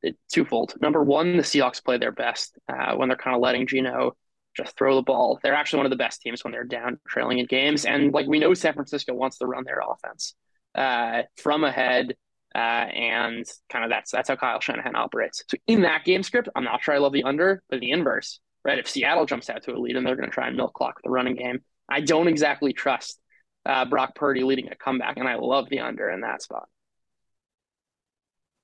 It, 0.00 0.16
twofold. 0.32 0.74
Number 0.80 1.02
one, 1.02 1.36
the 1.36 1.42
Seahawks 1.42 1.82
play 1.84 1.98
their 1.98 2.12
best 2.12 2.56
uh, 2.68 2.94
when 2.94 3.08
they're 3.08 3.16
kind 3.16 3.34
of 3.34 3.42
letting 3.42 3.66
Geno 3.66 4.16
just 4.58 4.76
throw 4.76 4.96
the 4.96 5.02
ball. 5.02 5.38
They're 5.42 5.54
actually 5.54 5.78
one 5.78 5.86
of 5.86 5.90
the 5.90 5.96
best 5.96 6.20
teams 6.20 6.44
when 6.44 6.52
they're 6.52 6.64
down 6.64 6.98
trailing 7.08 7.38
in 7.38 7.46
games. 7.46 7.86
And 7.86 8.12
like 8.12 8.26
we 8.26 8.38
know 8.38 8.52
San 8.54 8.74
Francisco 8.74 9.14
wants 9.14 9.38
to 9.38 9.46
run 9.46 9.64
their 9.64 9.80
offense 9.80 10.34
uh, 10.74 11.22
from 11.36 11.64
ahead 11.64 12.14
uh, 12.54 12.58
and 12.58 13.46
kind 13.70 13.84
of 13.84 13.90
that's 13.90 14.10
that's 14.10 14.28
how 14.28 14.36
Kyle 14.36 14.60
Shanahan 14.60 14.96
operates. 14.96 15.44
So 15.48 15.56
in 15.66 15.82
that 15.82 16.04
game 16.04 16.22
script, 16.22 16.48
I'm 16.54 16.64
not 16.64 16.82
sure 16.82 16.94
I 16.94 16.98
love 16.98 17.12
the 17.12 17.22
under, 17.22 17.62
but 17.70 17.80
the 17.80 17.92
inverse, 17.92 18.40
right? 18.64 18.78
If 18.78 18.88
Seattle 18.88 19.26
jumps 19.26 19.48
out 19.48 19.62
to 19.64 19.72
a 19.72 19.78
lead 19.78 19.96
and 19.96 20.06
they're 20.06 20.16
going 20.16 20.28
to 20.28 20.34
try 20.34 20.48
and 20.48 20.56
milk 20.56 20.74
clock 20.74 21.00
the 21.02 21.10
running 21.10 21.36
game, 21.36 21.60
I 21.88 22.00
don't 22.00 22.28
exactly 22.28 22.72
trust 22.72 23.20
uh, 23.64 23.84
Brock 23.84 24.14
Purdy 24.14 24.42
leading 24.44 24.68
a 24.68 24.76
comeback, 24.76 25.18
and 25.18 25.28
I 25.28 25.36
love 25.36 25.68
the 25.68 25.80
under 25.80 26.10
in 26.10 26.22
that 26.22 26.42
spot. 26.42 26.68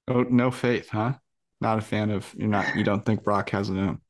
Oh, 0.09 0.23
no 0.23 0.51
faith, 0.51 0.89
huh? 0.91 1.15
Not 1.61 1.79
a 1.79 1.83
fan 1.83 2.11
of 2.11 2.35
you're 2.37 2.49
not. 2.49 2.77
You 2.77 2.85
don't 2.85 3.05
think 3.05 3.23
Brock 3.23 3.51
has 3.51 3.71
it 3.71 3.75
in 3.75 4.01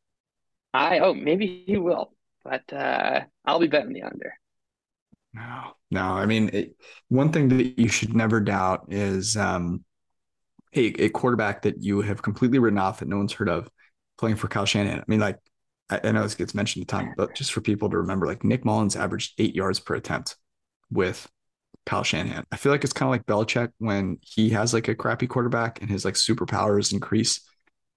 I 0.74 0.98
oh 0.98 1.14
maybe 1.14 1.64
he 1.66 1.76
will, 1.78 2.12
but 2.42 2.70
uh, 2.72 3.20
I'll 3.44 3.60
be 3.60 3.68
betting 3.68 3.92
the 3.92 4.02
under. 4.02 4.34
No, 5.32 5.72
no. 5.90 6.02
I 6.02 6.26
mean, 6.26 6.50
it, 6.52 6.76
one 7.08 7.32
thing 7.32 7.48
that 7.48 7.78
you 7.78 7.88
should 7.88 8.14
never 8.14 8.40
doubt 8.40 8.86
is 8.88 9.36
um, 9.36 9.84
a, 10.74 11.04
a 11.04 11.08
quarterback 11.10 11.62
that 11.62 11.82
you 11.82 12.02
have 12.02 12.22
completely 12.22 12.58
written 12.58 12.78
off 12.78 13.00
that 13.00 13.08
no 13.08 13.16
one's 13.16 13.32
heard 13.32 13.48
of 13.48 13.68
playing 14.18 14.36
for 14.36 14.48
Kyle 14.48 14.66
Shanahan. 14.66 15.00
I 15.00 15.04
mean, 15.08 15.20
like, 15.20 15.38
I, 15.90 16.00
I 16.04 16.12
know 16.12 16.22
this 16.22 16.34
gets 16.34 16.54
mentioned 16.54 16.84
a 16.84 16.86
ton, 16.86 17.14
but 17.16 17.34
just 17.34 17.52
for 17.52 17.60
people 17.60 17.90
to 17.90 17.98
remember, 17.98 18.26
like 18.26 18.44
Nick 18.44 18.64
Mullens 18.64 18.96
averaged 18.96 19.34
eight 19.38 19.54
yards 19.54 19.80
per 19.80 19.94
attempt 19.94 20.36
with 20.90 21.28
Kyle 21.86 22.04
Shanahan. 22.04 22.46
I 22.52 22.56
feel 22.56 22.72
like 22.72 22.84
it's 22.84 22.92
kind 22.92 23.08
of 23.08 23.10
like 23.10 23.26
Belichick 23.26 23.70
when 23.78 24.18
he 24.22 24.50
has 24.50 24.72
like 24.72 24.88
a 24.88 24.94
crappy 24.94 25.26
quarterback 25.26 25.80
and 25.80 25.90
his 25.90 26.04
like 26.04 26.14
superpowers 26.14 26.92
increase 26.92 27.40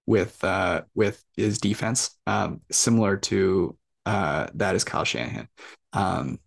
with 0.07 0.43
uh 0.43 0.81
with 0.95 1.23
his 1.35 1.59
defense. 1.59 2.17
Um, 2.25 2.61
similar 2.71 3.17
to 3.17 3.77
uh 4.07 4.47
that 4.55 4.75
is 4.75 4.83
Kyle 4.83 5.03
Shanahan. 5.03 5.47
Um, 5.93 6.39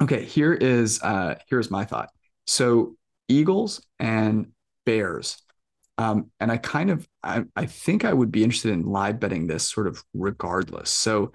Okay, 0.00 0.24
here 0.24 0.54
is 0.54 1.00
uh, 1.02 1.34
here's 1.48 1.70
my 1.70 1.84
thought. 1.84 2.08
So 2.46 2.96
Eagles 3.28 3.84
and 3.98 4.52
Bears, 4.86 5.42
um, 5.98 6.30
and 6.40 6.50
I 6.50 6.56
kind 6.56 6.90
of 6.90 7.06
I, 7.22 7.44
I 7.54 7.66
think 7.66 8.04
I 8.04 8.12
would 8.12 8.32
be 8.32 8.42
interested 8.42 8.72
in 8.72 8.82
live 8.86 9.20
betting 9.20 9.46
this 9.46 9.68
sort 9.68 9.86
of 9.86 10.02
regardless. 10.14 10.90
So 10.90 11.32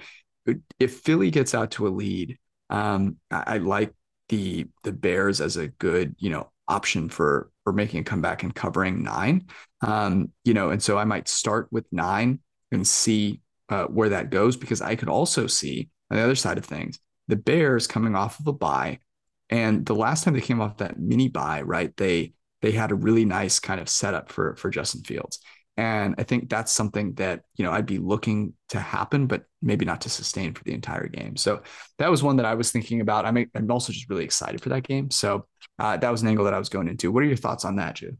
if 0.79 0.99
Philly 0.99 1.29
gets 1.29 1.53
out 1.53 1.71
to 1.71 1.87
a 1.87 1.89
lead, 1.89 2.37
um, 2.71 3.17
I, 3.29 3.43
I 3.45 3.57
like 3.59 3.93
the 4.29 4.65
the 4.83 4.91
Bears 4.91 5.41
as 5.41 5.57
a 5.57 5.67
good 5.67 6.15
you 6.17 6.31
know 6.31 6.49
option 6.67 7.09
for 7.09 7.51
for 7.65 7.73
making 7.73 7.99
a 7.99 8.03
comeback 8.03 8.43
and 8.43 8.55
covering 8.55 9.03
nine. 9.03 9.47
Um, 9.81 10.31
you 10.45 10.53
know, 10.53 10.69
and 10.69 10.81
so 10.81 10.97
I 10.97 11.03
might 11.03 11.27
start 11.27 11.67
with 11.71 11.85
nine 11.91 12.39
and 12.71 12.87
see 12.87 13.41
uh, 13.67 13.85
where 13.85 14.09
that 14.09 14.29
goes 14.29 14.55
because 14.55 14.81
I 14.81 14.95
could 14.95 15.09
also 15.09 15.47
see 15.47 15.89
on 16.09 16.15
the 16.15 16.23
other 16.23 16.35
side 16.35 16.57
of 16.57 16.63
things 16.63 16.99
the 17.27 17.35
Bears 17.35 17.87
coming 17.87 18.15
off 18.15 18.39
of 18.39 18.47
a 18.47 18.53
bye, 18.53 18.99
and 19.49 19.85
the 19.85 19.95
last 19.95 20.23
time 20.23 20.35
they 20.35 20.41
came 20.41 20.61
off 20.61 20.77
that 20.77 20.99
mini 20.99 21.27
bye, 21.27 21.61
right? 21.63 21.95
They 21.97 22.33
they 22.61 22.71
had 22.71 22.91
a 22.91 22.95
really 22.95 23.25
nice 23.25 23.59
kind 23.59 23.81
of 23.81 23.89
setup 23.89 24.31
for 24.31 24.55
for 24.55 24.69
Justin 24.69 25.03
Fields. 25.03 25.39
And 25.77 26.15
I 26.17 26.23
think 26.23 26.49
that's 26.49 26.71
something 26.71 27.15
that, 27.15 27.41
you 27.57 27.65
know, 27.65 27.71
I'd 27.71 27.85
be 27.85 27.97
looking 27.97 28.53
to 28.69 28.79
happen, 28.79 29.27
but 29.27 29.43
maybe 29.61 29.83
not 29.83 29.99
to 30.01 30.09
sustain 30.09 30.53
for 30.53 30.63
the 30.63 30.73
entire 30.73 31.07
game. 31.07 31.35
So 31.35 31.63
that 31.97 32.09
was 32.09 32.23
one 32.23 32.37
that 32.37 32.45
I 32.45 32.53
was 32.53 32.71
thinking 32.71 33.01
about. 33.01 33.25
I'm, 33.25 33.51
I'm 33.53 33.69
also 33.69 33.91
just 33.91 34.09
really 34.09 34.23
excited 34.23 34.61
for 34.61 34.69
that 34.69 34.83
game. 34.83 35.11
So 35.11 35.47
uh, 35.79 35.97
that 35.97 36.11
was 36.11 36.21
an 36.21 36.27
angle 36.27 36.45
that 36.45 36.53
I 36.53 36.59
was 36.59 36.69
going 36.69 36.87
into. 36.87 37.11
What 37.11 37.23
are 37.23 37.27
your 37.27 37.35
thoughts 37.35 37.65
on 37.65 37.75
that, 37.77 37.95
Jude? 37.95 38.17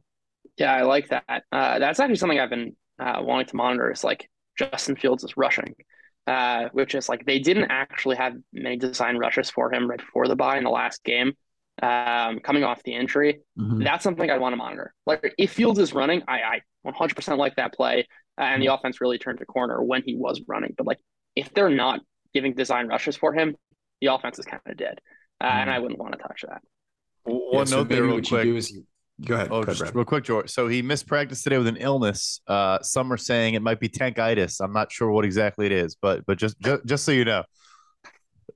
Yeah, 0.58 0.74
I 0.74 0.84
like 0.84 1.10
that. 1.10 1.44
Uh, 1.52 1.80
that's 1.80 2.00
actually 2.00 2.16
something 2.16 2.40
I've 2.40 2.50
been 2.50 2.76
uh, 3.00 3.22
wanting 3.22 3.48
to 3.48 3.56
monitor 3.56 3.92
is 3.92 4.04
like 4.04 4.30
Justin 4.58 4.96
Fields 4.96 5.24
is 5.24 5.36
rushing 5.36 5.76
uh, 6.28 6.70
which 6.72 6.96
is 6.96 7.08
like 7.08 7.26
they 7.26 7.40
didn't 7.40 7.70
actually 7.70 8.16
have 8.16 8.34
many 8.52 8.78
design 8.78 9.18
rushes 9.18 9.50
for 9.50 9.72
him 9.74 9.90
right 9.90 10.00
before 10.00 10.28
the 10.28 10.36
bye 10.36 10.58
in 10.58 10.64
the 10.64 10.70
last 10.70 11.04
game, 11.04 11.34
um, 11.84 12.40
coming 12.40 12.64
off 12.64 12.82
the 12.84 12.96
injury. 12.96 13.42
Mm-hmm. 13.60 13.84
That's 13.84 14.04
something 14.04 14.30
I'd 14.30 14.42
want 14.42 14.54
to 14.54 14.58
monitor. 14.58 14.94
Like 15.06 15.34
if 15.38 15.52
Fields 15.52 15.80
is 15.80 15.94
running, 15.94 16.24
I, 16.28 16.40
I 16.42 16.62
100% 16.88 17.38
like 17.38 17.56
that 17.58 17.74
play, 17.74 18.08
and 18.38 18.62
the 18.62 18.68
mm-hmm. 18.68 18.76
offense 18.76 19.02
really 19.02 19.18
turned 19.18 19.40
a 19.42 19.46
corner 19.46 19.84
when 19.84 20.02
he 20.04 20.16
was 20.16 20.42
running. 20.48 20.74
But 20.76 20.88
like 20.88 21.00
if 21.36 21.54
they're 21.54 21.70
not 21.70 22.00
giving 22.34 22.54
design 22.54 22.88
rushes 22.88 23.16
for 23.16 23.34
him, 23.34 23.56
the 24.02 24.08
offense 24.08 24.40
is 24.40 24.46
kind 24.46 24.62
of 24.66 24.78
dead, 24.78 25.00
uh, 25.40 25.46
mm-hmm. 25.46 25.58
and 25.60 25.70
I 25.70 25.80
wouldn't 25.80 26.00
want 26.00 26.14
to 26.14 26.20
touch 26.20 26.44
that. 26.48 26.62
One 27.26 27.42
yeah, 27.52 27.64
so 27.66 27.78
note 27.78 27.90
there, 27.90 28.04
real 28.04 28.22
quick. 28.22 28.64
Go 29.24 29.36
ahead. 29.36 29.48
Oh, 29.50 29.64
go 29.64 29.72
ahead, 29.72 29.96
real 29.96 30.06
quick, 30.06 30.26
George. 30.26 30.50
So 30.50 30.68
he 30.68 30.82
missed 30.82 31.08
practice 31.08 31.42
today 31.42 31.58
with 31.58 31.68
an 31.68 31.78
illness. 31.78 32.42
Uh, 32.48 32.80
some 32.82 33.12
are 33.12 33.18
saying 33.18 33.54
it 33.54 33.62
might 33.62 33.80
be 33.80 33.88
tankitis. 33.88 34.60
I'm 34.62 34.74
not 34.74 34.92
sure 34.92 35.10
what 35.10 35.26
exactly 35.26 35.66
it 35.66 35.72
is, 35.72 35.96
but 35.96 36.26
but 36.26 36.38
just 36.38 36.60
just, 36.60 36.86
just 36.86 37.06
so 37.06 37.12
you 37.12 37.26
know, 37.26 37.44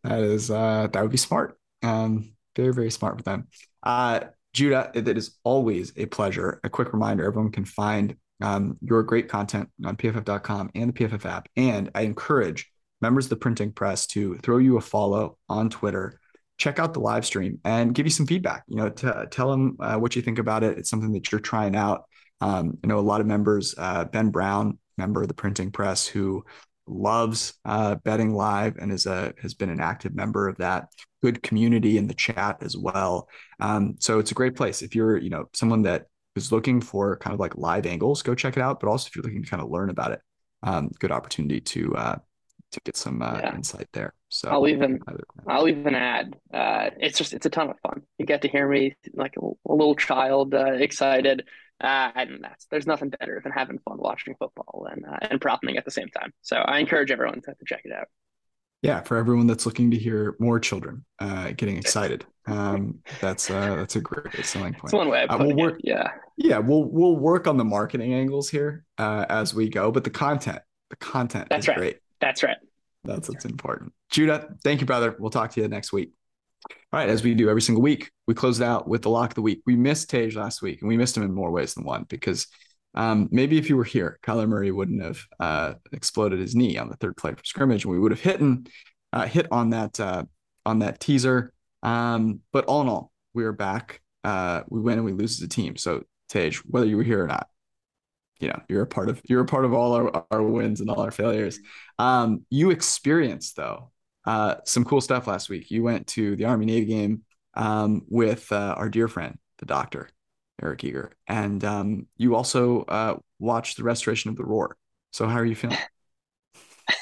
that 0.03 0.19
is 0.19 0.51
uh, 0.51 0.87
that 0.91 1.01
would 1.01 1.11
be 1.11 1.17
smart. 1.17 1.57
Um, 1.81 2.33
very 2.55 2.73
very 2.73 2.91
smart 2.91 3.15
with 3.15 3.25
them. 3.25 3.47
Uh, 3.83 4.21
Judah, 4.53 4.91
it 4.93 5.07
is 5.07 5.37
always 5.43 5.93
a 5.95 6.05
pleasure. 6.07 6.59
A 6.63 6.69
quick 6.69 6.91
reminder: 6.93 7.25
everyone 7.25 7.51
can 7.51 7.65
find 7.65 8.15
um, 8.41 8.77
your 8.81 9.01
great 9.01 9.29
content 9.29 9.69
on 9.85 9.95
PFF.com 9.95 10.71
and 10.75 10.93
the 10.93 10.93
PFF 10.93 11.25
app, 11.25 11.47
and 11.55 11.89
I 11.95 12.01
encourage 12.01 12.69
members 13.01 13.25
of 13.25 13.29
the 13.29 13.37
printing 13.37 13.71
press 13.71 14.05
to 14.07 14.37
throw 14.39 14.57
you 14.57 14.77
a 14.77 14.81
follow 14.81 15.37
on 15.47 15.69
Twitter 15.69 16.19
check 16.59 16.77
out 16.77 16.93
the 16.93 16.99
live 16.99 17.25
stream 17.25 17.59
and 17.63 17.95
give 17.95 18.05
you 18.05 18.11
some 18.11 18.27
feedback. 18.27 18.63
You 18.67 18.75
know, 18.75 18.89
to, 18.89 19.27
tell 19.31 19.49
them 19.49 19.77
uh, 19.79 19.97
what 19.97 20.15
you 20.15 20.21
think 20.21 20.37
about 20.37 20.63
it. 20.63 20.77
It's 20.77 20.89
something 20.89 21.13
that 21.13 21.31
you're 21.31 21.41
trying 21.41 21.75
out. 21.75 22.03
Um, 22.41 22.77
I 22.83 22.87
know 22.87 22.99
a 22.99 23.01
lot 23.01 23.21
of 23.21 23.27
members, 23.27 23.73
uh, 23.77 24.05
Ben 24.05 24.29
Brown, 24.29 24.77
member 24.97 25.21
of 25.21 25.29
the 25.29 25.33
printing 25.33 25.71
press, 25.71 26.05
who 26.05 26.45
loves 26.85 27.53
uh, 27.65 27.95
betting 27.95 28.33
live 28.33 28.77
and 28.77 28.91
is 28.91 29.05
a 29.05 29.33
has 29.41 29.53
been 29.53 29.69
an 29.69 29.79
active 29.79 30.13
member 30.13 30.47
of 30.47 30.57
that. 30.57 30.89
Good 31.23 31.41
community 31.41 31.97
in 31.97 32.07
the 32.07 32.13
chat 32.13 32.57
as 32.61 32.77
well. 32.77 33.29
Um, 33.59 33.95
so 33.99 34.19
it's 34.19 34.31
a 34.31 34.35
great 34.35 34.55
place 34.55 34.81
if 34.81 34.95
you're 34.95 35.17
you 35.17 35.29
know 35.29 35.49
someone 35.53 35.83
that 35.83 36.07
is 36.35 36.51
looking 36.51 36.81
for 36.81 37.17
kind 37.17 37.33
of 37.33 37.39
like 37.39 37.57
live 37.57 37.85
angles, 37.85 38.21
go 38.21 38.35
check 38.35 38.57
it 38.57 38.61
out. 38.61 38.79
But 38.79 38.89
also 38.89 39.07
if 39.07 39.15
you're 39.15 39.23
looking 39.23 39.43
to 39.43 39.49
kind 39.49 39.63
of 39.63 39.69
learn 39.69 39.89
about 39.89 40.11
it, 40.11 40.21
um, 40.63 40.91
good 40.99 41.11
opportunity 41.11 41.61
to 41.61 41.95
uh, 41.95 42.15
to 42.71 42.81
get 42.85 42.97
some 42.97 43.21
uh, 43.21 43.39
yeah. 43.39 43.55
insight 43.55 43.87
there. 43.93 44.13
So 44.29 44.49
I'll 44.49 44.67
even 44.67 44.99
I'll 45.47 45.67
even 45.67 45.95
add 45.95 46.35
uh, 46.53 46.89
it's 46.99 47.17
just 47.17 47.33
it's 47.33 47.45
a 47.45 47.49
ton 47.49 47.69
of 47.69 47.79
fun. 47.81 48.01
You 48.17 48.25
get 48.25 48.41
to 48.43 48.47
hear 48.47 48.67
me 48.67 48.95
like 49.13 49.35
a, 49.41 49.45
a 49.45 49.73
little 49.73 49.95
child 49.95 50.53
uh, 50.53 50.73
excited 50.73 51.43
Uh, 51.81 52.11
and 52.13 52.39
that's 52.43 52.65
there's 52.69 52.85
nothing 52.85 53.09
better 53.09 53.39
than 53.41 53.53
having 53.53 53.79
fun 53.79 53.97
watching 53.97 54.35
football 54.37 54.87
and 54.91 55.05
uh, 55.05 55.17
and 55.21 55.39
propping 55.39 55.77
at 55.77 55.85
the 55.85 55.91
same 55.91 56.09
time. 56.09 56.31
So 56.41 56.57
I 56.57 56.79
encourage 56.79 57.09
everyone 57.09 57.41
to, 57.41 57.53
to 57.53 57.65
check 57.65 57.83
it 57.85 57.93
out. 57.93 58.07
Yeah, 58.81 59.01
for 59.01 59.17
everyone 59.17 59.47
that's 59.47 59.65
looking 59.65 59.91
to 59.91 59.97
hear 59.97 60.35
more 60.39 60.59
children 60.59 61.05
uh, 61.19 61.51
getting 61.55 61.77
excited, 61.77 62.25
um, 62.47 62.99
that's 63.21 63.49
uh, 63.49 63.75
that's 63.77 63.95
a 63.95 64.01
great 64.01 64.45
selling 64.45 64.73
point. 64.73 64.91
That's 64.91 64.93
one 64.93 65.09
way. 65.09 65.25
Of 65.27 65.39
we'll 65.39 65.55
work, 65.55 65.79
it. 65.79 65.85
Yeah, 65.85 66.11
yeah, 66.37 66.57
we'll 66.59 66.83
we'll 66.83 67.15
work 67.15 67.47
on 67.47 67.55
the 67.55 67.65
marketing 67.65 68.13
angles 68.13 68.49
here 68.49 68.83
uh, 68.97 69.25
as 69.29 69.53
we 69.53 69.69
go, 69.69 69.91
but 69.91 70.03
the 70.03 70.09
content, 70.09 70.59
the 70.89 70.97
content 70.97 71.47
that's 71.49 71.63
is 71.63 71.67
right. 71.69 71.77
great. 71.77 71.97
That's 72.21 72.43
right. 72.43 72.57
That's 73.03 73.29
what's 73.29 73.45
important. 73.45 73.93
Judah, 74.11 74.49
thank 74.63 74.81
you, 74.81 74.85
brother. 74.85 75.15
We'll 75.19 75.29
talk 75.29 75.51
to 75.51 75.61
you 75.61 75.67
next 75.67 75.93
week. 75.93 76.11
All 76.65 76.99
right, 76.99 77.09
as 77.09 77.23
we 77.23 77.33
do 77.33 77.49
every 77.49 77.61
single 77.61 77.81
week, 77.81 78.11
we 78.27 78.33
close 78.33 78.59
it 78.59 78.65
out 78.65 78.87
with 78.87 79.03
the 79.03 79.09
lock 79.09 79.31
of 79.31 79.35
the 79.35 79.41
week. 79.41 79.61
We 79.65 79.75
missed 79.75 80.09
Tej 80.09 80.31
last 80.31 80.61
week, 80.61 80.81
and 80.81 80.89
we 80.89 80.97
missed 80.97 81.15
him 81.15 81.23
in 81.23 81.33
more 81.33 81.51
ways 81.51 81.73
than 81.73 81.85
one 81.85 82.05
because 82.09 82.47
um, 82.95 83.29
maybe 83.31 83.57
if 83.57 83.69
you 83.69 83.77
were 83.77 83.83
here, 83.83 84.19
Kyler 84.23 84.47
Murray 84.47 84.71
wouldn't 84.71 85.01
have 85.01 85.19
uh, 85.39 85.73
exploded 85.93 86.39
his 86.39 86.55
knee 86.55 86.77
on 86.77 86.89
the 86.89 86.97
third 86.97 87.15
play 87.15 87.33
for 87.33 87.43
scrimmage, 87.45 87.85
and 87.85 87.93
we 87.93 87.99
would 87.99 88.11
have 88.11 88.19
hit 88.19 88.41
and 88.41 88.69
uh, 89.13 89.25
hit 89.25 89.47
on 89.51 89.69
that 89.69 89.99
uh, 89.99 90.23
on 90.65 90.79
that 90.79 90.99
teaser. 90.99 91.53
Um, 91.83 92.41
but 92.51 92.65
all 92.65 92.81
in 92.81 92.89
all, 92.89 93.11
we 93.33 93.45
are 93.45 93.53
back. 93.53 94.01
Uh, 94.23 94.63
we 94.67 94.81
win 94.81 94.97
and 94.97 95.05
we 95.05 95.13
lose 95.13 95.39
as 95.39 95.45
a 95.45 95.47
team. 95.47 95.77
So 95.77 96.03
Tej, 96.29 96.51
whether 96.65 96.85
you 96.85 96.97
were 96.97 97.03
here 97.03 97.23
or 97.23 97.27
not, 97.27 97.47
you 98.39 98.47
know 98.47 98.61
you're 98.69 98.83
a 98.83 98.87
part 98.87 99.09
of 99.09 99.21
you're 99.25 99.41
a 99.41 99.45
part 99.45 99.65
of 99.65 99.73
all 99.73 99.93
our, 99.93 100.25
our 100.31 100.41
wins 100.43 100.81
and 100.81 100.89
all 100.89 101.01
our 101.01 101.11
failures. 101.11 101.59
Um, 101.97 102.45
you 102.49 102.71
experienced 102.71 103.55
though 103.55 103.91
uh, 104.25 104.55
some 104.65 104.85
cool 104.85 105.01
stuff 105.01 105.27
last 105.27 105.49
week. 105.49 105.71
You 105.71 105.83
went 105.83 106.07
to 106.07 106.35
the 106.35 106.45
Army 106.45 106.65
Navy 106.65 106.85
game 106.85 107.23
um, 107.55 108.03
with 108.09 108.51
uh, 108.51 108.75
our 108.77 108.89
dear 108.89 109.07
friend, 109.07 109.37
the 109.57 109.65
doctor, 109.65 110.09
Eric 110.61 110.83
Eager. 110.83 111.11
And 111.27 111.63
um, 111.63 112.07
you 112.17 112.35
also 112.35 112.83
uh, 112.83 113.17
watched 113.39 113.77
the 113.77 113.83
restoration 113.83 114.29
of 114.29 114.37
the 114.37 114.45
Roar. 114.45 114.77
So, 115.11 115.27
how 115.27 115.37
are 115.37 115.45
you 115.45 115.55
feeling? 115.55 115.77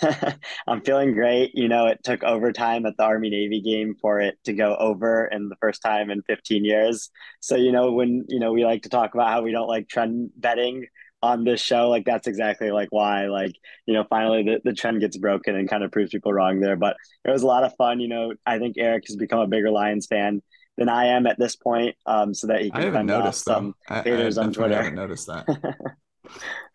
I'm 0.67 0.81
feeling 0.81 1.13
great. 1.13 1.51
You 1.53 1.67
know, 1.67 1.87
it 1.87 2.03
took 2.03 2.23
overtime 2.23 2.85
at 2.85 2.97
the 2.97 3.03
Army 3.03 3.29
Navy 3.29 3.61
game 3.61 3.95
for 4.01 4.19
it 4.19 4.37
to 4.43 4.53
go 4.53 4.75
over 4.75 5.25
and 5.25 5.49
the 5.49 5.55
first 5.61 5.81
time 5.81 6.09
in 6.09 6.21
15 6.23 6.65
years. 6.65 7.09
So, 7.39 7.55
you 7.55 7.71
know, 7.71 7.91
when, 7.93 8.25
you 8.27 8.39
know, 8.39 8.51
we 8.51 8.65
like 8.65 8.83
to 8.83 8.89
talk 8.89 9.13
about 9.13 9.29
how 9.29 9.41
we 9.41 9.51
don't 9.51 9.67
like 9.67 9.87
trend 9.87 10.31
betting, 10.35 10.87
on 11.23 11.43
this 11.43 11.59
show 11.59 11.89
like 11.89 12.05
that's 12.05 12.27
exactly 12.27 12.69
like 12.69 12.89
why 12.91 13.25
like 13.25 13.55
you 13.85 13.93
know 13.93 14.05
finally 14.09 14.43
the, 14.43 14.61
the 14.63 14.73
trend 14.73 14.99
gets 14.99 15.17
broken 15.17 15.55
and 15.55 15.67
kind 15.67 15.83
of 15.83 15.91
proves 15.91 16.11
people 16.11 16.31
wrong 16.31 16.59
there. 16.59 16.75
But 16.75 16.95
it 17.25 17.31
was 17.31 17.41
a 17.41 17.47
lot 17.47 17.63
of 17.63 17.75
fun 17.75 17.99
you 17.99 18.07
know 18.07 18.33
i 18.45 18.59
think 18.59 18.75
eric 18.77 19.05
has 19.07 19.15
become 19.15 19.39
a 19.39 19.47
bigger 19.47 19.71
lions 19.71 20.05
fan 20.05 20.41
than 20.77 20.89
i 20.89 21.05
am 21.05 21.25
at 21.25 21.39
this 21.39 21.55
point 21.55 21.95
um 22.05 22.33
so 22.33 22.47
that 22.47 22.61
he 22.61 22.69
can 22.69 23.05
noticed 23.05 23.43
some 23.43 23.73
I, 23.89 24.01
haters 24.01 24.37
I, 24.37 24.43
on 24.43 24.53
twitter. 24.53 24.73
i 24.75 24.77
haven't 24.77 24.95
noticed 24.95 25.27
that. 25.27 25.45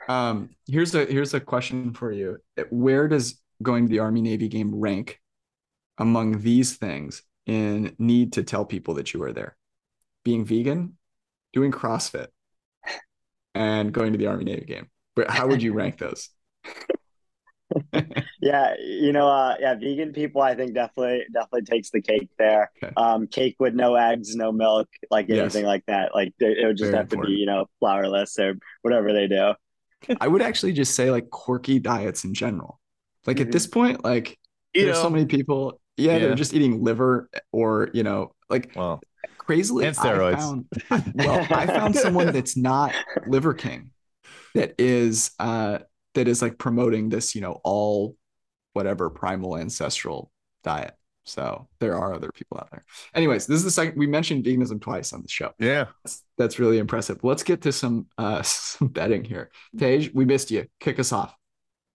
Um 0.08 0.50
here's 0.66 0.94
a 0.94 1.04
here's 1.04 1.34
a 1.34 1.40
question 1.40 1.92
for 1.92 2.10
you. 2.10 2.38
Where 2.70 3.06
does 3.06 3.40
going 3.62 3.86
to 3.86 3.90
the 3.90 4.00
army 4.00 4.20
navy 4.20 4.48
game 4.48 4.74
rank 4.74 5.20
among 5.98 6.40
these 6.40 6.76
things 6.76 7.22
in 7.46 7.94
need 7.98 8.32
to 8.32 8.42
tell 8.42 8.64
people 8.64 8.94
that 8.94 9.14
you 9.14 9.22
are 9.22 9.32
there? 9.32 9.56
Being 10.24 10.44
vegan 10.44 10.96
doing 11.52 11.70
crossfit 11.70 12.28
and 13.54 13.92
going 13.92 14.12
to 14.12 14.18
the 14.18 14.26
Army 14.26 14.44
Navy 14.44 14.64
game. 14.64 14.88
But 15.14 15.30
how 15.30 15.46
would 15.46 15.62
you 15.62 15.72
rank 15.74 15.98
those? 15.98 16.28
yeah, 18.40 18.74
you 18.78 19.12
know, 19.12 19.28
uh, 19.28 19.56
yeah, 19.58 19.74
vegan 19.74 20.12
people, 20.12 20.42
I 20.42 20.54
think 20.54 20.74
definitely 20.74 21.24
definitely 21.32 21.62
takes 21.62 21.90
the 21.90 22.00
cake 22.00 22.28
there. 22.38 22.70
Okay. 22.82 22.92
Um, 22.96 23.26
cake 23.26 23.56
with 23.58 23.74
no 23.74 23.94
eggs, 23.94 24.34
no 24.36 24.52
milk, 24.52 24.88
like 25.10 25.30
anything 25.30 25.62
yes. 25.62 25.68
like 25.68 25.86
that. 25.86 26.14
Like 26.14 26.34
it 26.38 26.66
would 26.66 26.76
just 26.76 26.90
Very 26.90 26.96
have 26.96 27.12
important. 27.12 27.28
to 27.28 27.34
be, 27.34 27.40
you 27.40 27.46
know, 27.46 27.66
flourless 27.82 28.38
or 28.38 28.58
whatever 28.82 29.12
they 29.12 29.26
do. 29.26 29.54
I 30.20 30.28
would 30.28 30.42
actually 30.42 30.72
just 30.72 30.94
say 30.94 31.10
like 31.10 31.30
quirky 31.30 31.78
diets 31.78 32.24
in 32.24 32.34
general. 32.34 32.80
Like 33.26 33.36
mm-hmm. 33.36 33.46
at 33.46 33.52
this 33.52 33.66
point, 33.66 34.04
like 34.04 34.38
you 34.74 34.84
there's 34.84 34.96
know, 34.96 35.02
so 35.02 35.10
many 35.10 35.26
people, 35.26 35.80
yeah, 35.96 36.12
yeah, 36.12 36.18
they're 36.18 36.34
just 36.34 36.54
eating 36.54 36.82
liver 36.82 37.28
or 37.52 37.90
you 37.92 38.02
know, 38.02 38.34
like 38.48 38.72
well, 38.74 39.00
crazily 39.46 39.86
and 39.86 39.96
steroids. 39.96 40.64
I 40.90 41.00
found, 41.00 41.14
well, 41.14 41.46
I 41.50 41.66
found 41.66 41.96
someone 41.96 42.32
that's 42.32 42.56
not 42.56 42.94
Liver 43.26 43.54
King 43.54 43.90
that 44.54 44.74
is 44.78 45.32
uh 45.38 45.78
that 46.14 46.28
is 46.28 46.42
like 46.42 46.58
promoting 46.58 47.08
this, 47.08 47.34
you 47.34 47.40
know, 47.40 47.60
all 47.64 48.16
whatever 48.74 49.10
primal 49.10 49.56
ancestral 49.56 50.30
diet. 50.62 50.94
So 51.24 51.68
there 51.78 51.96
are 51.96 52.14
other 52.14 52.32
people 52.32 52.58
out 52.58 52.70
there. 52.70 52.84
Anyways, 53.14 53.46
this 53.46 53.58
is 53.58 53.64
the 53.64 53.70
second 53.70 53.98
we 53.98 54.06
mentioned 54.06 54.44
veganism 54.44 54.80
twice 54.80 55.12
on 55.12 55.22
the 55.22 55.28
show. 55.28 55.52
Yeah. 55.58 55.86
That's, 56.04 56.22
that's 56.36 56.58
really 56.58 56.78
impressive. 56.78 57.20
Let's 57.22 57.42
get 57.42 57.62
to 57.62 57.72
some 57.72 58.06
uh 58.18 58.42
some 58.44 58.88
betting 58.88 59.24
here. 59.24 59.50
Tej, 59.78 60.10
we 60.14 60.24
missed 60.24 60.50
you. 60.50 60.66
Kick 60.80 60.98
us 60.98 61.12
off. 61.12 61.34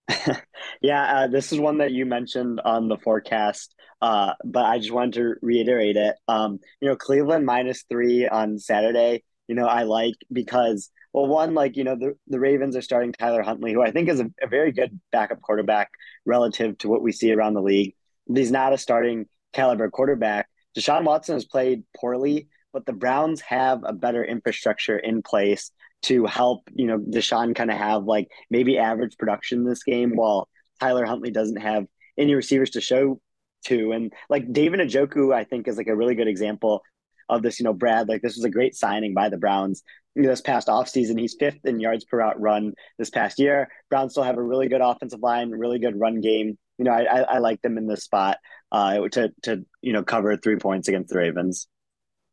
yeah, 0.80 1.18
uh, 1.18 1.26
this 1.26 1.52
is 1.52 1.60
one 1.60 1.78
that 1.78 1.92
you 1.92 2.06
mentioned 2.06 2.60
on 2.64 2.88
the 2.88 2.96
forecast, 2.96 3.74
uh, 4.00 4.34
but 4.44 4.64
I 4.64 4.78
just 4.78 4.92
wanted 4.92 5.14
to 5.14 5.34
reiterate 5.42 5.96
it. 5.96 6.16
Um, 6.28 6.60
you 6.80 6.88
know, 6.88 6.96
Cleveland 6.96 7.46
minus 7.46 7.84
three 7.88 8.28
on 8.28 8.58
Saturday. 8.58 9.24
You 9.48 9.54
know, 9.54 9.66
I 9.66 9.84
like 9.84 10.14
because 10.32 10.90
well, 11.12 11.26
one 11.26 11.54
like 11.54 11.76
you 11.76 11.84
know 11.84 11.96
the 11.96 12.16
the 12.26 12.38
Ravens 12.40 12.76
are 12.76 12.82
starting 12.82 13.12
Tyler 13.12 13.42
Huntley, 13.42 13.72
who 13.72 13.82
I 13.82 13.90
think 13.90 14.08
is 14.08 14.20
a, 14.20 14.30
a 14.42 14.46
very 14.46 14.72
good 14.72 14.98
backup 15.10 15.40
quarterback 15.40 15.90
relative 16.24 16.78
to 16.78 16.88
what 16.88 17.02
we 17.02 17.12
see 17.12 17.32
around 17.32 17.54
the 17.54 17.62
league. 17.62 17.94
He's 18.32 18.52
not 18.52 18.72
a 18.72 18.78
starting 18.78 19.26
caliber 19.52 19.90
quarterback. 19.90 20.48
Deshaun 20.76 21.04
Watson 21.04 21.34
has 21.34 21.46
played 21.46 21.82
poorly, 21.96 22.48
but 22.72 22.86
the 22.86 22.92
Browns 22.92 23.40
have 23.40 23.80
a 23.84 23.92
better 23.92 24.22
infrastructure 24.22 24.98
in 24.98 25.22
place 25.22 25.70
to 26.02 26.26
help, 26.26 26.68
you 26.74 26.86
know, 26.86 26.98
Deshaun 26.98 27.56
kind 27.56 27.70
of 27.70 27.76
have 27.76 28.04
like 28.04 28.28
maybe 28.50 28.78
average 28.78 29.16
production 29.18 29.60
in 29.60 29.64
this 29.64 29.82
game 29.82 30.14
while 30.14 30.48
Tyler 30.78 31.04
Huntley 31.04 31.30
doesn't 31.30 31.60
have 31.60 31.86
any 32.16 32.34
receivers 32.34 32.70
to 32.70 32.80
show 32.80 33.20
to. 33.66 33.92
And 33.92 34.12
like 34.28 34.52
David 34.52 34.80
Njoku, 34.80 35.34
I 35.34 35.44
think 35.44 35.68
is 35.68 35.76
like 35.76 35.88
a 35.88 35.96
really 35.96 36.14
good 36.14 36.28
example 36.28 36.82
of 37.28 37.42
this, 37.42 37.60
you 37.60 37.64
know, 37.64 37.74
Brad, 37.74 38.08
like 38.08 38.22
this 38.22 38.36
was 38.36 38.44
a 38.44 38.50
great 38.50 38.74
signing 38.74 39.14
by 39.14 39.28
the 39.28 39.36
Browns 39.36 39.82
this 40.14 40.40
past 40.40 40.68
offseason. 40.68 41.18
He's 41.18 41.36
fifth 41.38 41.64
in 41.64 41.80
yards 41.80 42.04
per 42.04 42.18
route 42.18 42.40
run 42.40 42.72
this 42.98 43.10
past 43.10 43.38
year. 43.38 43.68
Browns 43.90 44.12
still 44.12 44.22
have 44.22 44.38
a 44.38 44.42
really 44.42 44.68
good 44.68 44.80
offensive 44.80 45.20
line, 45.20 45.50
really 45.50 45.78
good 45.78 45.98
run 45.98 46.20
game. 46.20 46.58
You 46.78 46.84
know, 46.84 46.92
I, 46.92 47.02
I, 47.02 47.20
I 47.20 47.38
like 47.38 47.60
them 47.62 47.76
in 47.76 47.86
this 47.86 48.04
spot 48.04 48.38
uh, 48.72 49.08
to, 49.08 49.32
to, 49.42 49.64
you 49.82 49.92
know, 49.92 50.02
cover 50.02 50.36
three 50.36 50.56
points 50.56 50.88
against 50.88 51.10
the 51.10 51.18
Ravens. 51.18 51.68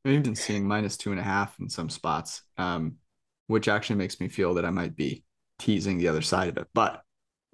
I've 0.06 0.24
been 0.24 0.36
seeing 0.36 0.68
minus 0.68 0.98
two 0.98 1.12
and 1.12 1.20
a 1.20 1.24
half 1.24 1.60
in 1.60 1.68
some 1.70 1.90
spots. 1.90 2.44
Um, 2.58 2.98
which 3.48 3.68
actually 3.68 3.98
makes 3.98 4.20
me 4.20 4.28
feel 4.28 4.56
that 4.56 4.66
I 4.66 4.70
might 4.70 4.96
be 4.96 5.24
teasing 5.60 5.98
the 5.98 6.08
other 6.08 6.22
side 6.22 6.50
of 6.50 6.58
it. 6.58 6.68
But 6.74 7.02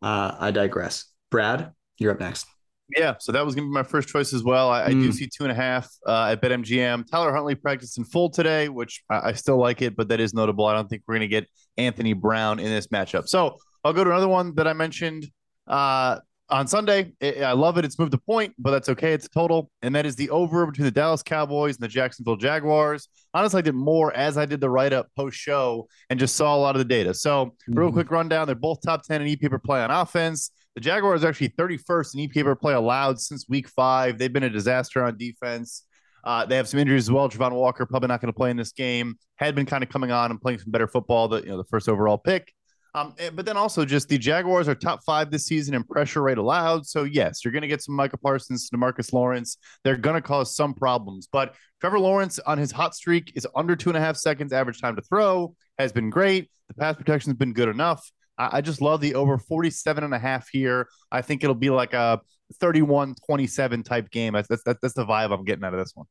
uh, 0.02 0.36
I 0.40 0.52
digress. 0.52 1.06
Brad, 1.30 1.74
you're 1.98 2.12
up 2.12 2.20
next. 2.20 2.48
Yeah, 2.96 3.16
so 3.20 3.32
that 3.32 3.46
was 3.46 3.56
going 3.56 3.68
to 3.68 3.70
be 3.70 3.74
my 3.74 3.84
first 3.84 4.10
choice 4.10 4.34
as 4.34 4.44
well. 4.44 4.70
I, 4.72 4.82
mm. 4.82 4.86
I 4.86 4.90
do 4.90 5.06
hmm. 5.06 5.12
see 5.12 5.28
two 5.28 5.44
and 5.44 5.52
a 5.52 5.56
half 5.56 5.90
uh, 6.06 6.30
at 6.32 6.42
BetMGM. 6.42 7.10
Tyler 7.10 7.34
Huntley 7.34 7.56
practiced 7.56 7.98
in 7.98 8.06
full 8.06 8.30
today, 8.30 8.70
which 8.70 9.04
I, 9.10 9.30
I 9.30 9.34
still 9.34 9.58
like 9.58 9.82
it, 9.82 9.96
but 9.96 10.10
that 10.10 10.20
is 10.20 10.34
notable. 10.34 10.66
I 10.66 10.74
don't 10.74 10.90
think 10.90 11.04
we're 11.08 11.16
going 11.16 11.22
to 11.22 11.28
get 11.28 11.48
Anthony 11.78 12.14
Brown 12.14 12.60
in 12.60 12.66
this 12.66 12.88
matchup. 12.88 13.28
So 13.28 13.58
I'll 13.84 13.94
go 13.94 14.04
to 14.04 14.10
another 14.10 14.28
one 14.28 14.56
that 14.56 14.68
I 14.68 14.74
mentioned. 14.74 15.28
Uh, 15.68 16.20
on 16.52 16.68
Sunday. 16.68 17.14
I 17.22 17.54
love 17.54 17.78
it. 17.78 17.86
It's 17.86 17.98
moved 17.98 18.14
a 18.14 18.18
point, 18.18 18.54
but 18.60 18.72
that's 18.72 18.90
okay. 18.90 19.14
It's 19.14 19.26
a 19.26 19.30
total. 19.30 19.72
And 19.82 19.96
that 19.96 20.06
is 20.06 20.16
the 20.16 20.30
over 20.30 20.66
between 20.66 20.86
the 20.86 20.92
Dallas 20.92 21.24
Cowboys 21.24 21.78
and 21.78 21.84
the 21.84 21.88
Jacksonville 21.88 22.36
Jaguars. 22.36 23.08
Honestly, 23.34 23.60
I 23.60 23.62
did 23.62 23.76
more 23.76 24.14
as 24.14 24.38
I 24.38 24.46
did 24.46 24.60
the 24.60 24.70
write 24.70 24.94
up 24.94 25.08
post 25.16 25.38
show 25.38 25.88
and 26.10 26.20
just 26.20 26.36
saw 26.36 26.56
a 26.56 26.60
lot 26.60 26.76
of 26.76 26.80
the 26.80 26.86
data. 26.86 27.14
So, 27.14 27.46
mm-hmm. 27.46 27.80
real 27.80 27.92
quick 27.92 28.12
rundown 28.12 28.46
they're 28.46 28.56
both 28.56 28.82
top 28.86 29.04
10 29.04 29.22
in 29.22 29.28
EPA 29.30 29.50
per 29.50 29.60
play 29.60 29.82
on 29.82 29.90
offense. 29.90 30.52
The 30.76 30.82
Jaguars 30.82 31.24
are 31.24 31.28
actually 31.28 31.50
31st 31.50 32.16
in 32.16 32.30
EPA 32.30 32.44
per 32.44 32.56
play 32.56 32.74
allowed 32.74 33.20
since 33.20 33.48
week 33.50 33.68
five. 33.68 34.18
They've 34.18 34.32
been 34.32 34.44
a 34.44 34.50
disaster 34.50 35.04
on 35.04 35.18
defense. 35.18 35.84
Uh, 36.24 36.46
they 36.46 36.56
have 36.56 36.68
some 36.68 36.80
injuries 36.80 37.06
as 37.06 37.12
well. 37.12 37.28
Travon 37.30 37.52
Walker 37.52 37.86
probably 37.86 38.08
not 38.08 38.22
going 38.22 38.32
to 38.32 38.38
play 38.38 38.52
in 38.52 38.58
this 38.58 38.72
game. 38.72 39.16
Had 39.36 39.56
been 39.56 39.66
kind 39.66 39.84
of 39.84 39.90
coming 39.90 40.12
on 40.12 40.32
and 40.32 40.40
playing 40.40 40.60
some 40.60 40.72
better 40.72 40.88
football. 40.88 41.28
The 41.28 41.42
you 41.42 41.50
know 41.50 41.58
the 41.58 41.66
first 41.66 41.90
overall 41.90 42.18
pick. 42.18 42.54
Um, 42.94 43.16
eh, 43.20 43.30
but 43.34 43.46
then 43.46 43.58
also 43.58 43.86
just 43.86 44.10
the 44.10 44.18
Jaguars 44.18 44.68
are 44.68 44.76
top 44.76 45.04
five 45.06 45.32
this 45.32 45.46
season 45.46 45.74
in 45.74 45.84
pressure 45.84 46.22
rate 46.22 46.38
allowed. 46.38 46.86
So 46.86 47.04
yes, 47.04 47.44
you're 47.44 47.54
going 47.54 47.62
to 47.62 47.68
get 47.68 47.82
some 47.82 47.96
Micah 47.96 48.18
Parsons, 48.18 48.70
Demarcus 48.70 49.14
Lawrence. 49.14 49.58
They're 49.84 49.98
going 49.98 50.16
to 50.16 50.22
cause 50.22 50.56
some 50.56 50.74
problems. 50.74 51.28
But 51.32 51.56
Trevor 51.80 52.00
Lawrence 52.00 52.38
on 52.40 52.58
his 52.58 52.72
hot 52.72 52.94
streak 52.94 53.32
is 53.36 53.48
under 53.56 53.76
two 53.76 53.90
and 53.90 53.98
a 53.98 54.02
half 54.02 54.18
seconds 54.18 54.54
average 54.54 54.82
time 54.82 54.96
to 54.98 55.02
throw. 55.02 55.56
Has 55.78 55.92
been 55.92 56.10
great. 56.10 56.50
The 56.68 56.76
pass 56.76 56.96
protection 56.96 57.32
has 57.32 57.38
been 57.38 57.54
good 57.54 57.70
enough. 57.70 58.10
I, 58.52 58.62
just 58.62 58.82
love 58.82 59.02
the 59.02 59.16
over 59.16 59.38
47 59.38 60.04
and 60.04 60.14
a 60.14 60.20
half 60.20 60.50
here. 60.50 60.88
I 61.12 61.22
think 61.22 61.44
it'll 61.44 61.56
be 61.56 61.70
like 61.70 61.94
a 61.94 62.22
31-27 62.62 63.84
type 63.86 64.10
game. 64.10 64.34
That's 64.34 64.48
that's 64.48 64.80
that's 64.82 64.94
the 64.94 65.06
vibe 65.06 65.34
I'm 65.34 65.44
getting 65.44 65.64
out 65.64 65.74
of 65.74 65.80
this 65.80 65.94
one. 65.96 66.08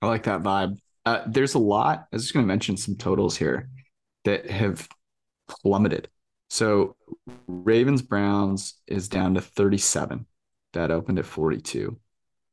I 0.00 0.06
like 0.06 0.24
that 0.24 0.42
vibe. 0.42 0.78
Uh, 1.04 1.22
there's 1.26 1.54
a 1.54 1.58
lot. 1.58 2.06
I 2.12 2.16
was 2.16 2.22
just 2.22 2.34
going 2.34 2.44
to 2.44 2.48
mention 2.48 2.76
some 2.76 2.96
totals 2.96 3.36
here 3.36 3.68
that 4.24 4.50
have 4.50 4.88
plummeted. 5.48 6.08
So 6.50 6.96
Ravens 7.46 8.02
Browns 8.02 8.74
is 8.86 9.08
down 9.08 9.34
to 9.34 9.40
37. 9.40 10.26
That 10.74 10.90
opened 10.90 11.18
at 11.18 11.26
42. 11.26 11.98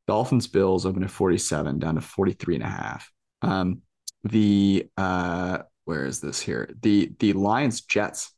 Dolphins 0.06 0.48
Bills 0.48 0.86
opened 0.86 1.04
at 1.04 1.10
47, 1.10 1.78
down 1.78 1.94
to 1.94 2.00
43 2.00 2.56
and 2.56 2.64
a 2.64 2.68
half. 2.68 3.10
Um, 3.42 3.82
the 4.24 4.88
uh, 4.96 5.58
where 5.90 6.06
is 6.06 6.20
this 6.20 6.40
here? 6.40 6.70
The 6.82 7.12
the 7.18 7.32
Lions 7.32 7.80
Jets 7.80 8.32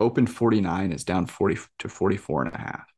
open 0.00 0.26
49 0.26 0.90
is 0.90 1.04
down 1.04 1.26
40 1.26 1.58
to 1.78 1.88
44 1.88 2.46
and 2.46 2.54
a 2.54 2.58
half. 2.58 2.92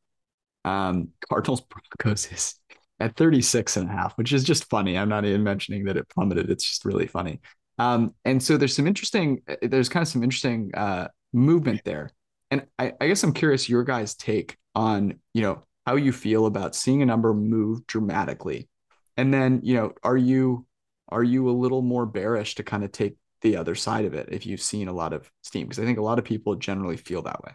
Um, 0.64 1.08
Cardinals 1.28 1.60
Broncos 1.60 2.32
is 2.32 2.54
at 2.98 3.14
36 3.14 3.76
and 3.76 3.90
a 3.90 3.92
half, 3.92 4.16
which 4.16 4.32
is 4.32 4.42
just 4.42 4.70
funny. 4.70 4.96
I'm 4.96 5.10
not 5.10 5.26
even 5.26 5.44
mentioning 5.44 5.84
that 5.84 5.98
it 5.98 6.08
plummeted. 6.08 6.48
It's 6.48 6.64
just 6.64 6.86
really 6.86 7.06
funny. 7.06 7.42
Um, 7.78 8.14
and 8.24 8.42
so 8.42 8.56
there's 8.56 8.74
some 8.74 8.86
interesting, 8.86 9.42
there's 9.60 9.90
kind 9.90 10.02
of 10.02 10.08
some 10.08 10.24
interesting 10.24 10.70
uh, 10.74 11.08
movement 11.34 11.82
there. 11.84 12.10
And 12.50 12.66
I, 12.78 12.94
I 12.98 13.08
guess 13.08 13.22
I'm 13.22 13.34
curious 13.34 13.68
your 13.68 13.84
guys' 13.84 14.14
take 14.14 14.56
on, 14.74 15.20
you 15.34 15.42
know, 15.42 15.62
how 15.86 15.96
you 15.96 16.12
feel 16.12 16.46
about 16.46 16.74
seeing 16.74 17.02
a 17.02 17.06
number 17.06 17.34
move 17.34 17.86
dramatically. 17.86 18.70
And 19.18 19.32
then, 19.32 19.60
you 19.62 19.74
know, 19.74 19.92
are 20.02 20.16
you 20.16 20.64
are 21.10 21.22
you 21.22 21.50
a 21.50 21.52
little 21.52 21.82
more 21.82 22.06
bearish 22.06 22.54
to 22.56 22.62
kind 22.62 22.82
of 22.82 22.92
take 22.92 23.16
the 23.42 23.56
other 23.56 23.74
side 23.74 24.04
of 24.04 24.14
it 24.14 24.28
if 24.30 24.46
you've 24.46 24.60
seen 24.60 24.88
a 24.88 24.92
lot 24.92 25.12
of 25.12 25.30
steam? 25.42 25.66
Because 25.66 25.82
I 25.82 25.84
think 25.84 25.98
a 25.98 26.02
lot 26.02 26.18
of 26.18 26.24
people 26.24 26.54
generally 26.54 26.96
feel 26.96 27.22
that 27.22 27.42
way. 27.44 27.52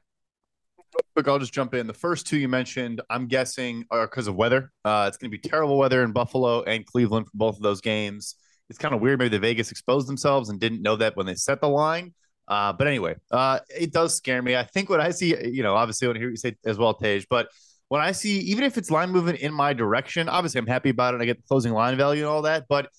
Quick, 1.15 1.27
I'll 1.27 1.39
just 1.39 1.53
jump 1.53 1.73
in. 1.73 1.87
The 1.87 1.93
first 1.93 2.27
two 2.27 2.37
you 2.37 2.47
mentioned, 2.47 3.01
I'm 3.09 3.27
guessing, 3.27 3.85
are 3.89 4.07
because 4.07 4.27
of 4.27 4.35
weather. 4.35 4.71
Uh, 4.85 5.05
it's 5.07 5.17
going 5.17 5.31
to 5.31 5.37
be 5.37 5.49
terrible 5.49 5.77
weather 5.77 6.03
in 6.03 6.11
Buffalo 6.11 6.61
and 6.63 6.85
Cleveland 6.85 7.27
for 7.27 7.31
both 7.35 7.55
of 7.55 7.63
those 7.63 7.81
games. 7.81 8.35
It's 8.69 8.79
kind 8.79 8.93
of 8.93 9.01
weird. 9.01 9.19
Maybe 9.19 9.29
the 9.29 9.39
Vegas 9.39 9.71
exposed 9.71 10.07
themselves 10.07 10.49
and 10.49 10.59
didn't 10.59 10.81
know 10.81 10.95
that 10.97 11.15
when 11.15 11.25
they 11.25 11.35
set 11.35 11.61
the 11.61 11.69
line. 11.69 12.13
Uh, 12.47 12.73
but 12.73 12.87
anyway, 12.87 13.15
uh, 13.31 13.59
it 13.69 13.91
does 13.91 14.15
scare 14.15 14.41
me. 14.41 14.55
I 14.55 14.63
think 14.63 14.89
what 14.89 14.99
I 14.99 15.11
see, 15.11 15.35
you 15.49 15.63
know, 15.63 15.75
obviously 15.75 16.05
I 16.05 16.09
want 16.09 16.15
to 16.15 16.19
hear 16.19 16.29
you 16.29 16.35
say 16.35 16.55
as 16.65 16.77
well, 16.77 16.93
Tej, 16.93 17.25
but 17.29 17.49
when 17.87 18.01
I 18.01 18.11
see, 18.11 18.39
even 18.39 18.63
if 18.63 18.77
it's 18.77 18.89
line 18.89 19.11
movement 19.11 19.39
in 19.39 19.53
my 19.53 19.73
direction, 19.73 20.27
obviously 20.27 20.59
I'm 20.59 20.67
happy 20.67 20.89
about 20.89 21.13
it. 21.13 21.21
I 21.21 21.25
get 21.25 21.37
the 21.37 21.47
closing 21.47 21.73
line 21.73 21.95
value 21.95 22.23
and 22.23 22.29
all 22.29 22.41
that, 22.43 22.65
but 22.67 22.89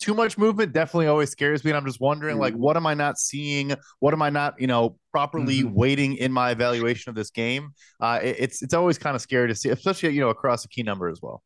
too 0.00 0.14
much 0.14 0.36
movement 0.36 0.72
definitely 0.72 1.06
always 1.06 1.30
scares 1.30 1.64
me. 1.64 1.70
And 1.70 1.78
I'm 1.78 1.86
just 1.86 2.00
wondering, 2.00 2.34
mm-hmm. 2.34 2.42
like, 2.42 2.54
what 2.54 2.76
am 2.76 2.86
I 2.86 2.94
not 2.94 3.18
seeing? 3.18 3.74
What 4.00 4.12
am 4.12 4.22
I 4.22 4.30
not, 4.30 4.60
you 4.60 4.66
know, 4.66 4.96
properly 5.12 5.60
mm-hmm. 5.60 5.74
weighting 5.74 6.16
in 6.16 6.32
my 6.32 6.50
evaluation 6.50 7.10
of 7.10 7.16
this 7.16 7.30
game? 7.30 7.70
Uh, 8.00 8.20
it, 8.22 8.36
it's 8.38 8.62
it's 8.62 8.74
always 8.74 8.98
kind 8.98 9.16
of 9.16 9.22
scary 9.22 9.48
to 9.48 9.54
see, 9.54 9.70
especially 9.70 10.10
you 10.10 10.20
know 10.20 10.30
across 10.30 10.64
a 10.64 10.68
key 10.68 10.82
number 10.82 11.08
as 11.08 11.20
well. 11.22 11.42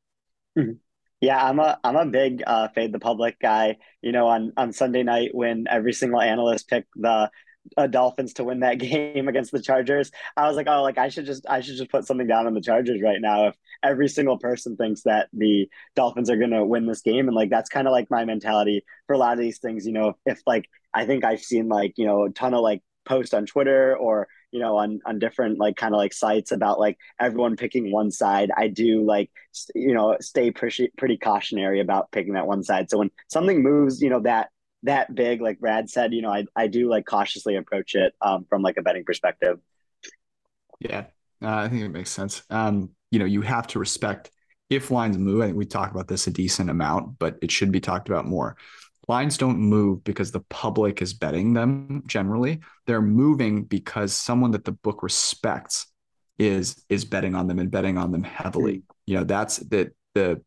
Mm-hmm. 0.58 0.72
Yeah, 1.20 1.44
I'm 1.44 1.58
a 1.58 1.78
I'm 1.82 1.96
a 1.96 2.06
big 2.06 2.42
uh, 2.46 2.68
fade 2.68 2.92
the 2.92 2.98
public 2.98 3.38
guy. 3.40 3.76
You 4.02 4.12
know, 4.12 4.28
on 4.28 4.52
on 4.56 4.72
Sunday 4.72 5.02
night 5.02 5.30
when 5.34 5.66
every 5.68 5.92
single 5.92 6.20
analyst 6.20 6.68
picked 6.68 6.90
the 6.94 7.30
uh, 7.76 7.86
Dolphins 7.86 8.34
to 8.34 8.44
win 8.44 8.60
that 8.60 8.78
game 8.78 9.28
against 9.28 9.52
the 9.52 9.62
Chargers. 9.62 10.10
I 10.36 10.46
was 10.46 10.56
like, 10.56 10.66
oh, 10.68 10.82
like 10.82 10.98
I 10.98 11.08
should 11.08 11.26
just 11.26 11.46
I 11.48 11.60
should 11.60 11.76
just 11.76 11.90
put 11.90 12.06
something 12.06 12.26
down 12.26 12.46
on 12.46 12.54
the 12.54 12.60
Chargers 12.60 13.02
right 13.02 13.20
now 13.20 13.48
if 13.48 13.54
every 13.82 14.08
single 14.08 14.38
person 14.38 14.76
thinks 14.76 15.02
that 15.02 15.28
the 15.32 15.68
Dolphins 15.94 16.30
are 16.30 16.36
going 16.36 16.50
to 16.50 16.64
win 16.64 16.86
this 16.86 17.02
game 17.02 17.28
and 17.28 17.36
like 17.36 17.50
that's 17.50 17.70
kind 17.70 17.86
of 17.86 17.92
like 17.92 18.10
my 18.10 18.24
mentality 18.24 18.84
for 19.06 19.14
a 19.14 19.18
lot 19.18 19.32
of 19.32 19.38
these 19.38 19.58
things, 19.58 19.86
you 19.86 19.92
know, 19.92 20.14
if, 20.26 20.40
like 20.46 20.68
I 20.94 21.06
think 21.06 21.24
I've 21.24 21.40
seen 21.40 21.68
like, 21.68 21.94
you 21.96 22.06
know, 22.06 22.24
a 22.24 22.30
ton 22.30 22.54
of 22.54 22.60
like 22.60 22.82
posts 23.04 23.34
on 23.34 23.46
Twitter 23.46 23.96
or 23.96 24.28
you 24.50 24.60
know 24.60 24.76
on 24.76 25.00
on 25.06 25.18
different 25.18 25.58
like 25.58 25.76
kind 25.76 25.94
of 25.94 25.98
like 25.98 26.12
sites 26.12 26.52
about 26.52 26.78
like 26.78 26.98
everyone 27.20 27.56
picking 27.56 27.92
one 27.92 28.10
side 28.10 28.50
i 28.56 28.66
do 28.66 29.04
like 29.04 29.30
you 29.74 29.92
know 29.94 30.16
stay 30.20 30.50
pretty 30.50 30.90
pretty 30.96 31.16
cautionary 31.18 31.80
about 31.80 32.10
picking 32.12 32.34
that 32.34 32.46
one 32.46 32.62
side 32.62 32.88
so 32.88 32.98
when 32.98 33.10
something 33.28 33.62
moves 33.62 34.00
you 34.00 34.08
know 34.08 34.20
that 34.20 34.48
that 34.84 35.14
big, 35.14 35.40
like 35.40 35.58
Brad 35.58 35.90
said, 35.90 36.12
you 36.12 36.22
know, 36.22 36.30
I, 36.32 36.44
I 36.54 36.68
do 36.68 36.88
like 36.88 37.04
cautiously 37.04 37.56
approach 37.56 37.94
it 37.94 38.14
um, 38.20 38.46
from 38.48 38.62
like 38.62 38.76
a 38.76 38.82
betting 38.82 39.04
perspective. 39.04 39.58
Yeah, 40.80 41.06
uh, 41.42 41.56
I 41.56 41.68
think 41.68 41.82
it 41.82 41.88
makes 41.88 42.10
sense. 42.10 42.42
Um, 42.50 42.90
you 43.10 43.18
know, 43.18 43.24
you 43.24 43.42
have 43.42 43.66
to 43.68 43.78
respect 43.78 44.30
if 44.70 44.90
lines 44.90 45.18
move. 45.18 45.42
I 45.42 45.46
think 45.46 45.56
we 45.56 45.66
talk 45.66 45.90
about 45.90 46.08
this 46.08 46.26
a 46.26 46.30
decent 46.30 46.70
amount, 46.70 47.18
but 47.18 47.38
it 47.42 47.50
should 47.50 47.72
be 47.72 47.80
talked 47.80 48.08
about 48.08 48.26
more. 48.26 48.56
Lines 49.08 49.38
don't 49.38 49.58
move 49.58 50.04
because 50.04 50.30
the 50.30 50.40
public 50.40 51.00
is 51.00 51.14
betting 51.14 51.54
them 51.54 52.02
generally. 52.06 52.60
They're 52.86 53.00
moving 53.00 53.64
because 53.64 54.12
someone 54.12 54.50
that 54.50 54.64
the 54.64 54.72
book 54.72 55.02
respects 55.02 55.86
is 56.38 56.84
is 56.88 57.04
betting 57.04 57.34
on 57.34 57.48
them 57.48 57.58
and 57.58 57.70
betting 57.70 57.98
on 57.98 58.12
them 58.12 58.22
heavily. 58.22 58.74
Mm-hmm. 58.74 58.92
You 59.06 59.16
know, 59.16 59.24
that's 59.24 59.56
that 59.58 59.94
the 60.14 60.42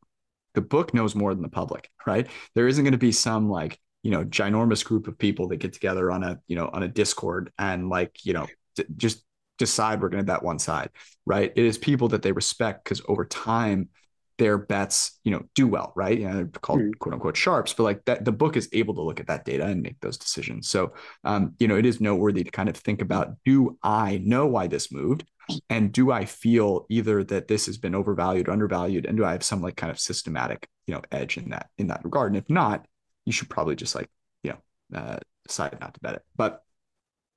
the 0.53 0.61
book 0.61 0.93
knows 0.93 1.15
more 1.15 1.34
than 1.34 1.41
the 1.41 1.49
public, 1.49 1.89
right? 2.05 2.27
There 2.55 2.67
isn't 2.67 2.84
going 2.84 2.91
to 2.91 2.97
be 2.97 3.11
some 3.11 3.49
like 3.49 3.79
you 4.04 4.12
know 4.12 4.24
ginormous 4.24 4.84
group 4.84 5.08
of 5.08 5.18
people 5.18 5.47
that 5.49 5.58
get 5.58 5.74
together 5.74 6.12
on 6.12 6.24
a 6.24 6.39
you 6.47 6.56
know 6.56 6.70
on 6.74 6.84
a 6.84 6.88
discord 6.88 7.52
and 7.58 7.89
like 7.89 8.26
you 8.26 8.34
know 8.34 8.47
d- 8.76 8.86
just 8.97 9.24
decide 9.58 10.02
we're 10.02 10.10
going 10.10 10.24
to 10.24 10.32
bet 10.32 10.41
one 10.41 10.58
side 10.58 10.89
right? 11.26 11.54
It 11.56 11.66
is 11.66 11.78
people 11.78 12.10
that 12.10 12.22
they 12.22 12.32
respect 12.32 12.84
because 12.84 13.02
over 13.08 13.26
time 13.26 13.89
their 14.38 14.58
bets 14.58 15.20
you 15.24 15.32
know 15.32 15.43
do 15.54 15.68
well 15.68 15.93
right? 15.95 16.20
You 16.20 16.28
know 16.28 16.34
they're 16.34 16.45
called 16.47 16.80
mm. 16.80 16.97
quote 16.97 17.14
unquote 17.14 17.38
sharps 17.38 17.74
but 17.74 17.84
like 17.84 18.04
that 18.06 18.26
the 18.26 18.32
book 18.32 18.58
is 18.58 18.70
able 18.74 18.95
to 18.95 19.02
look 19.02 19.20
at 19.20 19.28
that 19.28 19.45
data 19.45 19.66
and 19.66 19.82
make 19.82 19.99
those 19.99 20.18
decisions. 20.18 20.68
So 20.68 20.93
um 21.24 21.54
you 21.60 21.68
know 21.68 21.78
it 21.78 21.86
is 21.86 22.02
noteworthy 22.02 22.43
to 22.43 22.52
kind 22.52 22.70
of 22.70 22.76
think 22.76 23.02
about 23.02 23.36
do 23.45 23.78
i 23.84 24.20
know 24.24 24.47
why 24.47 24.68
this 24.68 24.91
moved? 24.91 25.26
And 25.70 25.91
do 25.91 26.12
i 26.12 26.26
feel 26.26 26.88
either 26.89 27.24
that 27.26 27.47
this 27.47 27.68
has 27.68 27.78
been 27.78 27.93
overvalued 27.93 28.47
or 28.47 28.52
undervalued? 28.52 29.06
And 29.06 29.16
do 29.16 29.26
i 29.26 29.32
have 29.32 29.43
some 29.43 29.62
like 29.62 29.76
kind 29.76 29.91
of 29.91 29.99
systematic 29.99 30.68
you 30.88 30.95
know 30.95 31.02
edge 31.12 31.38
in 31.38 31.49
that 31.52 31.70
in 31.78 31.88
that 31.88 32.04
regard? 32.04 32.32
And 32.32 32.38
if 32.38 32.49
not 32.49 32.88
you 33.26 33.32
should 33.32 33.49
probably 33.49 33.76
just 33.76 33.95
like, 33.95 34.09
you 34.43 34.51
know, 34.51 34.99
uh, 34.99 35.17
decide 35.47 35.80
not 35.80 35.93
to 35.93 35.99
bet 35.99 36.15
it. 36.15 36.22
But 36.36 36.63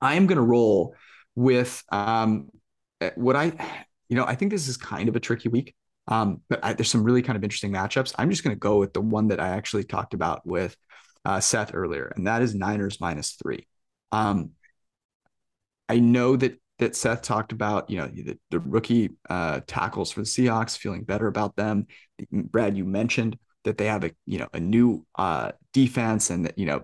I 0.01 0.15
am 0.15 0.27
going 0.27 0.37
to 0.37 0.41
roll 0.41 0.95
with 1.35 1.83
um, 1.91 2.49
eh, 3.01 3.11
what 3.15 3.35
I, 3.35 3.53
you 4.09 4.15
know, 4.15 4.25
I 4.25 4.35
think 4.35 4.51
this 4.51 4.67
is 4.67 4.77
kind 4.77 5.09
of 5.09 5.15
a 5.15 5.19
tricky 5.19 5.49
week. 5.49 5.75
Um, 6.07 6.41
but 6.49 6.63
I, 6.63 6.73
there's 6.73 6.91
some 6.91 7.03
really 7.03 7.23
kind 7.23 7.35
of 7.35 7.43
interesting 7.43 7.71
matchups. 7.71 8.13
I'm 8.17 8.29
just 8.29 8.43
going 8.43 8.55
to 8.55 8.59
go 8.59 8.77
with 8.77 8.93
the 8.93 9.01
one 9.01 9.29
that 9.29 9.39
I 9.39 9.49
actually 9.49 9.83
talked 9.83 10.13
about 10.13 10.45
with 10.45 10.75
uh, 11.23 11.39
Seth 11.39 11.73
earlier, 11.73 12.11
and 12.15 12.27
that 12.27 12.43
is 12.43 12.53
Niners 12.53 13.01
minus 13.01 13.31
three. 13.31 13.67
Um, 14.11 14.51
I 15.89 15.99
know 15.99 16.35
that 16.35 16.59
that 16.79 16.95
Seth 16.95 17.21
talked 17.21 17.53
about, 17.53 17.89
you 17.89 17.97
know, 17.97 18.07
the, 18.07 18.37
the 18.51 18.59
rookie 18.59 19.11
uh, 19.29 19.61
tackles 19.65 20.11
for 20.11 20.19
the 20.19 20.25
Seahawks, 20.25 20.77
feeling 20.77 21.03
better 21.03 21.25
about 21.27 21.55
them. 21.55 21.87
Brad, 22.31 22.77
you 22.77 22.83
mentioned 22.83 23.37
that 23.63 23.77
they 23.77 23.85
have 23.87 24.03
a 24.03 24.11
you 24.25 24.39
know 24.39 24.47
a 24.53 24.59
new 24.59 25.05
uh, 25.17 25.51
defense 25.75 26.29
and 26.29 26.51
you 26.55 26.65
know 26.65 26.81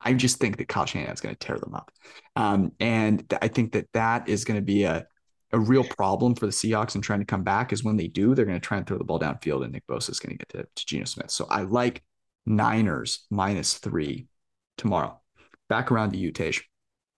I 0.00 0.12
just 0.12 0.38
think 0.38 0.58
that 0.58 0.68
Kyle 0.68 0.84
Shanahan 0.84 1.14
is 1.14 1.20
going 1.20 1.34
to 1.34 1.38
tear 1.38 1.56
them 1.56 1.74
up, 1.74 1.90
um, 2.36 2.72
and 2.80 3.26
th- 3.30 3.38
I 3.40 3.48
think 3.48 3.72
that 3.72 3.86
that 3.94 4.28
is 4.28 4.44
going 4.44 4.58
to 4.58 4.64
be 4.64 4.82
a 4.82 5.06
a 5.52 5.58
real 5.58 5.84
problem 5.84 6.34
for 6.34 6.46
the 6.46 6.52
Seahawks 6.52 6.96
and 6.96 7.04
trying 7.04 7.20
to 7.20 7.24
come 7.24 7.44
back 7.44 7.72
is 7.72 7.84
when 7.84 7.96
they 7.96 8.08
do, 8.08 8.34
they're 8.34 8.44
going 8.44 8.60
to 8.60 8.66
try 8.66 8.76
and 8.76 8.84
throw 8.84 8.98
the 8.98 9.04
ball 9.04 9.20
downfield, 9.20 9.62
and 9.62 9.72
Nick 9.72 9.86
Bosa 9.86 10.10
is 10.10 10.18
going 10.18 10.36
to 10.36 10.38
get 10.38 10.48
to, 10.48 10.62
to 10.64 10.86
Geno 10.86 11.04
Smith. 11.04 11.30
So 11.30 11.46
I 11.48 11.62
like 11.62 12.02
Niners 12.44 13.24
minus 13.30 13.74
three 13.74 14.26
tomorrow. 14.76 15.20
Back 15.68 15.92
around 15.92 16.10
to 16.10 16.18
you, 16.18 16.32
Tej. 16.32 16.54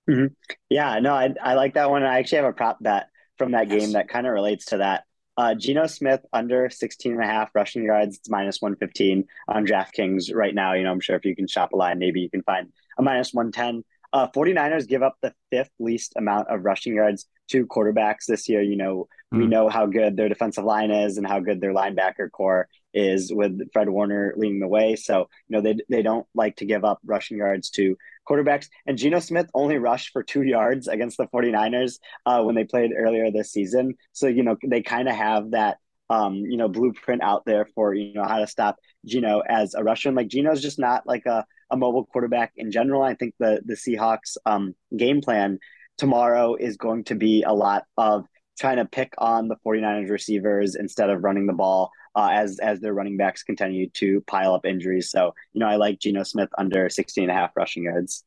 Mm-hmm. 0.08 0.26
Yeah, 0.68 0.98
no, 1.00 1.14
I, 1.14 1.32
I 1.42 1.54
like 1.54 1.74
that 1.74 1.90
one. 1.90 2.04
I 2.04 2.18
actually 2.18 2.36
have 2.36 2.46
a 2.46 2.52
prop 2.52 2.76
bet 2.80 3.08
from 3.38 3.52
that 3.52 3.70
yes. 3.70 3.80
game 3.80 3.92
that 3.92 4.08
kind 4.08 4.26
of 4.26 4.34
relates 4.34 4.66
to 4.66 4.76
that. 4.78 5.04
Uh, 5.36 5.54
Geno 5.54 5.86
Smith 5.86 6.24
under 6.32 6.70
16 6.70 7.12
and 7.12 7.22
a 7.22 7.26
half 7.26 7.54
rushing 7.54 7.84
yards. 7.84 8.16
It's 8.16 8.30
minus 8.30 8.60
115 8.60 9.24
on 9.48 9.66
DraftKings 9.66 10.34
right 10.34 10.54
now. 10.54 10.72
You 10.72 10.84
know, 10.84 10.92
I'm 10.92 11.00
sure 11.00 11.16
if 11.16 11.24
you 11.24 11.36
can 11.36 11.46
shop 11.46 11.72
a 11.72 11.76
line, 11.76 11.98
maybe 11.98 12.20
you 12.20 12.30
can 12.30 12.42
find 12.42 12.72
a 12.98 13.02
minus 13.02 13.34
110. 13.34 13.84
Uh, 14.12 14.28
49ers 14.34 14.88
give 14.88 15.02
up 15.02 15.16
the 15.20 15.34
fifth 15.50 15.70
least 15.78 16.14
amount 16.16 16.48
of 16.48 16.64
rushing 16.64 16.94
yards 16.94 17.26
to 17.48 17.66
quarterbacks 17.66 18.24
this 18.26 18.48
year. 18.48 18.62
You 18.62 18.76
know, 18.76 19.08
mm. 19.34 19.38
we 19.38 19.44
hmm. 19.44 19.50
know 19.50 19.68
how 19.68 19.86
good 19.86 20.16
their 20.16 20.28
defensive 20.28 20.64
line 20.64 20.90
is 20.90 21.18
and 21.18 21.26
how 21.26 21.40
good 21.40 21.60
their 21.60 21.74
linebacker 21.74 22.30
corps 22.30 22.68
is 22.96 23.32
with 23.32 23.60
Fred 23.72 23.90
Warner 23.90 24.34
leading 24.36 24.58
the 24.58 24.66
way. 24.66 24.96
So, 24.96 25.28
you 25.48 25.56
know, 25.56 25.60
they, 25.60 25.76
they 25.88 26.02
don't 26.02 26.26
like 26.34 26.56
to 26.56 26.64
give 26.64 26.84
up 26.84 26.98
rushing 27.04 27.36
yards 27.36 27.68
to 27.70 27.96
quarterbacks. 28.28 28.68
And 28.86 28.96
Geno 28.96 29.20
Smith 29.20 29.48
only 29.54 29.76
rushed 29.76 30.12
for 30.12 30.22
two 30.22 30.42
yards 30.56 30.88
against 30.88 31.18
the 31.18 31.26
49ers 31.26 31.98
uh, 32.24 32.42
when 32.42 32.54
they 32.54 32.64
played 32.64 32.90
earlier 32.96 33.30
this 33.30 33.52
season. 33.52 33.94
So, 34.12 34.26
you 34.26 34.42
know, 34.42 34.56
they 34.66 34.82
kind 34.82 35.08
of 35.08 35.14
have 35.14 35.50
that, 35.50 35.76
um, 36.08 36.36
you 36.36 36.56
know, 36.56 36.68
blueprint 36.68 37.22
out 37.22 37.44
there 37.44 37.66
for, 37.74 37.94
you 37.94 38.14
know, 38.14 38.24
how 38.24 38.38
to 38.38 38.46
stop 38.46 38.76
Geno 39.04 39.42
as 39.46 39.74
a 39.74 39.84
rusher. 39.84 40.08
And 40.08 40.16
like 40.16 40.28
Geno's 40.28 40.62
just 40.62 40.78
not 40.78 41.06
like 41.06 41.26
a, 41.26 41.44
a 41.70 41.76
mobile 41.76 42.06
quarterback 42.06 42.52
in 42.56 42.70
general. 42.70 43.02
I 43.02 43.14
think 43.14 43.34
the, 43.38 43.60
the 43.64 43.74
Seahawks 43.74 44.36
um, 44.46 44.74
game 44.96 45.20
plan 45.20 45.58
tomorrow 45.98 46.54
is 46.54 46.76
going 46.76 47.04
to 47.04 47.14
be 47.14 47.42
a 47.42 47.52
lot 47.52 47.84
of 47.96 48.26
trying 48.58 48.76
to 48.76 48.84
pick 48.86 49.12
on 49.18 49.48
the 49.48 49.56
49ers 49.66 50.10
receivers 50.10 50.74
instead 50.74 51.10
of 51.10 51.22
running 51.22 51.46
the 51.46 51.52
ball 51.52 51.90
uh, 52.16 52.30
as 52.32 52.58
as 52.58 52.80
their 52.80 52.94
running 52.94 53.18
backs 53.18 53.42
continue 53.42 53.88
to 53.90 54.22
pile 54.22 54.54
up 54.54 54.64
injuries. 54.64 55.10
So, 55.10 55.34
you 55.52 55.60
know, 55.60 55.66
I 55.66 55.76
like 55.76 56.00
Geno 56.00 56.22
Smith 56.22 56.48
under 56.56 56.88
16 56.88 57.24
and 57.24 57.30
a 57.30 57.34
half 57.34 57.50
rushing 57.54 57.84
yards. 57.84 58.24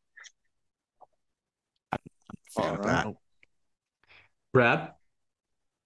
All 2.55 2.77
right. 2.77 3.15
Brad? 4.53 4.91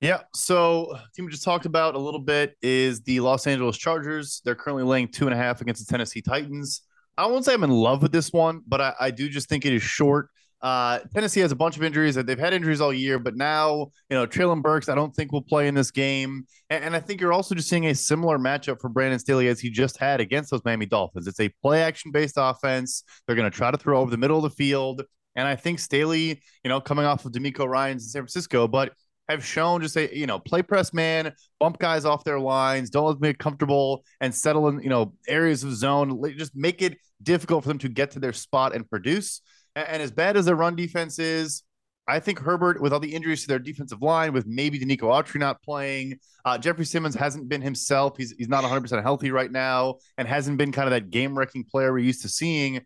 Yeah. 0.02 0.22
So, 0.36 0.98
team 1.16 1.26
we 1.26 1.32
just 1.32 1.46
talked 1.46 1.66
about 1.66 1.96
a 1.96 2.00
little 2.00 2.20
bit 2.20 2.58
is 2.62 3.02
the 3.02 3.22
Los 3.22 3.48
Angeles 3.48 3.78
Chargers. 3.78 4.42
They're 4.44 4.56
currently 4.56 4.84
laying 4.84 5.08
two 5.08 5.26
and 5.26 5.34
a 5.34 5.38
half 5.38 5.62
against 5.62 5.86
the 5.86 5.90
Tennessee 5.90 6.22
Titans. 6.22 6.82
I 7.18 7.28
won't 7.28 7.46
say 7.46 7.54
I'm 7.54 7.64
in 7.64 7.70
love 7.70 8.02
with 8.02 8.12
this 8.12 8.34
one, 8.34 8.62
but 8.68 8.82
I, 8.82 8.94
I 9.00 9.12
do 9.12 9.30
just 9.30 9.48
think 9.48 9.66
it 9.66 9.74
is 9.74 9.84
short. 9.84 10.30
Uh, 10.64 11.00
Tennessee 11.14 11.42
has 11.42 11.52
a 11.52 11.58
bunch 11.58 11.76
of 11.76 11.84
injuries. 11.84 12.16
They've 12.16 12.40
had 12.40 12.54
injuries 12.54 12.80
all 12.80 12.94
year, 12.94 13.20
but 13.20 13.36
now, 13.36 13.92
you 14.10 14.16
know, 14.16 14.26
Treylon 14.26 14.62
Burks, 14.62 14.88
I 14.88 14.96
don't 14.96 15.14
think 15.14 15.34
will 15.34 15.42
play 15.42 15.68
in 15.68 15.76
this 15.76 15.92
game. 15.92 16.46
And, 16.70 16.86
and, 16.86 16.96
I 16.96 17.02
think 17.02 17.20
you're 17.20 17.34
also 17.34 17.54
just 17.54 17.68
seeing 17.68 17.88
a 17.88 17.94
similar 17.94 18.40
matchup 18.40 18.80
for 18.80 18.88
Brandon 18.88 19.20
Staley 19.20 19.50
as 19.50 19.60
he 19.60 19.70
just 19.70 19.98
had 19.98 20.22
against 20.22 20.52
those 20.52 20.64
Miami 20.64 20.86
Dolphins. 20.86 21.28
It's 21.28 21.42
a 21.42 21.50
play 21.62 21.84
action 21.84 22.12
based 22.12 22.36
offense. 22.38 23.04
They're 23.28 23.36
going 23.36 23.52
to 23.52 23.56
try 23.56 23.72
to 23.72 23.78
throw 23.78 24.00
over 24.00 24.10
the 24.10 24.18
middle 24.18 24.38
of 24.38 24.44
the 24.44 24.56
field. 24.56 25.04
And 25.36 25.46
I 25.46 25.58
think 25.58 25.80
Staley, 25.80 26.42
you 26.64 26.70
know, 26.70 26.80
coming 26.80 27.04
off 27.04 27.26
of 27.26 27.34
DeMeco 27.34 27.68
Ryans 27.68 28.04
in 28.04 28.10
San 28.10 28.22
Francisco, 28.22 28.66
but 28.66 28.94
have 29.28 29.46
shown 29.46 29.82
just 29.82 29.98
a 29.98 30.16
you 30.18 30.28
know, 30.28 30.40
play 30.40 30.62
press 30.62 30.94
man, 30.94 31.34
bump 31.60 31.78
guys 31.80 32.06
off 32.06 32.24
their 32.24 32.40
lines, 32.40 32.90
don't 32.90 33.06
let 33.06 33.20
them 33.20 33.22
get 33.24 33.38
comfortable 33.38 34.06
and 34.22 34.34
settle 34.34 34.70
in, 34.70 34.82
you 34.82 34.90
know, 34.90 35.14
areas 35.28 35.66
of 35.66 35.74
zone. 35.76 36.22
Just 36.38 36.56
make 36.56 36.82
it 36.82 36.98
difficult 37.22 37.64
for 37.64 37.70
them 37.70 37.80
to 37.80 37.90
get 37.90 38.12
to 38.12 38.20
their 38.20 38.34
spot 38.34 38.74
and 38.74 38.90
produce. 38.90 39.42
And, 39.76 39.88
and 39.88 40.02
as 40.02 40.12
bad 40.12 40.38
as 40.38 40.46
their 40.46 40.56
run 40.56 40.76
defense 40.76 41.20
is, 41.20 41.64
I 42.08 42.20
think 42.20 42.40
Herbert, 42.40 42.82
with 42.82 42.92
all 42.92 43.00
the 43.00 43.14
injuries 43.14 43.44
to 43.44 43.48
their 43.48 43.60
defensive 43.60 44.02
line, 44.02 44.34
with 44.34 44.46
maybe 44.46 44.78
Denico 44.78 45.04
Autry 45.04 45.40
not 45.40 45.62
playing, 45.62 46.20
uh, 46.44 46.58
Jeffrey 46.58 46.86
Simmons 46.86 47.16
hasn't 47.16 47.48
been 47.48 47.62
himself. 47.62 48.18
He's 48.18 48.34
he's 48.38 48.50
not 48.50 48.64
100% 48.66 49.02
healthy 49.02 49.32
right 49.32 49.52
now 49.52 50.00
and 50.18 50.28
hasn't 50.28 50.58
been 50.58 50.74
kind 50.74 50.88
of 50.88 50.92
that 50.92 51.12
game 51.12 51.38
wrecking 51.38 51.64
player 51.64 51.94
we're 51.94 52.00
used 52.00 52.24
to 52.24 52.30
seeing. 52.30 52.82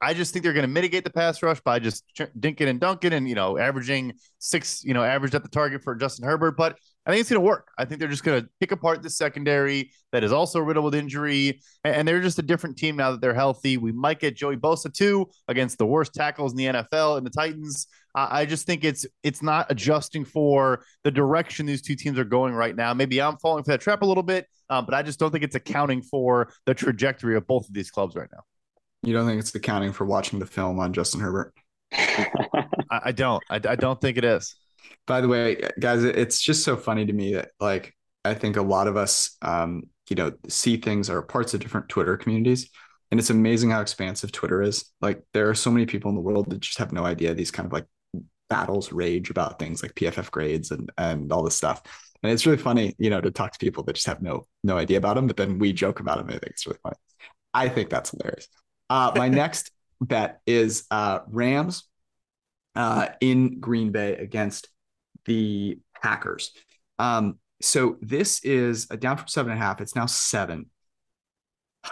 I 0.00 0.14
just 0.14 0.32
think 0.32 0.44
they're 0.44 0.54
going 0.54 0.62
to 0.66 0.68
mitigate 0.68 1.04
the 1.04 1.10
pass 1.10 1.42
rush 1.42 1.60
by 1.60 1.78
just 1.78 2.04
dinking 2.16 2.68
and 2.68 2.80
dunking 2.80 3.12
and, 3.12 3.28
you 3.28 3.34
know, 3.34 3.58
averaging 3.58 4.14
six, 4.38 4.82
you 4.82 4.94
know, 4.94 5.02
averaged 5.02 5.34
at 5.34 5.42
the 5.42 5.48
target 5.50 5.82
for 5.82 5.94
Justin 5.94 6.24
Herbert. 6.24 6.56
But 6.56 6.78
I 7.06 7.10
think 7.10 7.20
it's 7.20 7.30
going 7.30 7.40
to 7.40 7.46
work. 7.46 7.70
I 7.78 7.84
think 7.86 7.98
they're 7.98 8.08
just 8.08 8.24
going 8.24 8.42
to 8.42 8.48
pick 8.60 8.72
apart 8.72 9.02
the 9.02 9.08
secondary 9.08 9.90
that 10.12 10.22
is 10.22 10.32
also 10.32 10.60
riddled 10.60 10.84
with 10.84 10.94
injury. 10.94 11.60
And 11.82 12.06
they're 12.06 12.20
just 12.20 12.38
a 12.38 12.42
different 12.42 12.76
team 12.76 12.96
now 12.96 13.10
that 13.10 13.20
they're 13.20 13.34
healthy. 13.34 13.78
We 13.78 13.90
might 13.90 14.20
get 14.20 14.36
Joey 14.36 14.56
Bosa 14.56 14.92
too 14.92 15.28
against 15.48 15.78
the 15.78 15.86
worst 15.86 16.12
tackles 16.12 16.52
in 16.52 16.58
the 16.58 16.66
NFL 16.66 17.16
and 17.16 17.26
the 17.26 17.30
Titans. 17.30 17.86
I 18.14 18.44
just 18.44 18.66
think 18.66 18.84
it's 18.84 19.06
it's 19.22 19.40
not 19.40 19.70
adjusting 19.70 20.24
for 20.24 20.84
the 21.04 21.12
direction 21.12 21.64
these 21.64 21.80
two 21.80 21.94
teams 21.94 22.18
are 22.18 22.24
going 22.24 22.54
right 22.54 22.74
now. 22.74 22.92
Maybe 22.92 23.22
I'm 23.22 23.36
falling 23.36 23.62
for 23.62 23.70
that 23.70 23.80
trap 23.80 24.02
a 24.02 24.04
little 24.04 24.24
bit, 24.24 24.48
um, 24.68 24.84
but 24.84 24.94
I 24.94 25.02
just 25.02 25.20
don't 25.20 25.30
think 25.30 25.44
it's 25.44 25.54
accounting 25.54 26.02
for 26.02 26.52
the 26.66 26.74
trajectory 26.74 27.36
of 27.36 27.46
both 27.46 27.68
of 27.68 27.74
these 27.74 27.88
clubs 27.90 28.16
right 28.16 28.28
now. 28.32 28.42
You 29.02 29.12
don't 29.14 29.26
think 29.26 29.38
it's 29.38 29.54
accounting 29.54 29.92
for 29.92 30.04
watching 30.04 30.40
the 30.40 30.46
film 30.46 30.80
on 30.80 30.92
Justin 30.92 31.20
Herbert? 31.20 31.54
I, 31.92 32.66
I, 32.90 33.12
don't. 33.12 33.42
I, 33.48 33.56
I 33.56 33.76
don't 33.76 34.00
think 34.00 34.18
it 34.18 34.24
is. 34.24 34.56
By 35.06 35.20
the 35.20 35.28
way, 35.28 35.60
guys, 35.78 36.04
it's 36.04 36.40
just 36.40 36.64
so 36.64 36.76
funny 36.76 37.06
to 37.06 37.12
me 37.12 37.34
that 37.34 37.50
like 37.58 37.94
I 38.24 38.34
think 38.34 38.56
a 38.56 38.62
lot 38.62 38.86
of 38.86 38.96
us, 38.96 39.36
um, 39.42 39.84
you 40.08 40.16
know, 40.16 40.32
see 40.48 40.76
things 40.76 41.08
or 41.08 41.22
parts 41.22 41.54
of 41.54 41.60
different 41.60 41.88
Twitter 41.88 42.16
communities, 42.16 42.70
and 43.10 43.18
it's 43.18 43.30
amazing 43.30 43.70
how 43.70 43.80
expansive 43.80 44.32
Twitter 44.32 44.62
is. 44.62 44.84
Like 45.00 45.22
there 45.32 45.48
are 45.48 45.54
so 45.54 45.70
many 45.70 45.86
people 45.86 46.10
in 46.10 46.14
the 46.14 46.20
world 46.20 46.50
that 46.50 46.60
just 46.60 46.78
have 46.78 46.92
no 46.92 47.04
idea 47.04 47.34
these 47.34 47.50
kind 47.50 47.66
of 47.66 47.72
like 47.72 47.86
battles 48.48 48.92
rage 48.92 49.30
about 49.30 49.58
things 49.58 49.82
like 49.82 49.94
PFF 49.94 50.30
grades 50.30 50.70
and 50.70 50.90
and 50.98 51.32
all 51.32 51.42
this 51.42 51.56
stuff. 51.56 51.82
And 52.22 52.30
it's 52.30 52.44
really 52.44 52.58
funny, 52.58 52.94
you 52.98 53.08
know, 53.08 53.20
to 53.20 53.30
talk 53.30 53.52
to 53.52 53.58
people 53.58 53.82
that 53.84 53.94
just 53.94 54.06
have 54.06 54.20
no 54.20 54.46
no 54.62 54.76
idea 54.76 54.98
about 54.98 55.16
them, 55.16 55.26
but 55.26 55.36
then 55.36 55.58
we 55.58 55.72
joke 55.72 56.00
about 56.00 56.18
them. 56.18 56.28
I 56.28 56.32
think 56.32 56.52
it's 56.52 56.66
really 56.66 56.78
funny. 56.82 56.96
I 57.54 57.68
think 57.68 57.90
that's 57.90 58.10
hilarious. 58.10 58.48
Uh, 58.88 59.12
my 59.16 59.28
next 59.42 59.70
bet 60.00 60.40
is 60.46 60.84
uh, 60.90 61.20
Rams 61.28 61.84
uh, 62.74 63.08
in 63.20 63.60
Green 63.60 63.92
Bay 63.92 64.16
against 64.16 64.68
the 65.24 65.78
Packers. 66.02 66.52
Um, 66.98 67.38
so 67.60 67.96
this 68.00 68.40
is 68.40 68.86
a 68.90 68.96
down 68.96 69.16
from 69.16 69.28
seven 69.28 69.52
and 69.52 69.60
a 69.60 69.64
half. 69.64 69.80
It's 69.80 69.96
now 69.96 70.06
seven. 70.06 70.66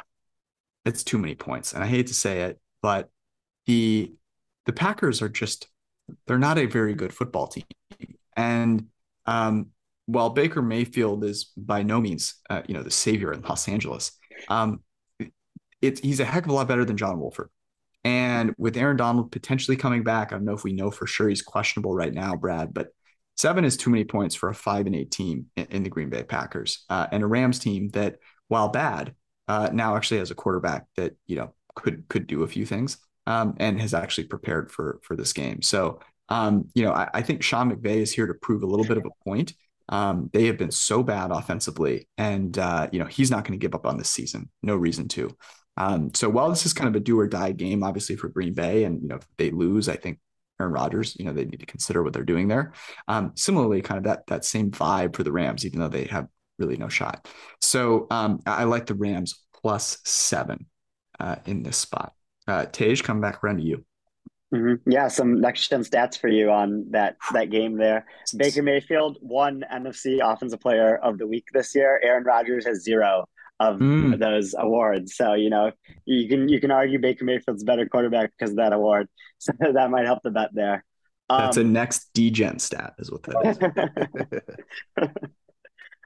It's 0.84 1.04
too 1.04 1.18
many 1.18 1.34
points, 1.34 1.74
and 1.74 1.84
I 1.84 1.86
hate 1.86 2.06
to 2.06 2.14
say 2.14 2.42
it, 2.42 2.58
but 2.80 3.10
the 3.66 4.14
the 4.64 4.72
Packers 4.72 5.20
are 5.20 5.28
just 5.28 5.68
they're 6.26 6.38
not 6.38 6.56
a 6.56 6.64
very 6.64 6.94
good 6.94 7.12
football 7.12 7.46
team. 7.46 7.64
And 8.34 8.86
um, 9.26 9.66
while 10.06 10.30
Baker 10.30 10.62
Mayfield 10.62 11.24
is 11.24 11.52
by 11.58 11.82
no 11.82 12.00
means 12.00 12.36
uh, 12.48 12.62
you 12.66 12.72
know 12.72 12.82
the 12.82 12.90
savior 12.90 13.34
in 13.34 13.42
Los 13.42 13.68
Angeles, 13.68 14.12
um, 14.48 14.80
it's 15.82 16.00
he's 16.00 16.20
a 16.20 16.24
heck 16.24 16.44
of 16.44 16.50
a 16.50 16.54
lot 16.54 16.68
better 16.68 16.86
than 16.86 16.96
John 16.96 17.20
Wolford. 17.20 17.50
And 18.04 18.54
with 18.58 18.76
Aaron 18.76 18.96
Donald 18.96 19.32
potentially 19.32 19.76
coming 19.76 20.02
back, 20.02 20.32
I 20.32 20.36
don't 20.36 20.44
know 20.44 20.54
if 20.54 20.64
we 20.64 20.72
know 20.72 20.90
for 20.90 21.06
sure 21.06 21.28
he's 21.28 21.42
questionable 21.42 21.94
right 21.94 22.14
now, 22.14 22.36
Brad, 22.36 22.72
but 22.72 22.88
seven 23.36 23.64
is 23.64 23.76
too 23.76 23.90
many 23.90 24.04
points 24.04 24.34
for 24.34 24.48
a 24.48 24.54
five 24.54 24.86
and 24.86 24.94
eight 24.94 25.10
team 25.10 25.46
in, 25.56 25.82
the 25.82 25.90
Green 25.90 26.08
Bay 26.08 26.22
Packers 26.22 26.84
uh, 26.88 27.06
and 27.10 27.22
a 27.22 27.26
Rams 27.26 27.58
team 27.58 27.88
that, 27.90 28.16
while 28.48 28.68
bad, 28.68 29.14
uh, 29.48 29.70
now 29.72 29.96
actually 29.96 30.18
has 30.18 30.30
a 30.30 30.34
quarterback 30.34 30.86
that 30.96 31.16
you 31.26 31.36
know 31.36 31.54
could 31.74 32.06
could 32.08 32.26
do 32.26 32.42
a 32.42 32.48
few 32.48 32.66
things 32.66 32.98
um, 33.26 33.54
and 33.58 33.80
has 33.80 33.94
actually 33.94 34.24
prepared 34.24 34.70
for 34.70 35.00
for 35.02 35.16
this 35.16 35.32
game. 35.32 35.62
So 35.62 36.00
um, 36.28 36.68
you 36.74 36.84
know, 36.84 36.92
I, 36.92 37.08
I, 37.14 37.22
think 37.22 37.42
Sean 37.42 37.70
McVay 37.70 37.96
is 37.96 38.12
here 38.12 38.26
to 38.26 38.34
prove 38.34 38.62
a 38.62 38.66
little 38.66 38.84
bit 38.84 38.98
of 38.98 39.06
a 39.06 39.24
point. 39.24 39.54
Um, 39.88 40.28
they 40.32 40.46
have 40.46 40.58
been 40.58 40.70
so 40.70 41.02
bad 41.02 41.30
offensively, 41.30 42.06
and 42.18 42.58
uh, 42.58 42.88
you 42.92 42.98
know 42.98 43.06
he's 43.06 43.30
not 43.30 43.44
going 43.44 43.58
to 43.58 43.62
give 43.62 43.74
up 43.74 43.86
on 43.86 43.96
this 43.96 44.10
season. 44.10 44.50
No 44.62 44.76
reason 44.76 45.08
to. 45.08 45.34
Um, 45.78 46.12
so 46.12 46.28
while 46.28 46.50
this 46.50 46.66
is 46.66 46.74
kind 46.74 46.88
of 46.88 46.96
a 46.96 47.02
do 47.02 47.18
or 47.18 47.28
die 47.28 47.52
game, 47.52 47.82
obviously 47.82 48.16
for 48.16 48.28
Green 48.28 48.52
Bay, 48.52 48.84
and 48.84 49.00
you 49.00 49.08
know 49.08 49.16
if 49.16 49.26
they 49.36 49.50
lose, 49.50 49.88
I 49.88 49.96
think 49.96 50.18
Aaron 50.60 50.72
Rodgers, 50.72 51.16
you 51.18 51.24
know 51.24 51.32
they 51.32 51.44
need 51.44 51.60
to 51.60 51.66
consider 51.66 52.02
what 52.02 52.12
they're 52.12 52.24
doing 52.24 52.48
there. 52.48 52.72
Um, 53.06 53.32
similarly, 53.36 53.80
kind 53.80 53.98
of 53.98 54.04
that 54.04 54.26
that 54.26 54.44
same 54.44 54.72
vibe 54.72 55.14
for 55.14 55.22
the 55.22 55.32
Rams, 55.32 55.64
even 55.64 55.78
though 55.78 55.88
they 55.88 56.04
have 56.04 56.26
really 56.58 56.76
no 56.76 56.88
shot. 56.88 57.28
So 57.60 58.08
um, 58.10 58.40
I 58.44 58.64
like 58.64 58.86
the 58.86 58.96
Rams 58.96 59.44
plus 59.54 59.98
seven 60.04 60.66
uh, 61.20 61.36
in 61.46 61.62
this 61.62 61.76
spot. 61.76 62.12
Uh, 62.48 62.66
Tej, 62.66 62.96
come 62.96 63.20
back 63.20 63.42
around 63.44 63.58
to 63.58 63.62
you. 63.62 63.84
Mm-hmm. 64.52 64.90
Yeah, 64.90 65.08
some 65.08 65.40
next 65.40 65.68
gen 65.68 65.84
stats 65.84 66.18
for 66.18 66.28
you 66.28 66.50
on 66.50 66.86
that 66.90 67.18
that 67.34 67.50
game 67.50 67.76
there. 67.76 68.06
Baker 68.34 68.62
Mayfield 68.62 69.18
won 69.20 69.62
NFC 69.72 70.20
Offensive 70.24 70.60
Player 70.60 70.96
of 70.96 71.18
the 71.18 71.26
Week 71.26 71.46
this 71.52 71.74
year. 71.74 72.00
Aaron 72.02 72.24
Rodgers 72.24 72.64
has 72.66 72.82
zero 72.82 73.26
of 73.60 73.78
mm. 73.78 74.18
those 74.18 74.54
awards. 74.56 75.16
So 75.16 75.34
you 75.34 75.50
know 75.50 75.72
you 76.04 76.28
can 76.28 76.48
you 76.48 76.60
can 76.60 76.70
argue 76.70 76.98
Baker 76.98 77.24
Mayfield's 77.24 77.64
better 77.64 77.86
quarterback 77.86 78.32
because 78.38 78.52
of 78.52 78.56
that 78.56 78.72
award. 78.72 79.08
So 79.40 79.52
that 79.60 79.88
might 79.88 80.04
help 80.04 80.24
the 80.24 80.32
bet 80.32 80.50
there. 80.52 80.84
Um, 81.30 81.42
That's 81.42 81.58
a 81.58 81.60
um, 81.60 81.72
next 81.72 82.10
degen 82.12 82.58
stat, 82.58 82.94
is 82.98 83.08
what 83.08 83.22
that 83.22 84.42
is. 84.96 85.08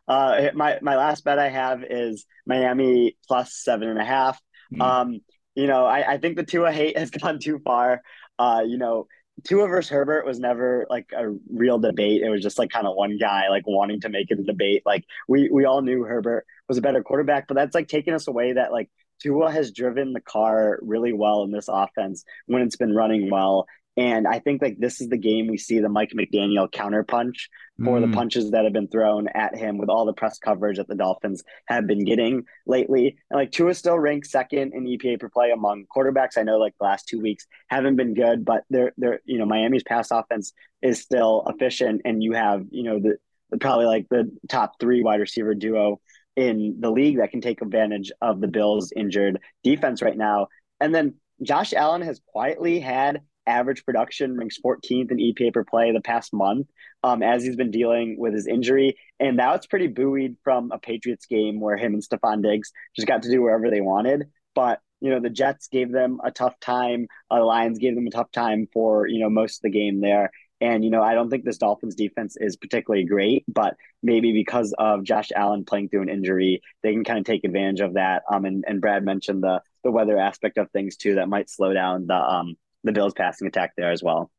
uh, 0.09 0.50
my 0.55 0.78
my 0.82 0.96
last 0.96 1.24
bet 1.24 1.38
I 1.38 1.48
have 1.48 1.82
is 1.82 2.26
Miami 2.44 3.16
plus 3.26 3.55
seven 3.55 3.88
and 3.88 3.98
a 3.98 4.05
half. 4.05 4.38
Mm. 4.74 4.82
Um, 4.82 5.20
you 5.55 5.66
know, 5.66 5.86
I, 5.86 6.12
I 6.12 6.18
think 6.18 6.36
the 6.36 6.44
Tua 6.44 6.72
hate 6.72 6.98
has 6.98 7.11
gone 7.22 7.38
too 7.38 7.59
far. 7.61 8.03
Uh, 8.38 8.62
you 8.66 8.78
know, 8.78 9.07
Tua 9.45 9.66
versus 9.66 9.90
Herbert 9.90 10.26
was 10.26 10.38
never 10.38 10.86
like 10.88 11.11
a 11.16 11.34
real 11.51 11.78
debate. 11.78 12.22
It 12.22 12.30
was 12.30 12.43
just 12.43 12.59
like 12.59 12.70
kind 12.70 12.86
of 12.86 12.95
one 12.95 13.18
guy 13.18 13.49
like 13.49 13.66
wanting 13.66 14.01
to 14.03 14.09
make 14.09 14.30
it 14.30 14.38
a 14.38 14.45
debate. 14.45 14.82
Like 14.86 15.05
we 15.28 15.49
we 15.51 15.64
all 15.64 15.82
knew 15.82 16.05
Herbert 16.05 16.47
was 16.68 16.78
a 16.78 16.82
better 16.82 17.03
quarterback, 17.03 17.49
but 17.49 17.55
that's 17.55 17.74
like 17.74 17.88
taking 17.88 18.14
us 18.14 18.28
away 18.28 18.53
that 18.53 18.72
like 18.72 18.90
Tua 19.20 19.51
has 19.51 19.72
driven 19.72 20.12
the 20.12 20.20
car 20.20 20.78
really 20.82 21.12
well 21.12 21.45
in 21.45 21.53
this 21.53 21.68
offense 21.68 22.24
when 22.47 22.62
it's 22.62 22.76
been 22.76 22.95
running 22.95 23.30
well. 23.30 23.66
And 23.97 24.26
I 24.26 24.38
think 24.38 24.62
like 24.62 24.78
this 24.78 25.01
is 25.03 25.09
the 25.09 25.18
game 25.18 25.49
we 25.49 25.59
see 25.59 25.78
the 25.78 25.88
Mike 25.88 26.12
McDaniel 26.16 26.70
counterpunch 26.70 27.49
for 27.84 27.99
mm. 27.99 28.01
the 28.01 28.16
punches 28.16 28.51
that 28.53 28.64
have 28.64 28.72
been 28.72 28.88
thrown 28.88 29.28
at 29.28 29.55
him 29.55 29.76
with 29.76 29.90
all 29.90 30.07
the 30.07 30.14
press 30.14 30.38
coverage 30.38 30.78
that 30.78 30.88
the 30.88 30.95
Dolphins 30.95 31.43
have 31.66 31.86
been 31.86 32.05
getting 32.05 32.45
lately. 32.66 33.18
And 33.30 33.38
like 33.38 33.51
Tua 33.51 33.74
still 33.74 33.99
ranks 33.99 34.30
second 34.30 34.72
in 34.72 34.84
EPA 34.84 35.20
per 35.20 35.28
play 35.28 35.51
among 35.51 35.84
quarterbacks. 35.95 36.38
I 36.38 36.43
know 36.43 36.57
like 36.57 36.74
the 36.78 36.86
last 36.86 37.07
two 37.07 37.20
weeks 37.20 37.47
haven't 37.68 37.97
been 37.97 38.14
good, 38.14 38.47
but 38.47 38.64
they're 38.70 38.93
they're 38.97 39.20
you 39.26 39.38
know 39.38 39.47
Miami's 39.47 39.84
pass 39.84 40.11
offense 40.11 40.55
is 40.80 41.01
still 41.01 41.45
efficient, 41.47 42.03
and 42.07 42.22
you 42.22 42.32
have 42.32 42.64
you 42.70 42.84
know 42.84 42.99
the, 42.99 43.16
the 43.51 43.59
probably 43.59 43.86
like 43.86 44.09
the 44.09 44.30
top 44.49 44.80
three 44.80 45.03
wide 45.03 45.20
receiver 45.20 45.55
duo 45.55 46.01
in 46.34 46.76
the 46.80 46.90
league 46.90 47.18
that 47.18 47.30
can 47.30 47.43
take 47.43 47.61
advantage 47.61 48.11
of 48.22 48.40
the 48.40 48.49
Bills' 48.49 48.90
injured 48.97 49.38
defense 49.62 50.01
right 50.01 50.16
now. 50.16 50.47
And 50.80 50.95
then 50.95 51.16
Josh 51.43 51.74
Allen 51.74 52.03
has 52.03 52.20
quietly 52.26 52.80
had 52.80 53.20
average 53.47 53.84
production 53.84 54.36
ranks 54.36 54.59
14th 54.64 55.11
in 55.11 55.18
EPA 55.18 55.53
per 55.53 55.64
play 55.64 55.93
the 55.93 56.01
past 56.01 56.32
month 56.32 56.68
um, 57.03 57.22
as 57.22 57.43
he's 57.43 57.57
been 57.57 57.70
dealing 57.70 58.16
with 58.18 58.34
his 58.34 58.47
injury. 58.47 58.97
And 59.18 59.36
now 59.36 59.55
it's 59.55 59.66
pretty 59.66 59.88
buoyed 59.88 60.36
from 60.45 60.70
a 60.72 60.78
Patriots 60.78 61.26
game 61.26 61.61
where 61.61 61.76
him 61.76 61.95
and 61.95 62.03
Stefon 62.03 62.43
Diggs 62.43 62.72
just 62.95 63.09
got 63.09 63.22
to 63.22 63.30
do 63.30 63.43
wherever 63.43 63.70
they 63.70 63.80
wanted. 63.80 64.24
But, 64.55 64.80
you 65.01 65.11
know, 65.11 65.20
the 65.20 65.30
Jets 65.30 65.68
gave 65.68 65.90
them 65.90 66.20
a 66.24 66.30
tough 66.30 66.59
time. 66.61 67.07
Uh, 67.30 67.38
the 67.38 67.45
Lions 67.45 67.78
gave 67.78 67.95
them 67.95 68.07
a 68.07 68.11
tough 68.11 68.30
time 68.30 68.68
for, 68.72 69.07
you 69.07 69.20
know, 69.20 69.30
most 69.30 69.59
of 69.59 69.62
the 69.62 69.70
game 69.70 70.01
there. 70.01 70.30
And, 70.61 70.84
you 70.84 70.90
know, 70.90 71.03
I 71.03 71.14
don't 71.14 71.28
think 71.28 71.45
this 71.45 71.59
Dolphins 71.59 71.97
defense 71.97 72.36
is 72.38 72.57
particularly 72.57 73.05
great, 73.05 73.45
but 73.49 73.74
maybe 74.01 74.32
because 74.32 74.72
of 74.78 75.03
Josh 75.03 75.30
Allen 75.34 75.64
playing 75.64 75.88
through 75.88 76.03
an 76.03 76.09
injury, 76.09 76.61
they 76.84 76.93
can 76.93 77.03
kind 77.03 77.18
of 77.18 77.24
take 77.24 77.43
advantage 77.43 77.80
of 77.80 77.95
that. 77.95 78.22
Um, 78.32 78.45
and, 78.45 78.64
and 78.68 78.80
Brad 78.80 79.05
mentioned 79.05 79.43
the 79.43 79.61
the 79.82 79.90
weather 79.90 80.18
aspect 80.18 80.59
of 80.59 80.70
things 80.70 80.97
too 80.97 81.16
that 81.16 81.28
might 81.28 81.51
slow 81.51 81.72
down 81.72 82.07
the 82.07 82.14
um 82.14 82.57
the 82.85 82.93
Bills 82.93 83.14
passing 83.14 83.47
attack 83.47 83.72
there 83.76 83.91
as 83.91 84.03
well. 84.03 84.30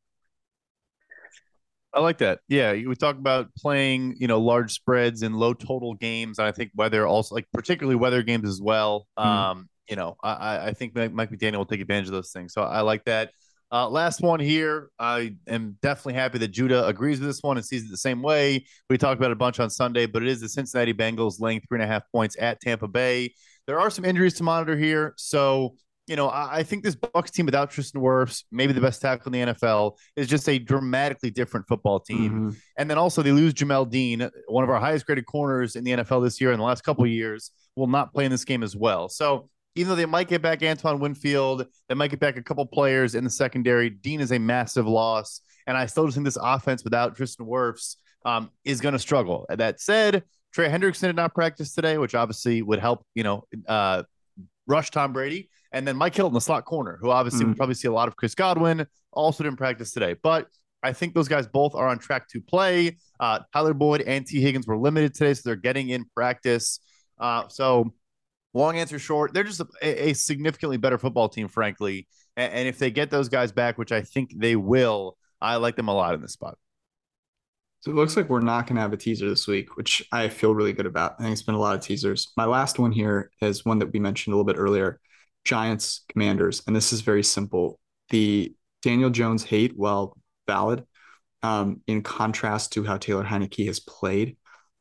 I 1.92 2.00
like 2.00 2.18
that. 2.18 2.40
Yeah, 2.48 2.72
we 2.72 2.94
talk 2.96 3.16
about 3.16 3.54
playing, 3.54 4.16
you 4.18 4.26
know, 4.26 4.40
large 4.40 4.72
spreads 4.72 5.22
and 5.22 5.36
low 5.36 5.54
total 5.54 5.94
games. 5.94 6.38
and 6.38 6.48
I 6.48 6.52
think 6.52 6.72
weather 6.74 7.06
also, 7.06 7.34
like 7.34 7.46
particularly 7.52 7.94
weather 7.94 8.22
games 8.22 8.48
as 8.48 8.60
well. 8.60 9.06
Mm. 9.18 9.24
Um, 9.24 9.68
you 9.88 9.96
know, 9.96 10.16
I, 10.22 10.68
I 10.68 10.72
think 10.72 10.94
Mike 10.94 11.30
McDaniel 11.30 11.58
will 11.58 11.66
take 11.66 11.80
advantage 11.80 12.08
of 12.08 12.12
those 12.12 12.32
things. 12.32 12.52
So 12.52 12.62
I 12.62 12.80
like 12.80 13.04
that. 13.04 13.30
Uh, 13.70 13.88
last 13.88 14.20
one 14.20 14.40
here. 14.40 14.90
I 14.98 15.34
am 15.46 15.78
definitely 15.82 16.14
happy 16.14 16.38
that 16.38 16.48
Judah 16.48 16.86
agrees 16.86 17.20
with 17.20 17.28
this 17.28 17.40
one 17.42 17.56
and 17.56 17.66
sees 17.66 17.84
it 17.84 17.90
the 17.90 17.96
same 17.96 18.22
way. 18.22 18.66
We 18.88 18.98
talked 18.98 19.18
about 19.20 19.30
it 19.30 19.34
a 19.34 19.36
bunch 19.36 19.60
on 19.60 19.68
Sunday, 19.70 20.06
but 20.06 20.22
it 20.22 20.28
is 20.28 20.40
the 20.40 20.48
Cincinnati 20.48 20.94
Bengals 20.94 21.40
laying 21.40 21.60
three 21.60 21.76
and 21.76 21.82
a 21.82 21.86
half 21.86 22.02
points 22.12 22.36
at 22.38 22.60
Tampa 22.60 22.88
Bay. 22.88 23.34
There 23.66 23.80
are 23.80 23.90
some 23.90 24.04
injuries 24.04 24.34
to 24.34 24.42
monitor 24.42 24.76
here, 24.76 25.14
so 25.16 25.76
you 26.06 26.16
know 26.16 26.28
I, 26.28 26.58
I 26.58 26.62
think 26.62 26.84
this 26.84 26.94
Bucs 26.94 27.30
team 27.30 27.46
without 27.46 27.70
Tristan 27.70 28.00
Wirfs, 28.00 28.44
maybe 28.50 28.72
the 28.72 28.80
best 28.80 29.00
tackle 29.00 29.34
in 29.34 29.46
the 29.46 29.52
NFL, 29.52 29.96
is 30.16 30.28
just 30.28 30.48
a 30.48 30.58
dramatically 30.58 31.30
different 31.30 31.66
football 31.66 32.00
team. 32.00 32.30
Mm-hmm. 32.30 32.50
And 32.78 32.90
then 32.90 32.98
also 32.98 33.22
they 33.22 33.32
lose 33.32 33.54
Jamel 33.54 33.88
Dean, 33.88 34.28
one 34.48 34.64
of 34.64 34.70
our 34.70 34.80
highest 34.80 35.06
graded 35.06 35.26
corners 35.26 35.76
in 35.76 35.84
the 35.84 35.92
NFL 35.92 36.22
this 36.24 36.40
year. 36.40 36.52
In 36.52 36.58
the 36.58 36.64
last 36.64 36.82
couple 36.82 37.04
of 37.04 37.10
years, 37.10 37.50
will 37.76 37.86
not 37.86 38.12
play 38.12 38.24
in 38.24 38.30
this 38.30 38.44
game 38.44 38.62
as 38.62 38.76
well. 38.76 39.08
So 39.08 39.48
even 39.76 39.90
though 39.90 39.96
they 39.96 40.06
might 40.06 40.28
get 40.28 40.42
back 40.42 40.62
Antoine 40.62 41.00
Winfield, 41.00 41.66
they 41.88 41.94
might 41.94 42.10
get 42.10 42.20
back 42.20 42.36
a 42.36 42.42
couple 42.42 42.64
players 42.66 43.14
in 43.14 43.24
the 43.24 43.30
secondary. 43.30 43.90
Dean 43.90 44.20
is 44.20 44.32
a 44.32 44.38
massive 44.38 44.86
loss, 44.86 45.40
and 45.66 45.76
I 45.76 45.86
still 45.86 46.06
just 46.06 46.16
think 46.16 46.24
this 46.24 46.38
offense 46.40 46.84
without 46.84 47.16
Tristan 47.16 47.46
Wirfs 47.46 47.96
um, 48.24 48.50
is 48.64 48.80
going 48.80 48.92
to 48.92 48.98
struggle. 48.98 49.46
That 49.48 49.80
said, 49.80 50.24
Trey 50.52 50.68
Hendrickson 50.68 51.08
did 51.08 51.16
not 51.16 51.34
practice 51.34 51.74
today, 51.74 51.98
which 51.98 52.14
obviously 52.14 52.62
would 52.62 52.78
help, 52.78 53.04
you 53.14 53.24
know, 53.24 53.44
uh, 53.66 54.04
rush 54.66 54.90
Tom 54.90 55.12
Brady. 55.12 55.50
And 55.74 55.86
then 55.86 55.96
Mike 55.96 56.14
Hill 56.14 56.26
in 56.26 56.32
the 56.32 56.40
slot 56.40 56.64
corner, 56.64 56.98
who 57.00 57.10
obviously 57.10 57.44
mm. 57.44 57.48
would 57.48 57.56
probably 57.56 57.74
see 57.74 57.88
a 57.88 57.92
lot 57.92 58.08
of 58.08 58.16
Chris 58.16 58.34
Godwin, 58.34 58.86
also 59.12 59.44
didn't 59.44 59.58
practice 59.58 59.92
today. 59.92 60.14
But 60.22 60.46
I 60.82 60.94
think 60.94 61.14
those 61.14 61.28
guys 61.28 61.46
both 61.46 61.74
are 61.74 61.88
on 61.88 61.98
track 61.98 62.28
to 62.30 62.40
play. 62.40 62.96
Uh, 63.20 63.40
Tyler 63.52 63.74
Boyd 63.74 64.00
and 64.02 64.26
Tee 64.26 64.40
Higgins 64.40 64.66
were 64.66 64.78
limited 64.78 65.14
today, 65.14 65.34
so 65.34 65.42
they're 65.44 65.56
getting 65.56 65.90
in 65.90 66.06
practice. 66.14 66.80
Uh, 67.18 67.48
so 67.48 67.92
Long 68.54 68.78
answer 68.78 69.00
short, 69.00 69.34
they're 69.34 69.42
just 69.42 69.60
a, 69.60 70.08
a 70.08 70.12
significantly 70.12 70.76
better 70.76 70.96
football 70.96 71.28
team, 71.28 71.48
frankly. 71.48 72.06
And, 72.36 72.52
and, 72.52 72.68
if 72.68 72.78
they 72.78 72.92
get 72.92 73.10
those 73.10 73.28
guys 73.28 73.50
back, 73.50 73.78
which 73.78 73.90
I 73.90 74.02
think 74.02 74.32
they 74.36 74.54
will, 74.54 75.16
I 75.40 75.56
like 75.56 75.74
them 75.74 75.88
a 75.88 75.94
lot 75.94 76.14
in 76.14 76.22
this 76.22 76.32
spot. 76.32 76.56
So 77.80 77.90
it 77.90 77.96
looks 77.96 78.16
like 78.16 78.30
we're 78.30 78.40
not 78.40 78.66
going 78.66 78.76
to 78.76 78.82
have 78.82 78.92
a 78.92 78.96
teaser 78.96 79.28
this 79.28 79.48
week, 79.48 79.76
which 79.76 80.06
I 80.12 80.28
feel 80.28 80.54
really 80.54 80.72
good 80.72 80.86
about. 80.86 81.16
I 81.18 81.24
think 81.24 81.32
it's 81.32 81.42
been 81.42 81.56
a 81.56 81.60
lot 81.60 81.74
of 81.74 81.82
teasers. 81.82 82.32
My 82.36 82.44
last 82.44 82.78
one 82.78 82.92
here 82.92 83.30
is 83.42 83.64
one 83.64 83.80
that 83.80 83.92
we 83.92 83.98
mentioned 83.98 84.32
a 84.32 84.36
little 84.36 84.50
bit 84.50 84.58
earlier 84.58 85.00
Giants, 85.44 86.04
Commanders. 86.08 86.62
And 86.66 86.74
this 86.74 86.92
is 86.92 87.00
very 87.00 87.22
simple. 87.22 87.78
The 88.10 88.54
Daniel 88.82 89.10
Jones 89.10 89.44
hate, 89.44 89.72
well, 89.76 90.16
valid, 90.46 90.84
um, 91.42 91.80
in 91.86 92.02
contrast 92.02 92.72
to 92.72 92.84
how 92.84 92.96
Taylor 92.96 93.24
Heinicke 93.24 93.66
has 93.66 93.80
played. 93.80 94.36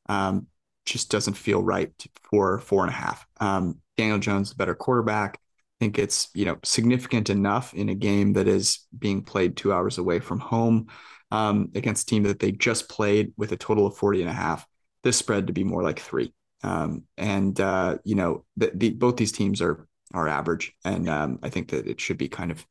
Um, 0.08 0.48
just 0.86 1.10
doesn't 1.10 1.36
feel 1.36 1.62
right 1.62 1.92
for 2.30 2.60
four 2.60 2.82
and 2.84 2.90
a 2.90 2.96
half. 2.96 3.26
Um, 3.40 3.80
Daniel 3.98 4.20
Jones, 4.20 4.50
the 4.50 4.56
better 4.56 4.76
quarterback. 4.76 5.38
I 5.38 5.86
think 5.86 6.00
it's 6.00 6.30
you 6.34 6.46
know 6.46 6.58
significant 6.64 7.30
enough 7.30 7.74
in 7.74 7.90
a 7.90 7.96
game 7.96 8.34
that 8.34 8.48
is 8.48 8.86
being 8.98 9.24
played 9.24 9.56
two 9.56 9.74
hours 9.74 9.98
away 9.98 10.20
from 10.20 10.40
home 10.40 10.88
um, 11.32 11.70
against 11.76 12.04
a 12.04 12.06
team 12.08 12.24
that 12.24 12.40
they 12.40 12.52
just 12.52 12.90
played 12.90 13.34
with 13.38 13.52
a 13.52 13.58
total 13.58 13.88
of 13.88 13.98
40 13.98 14.22
and 14.22 14.30
a 14.30 14.34
half. 14.34 14.66
This 15.04 15.18
spread 15.18 15.48
to 15.48 15.54
be 15.54 15.64
more 15.64 15.84
like 15.84 16.00
three. 16.00 16.34
Um, 16.64 17.04
and 17.18 17.60
uh, 17.60 17.98
you 18.04 18.16
know 18.16 18.46
the, 18.56 18.72
the, 18.74 18.90
both 18.92 19.18
these 19.18 19.32
teams 19.32 19.62
are 19.62 19.88
are 20.14 20.28
average, 20.28 20.74
and 20.86 21.10
um, 21.10 21.40
I 21.42 21.50
think 21.50 21.70
that 21.72 21.88
it 21.88 22.00
should 22.00 22.18
be 22.18 22.30
kind 22.30 22.52
of 22.52 22.66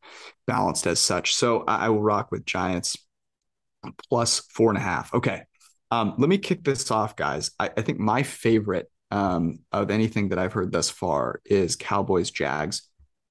balanced 0.47 0.87
as 0.87 1.01
such. 1.01 1.35
So 1.35 1.65
I, 1.67 1.87
I 1.87 1.89
will 1.89 2.03
rock 2.03 2.31
with 2.31 2.45
Giants 2.45 2.97
plus 4.09 4.41
four 4.51 4.71
and 4.71 4.79
a 4.79 4.83
half. 4.83 5.13
Okay, 5.13 5.43
um, 5.91 6.15
let 6.19 6.29
me 6.29 6.39
kick 6.39 6.65
this 6.65 6.91
off, 6.91 7.17
guys. 7.17 7.51
I, 7.59 7.71
I 7.77 7.83
think 7.83 7.99
my 7.99 8.23
favorite 8.23 8.91
um, 9.11 9.59
of 9.73 9.91
anything 9.91 10.31
that 10.31 10.39
I've 10.39 10.53
heard 10.53 10.73
thus 10.73 10.89
far 10.89 11.41
is 11.45 11.77
Cowboys 11.77 12.31
Jags 12.31 12.89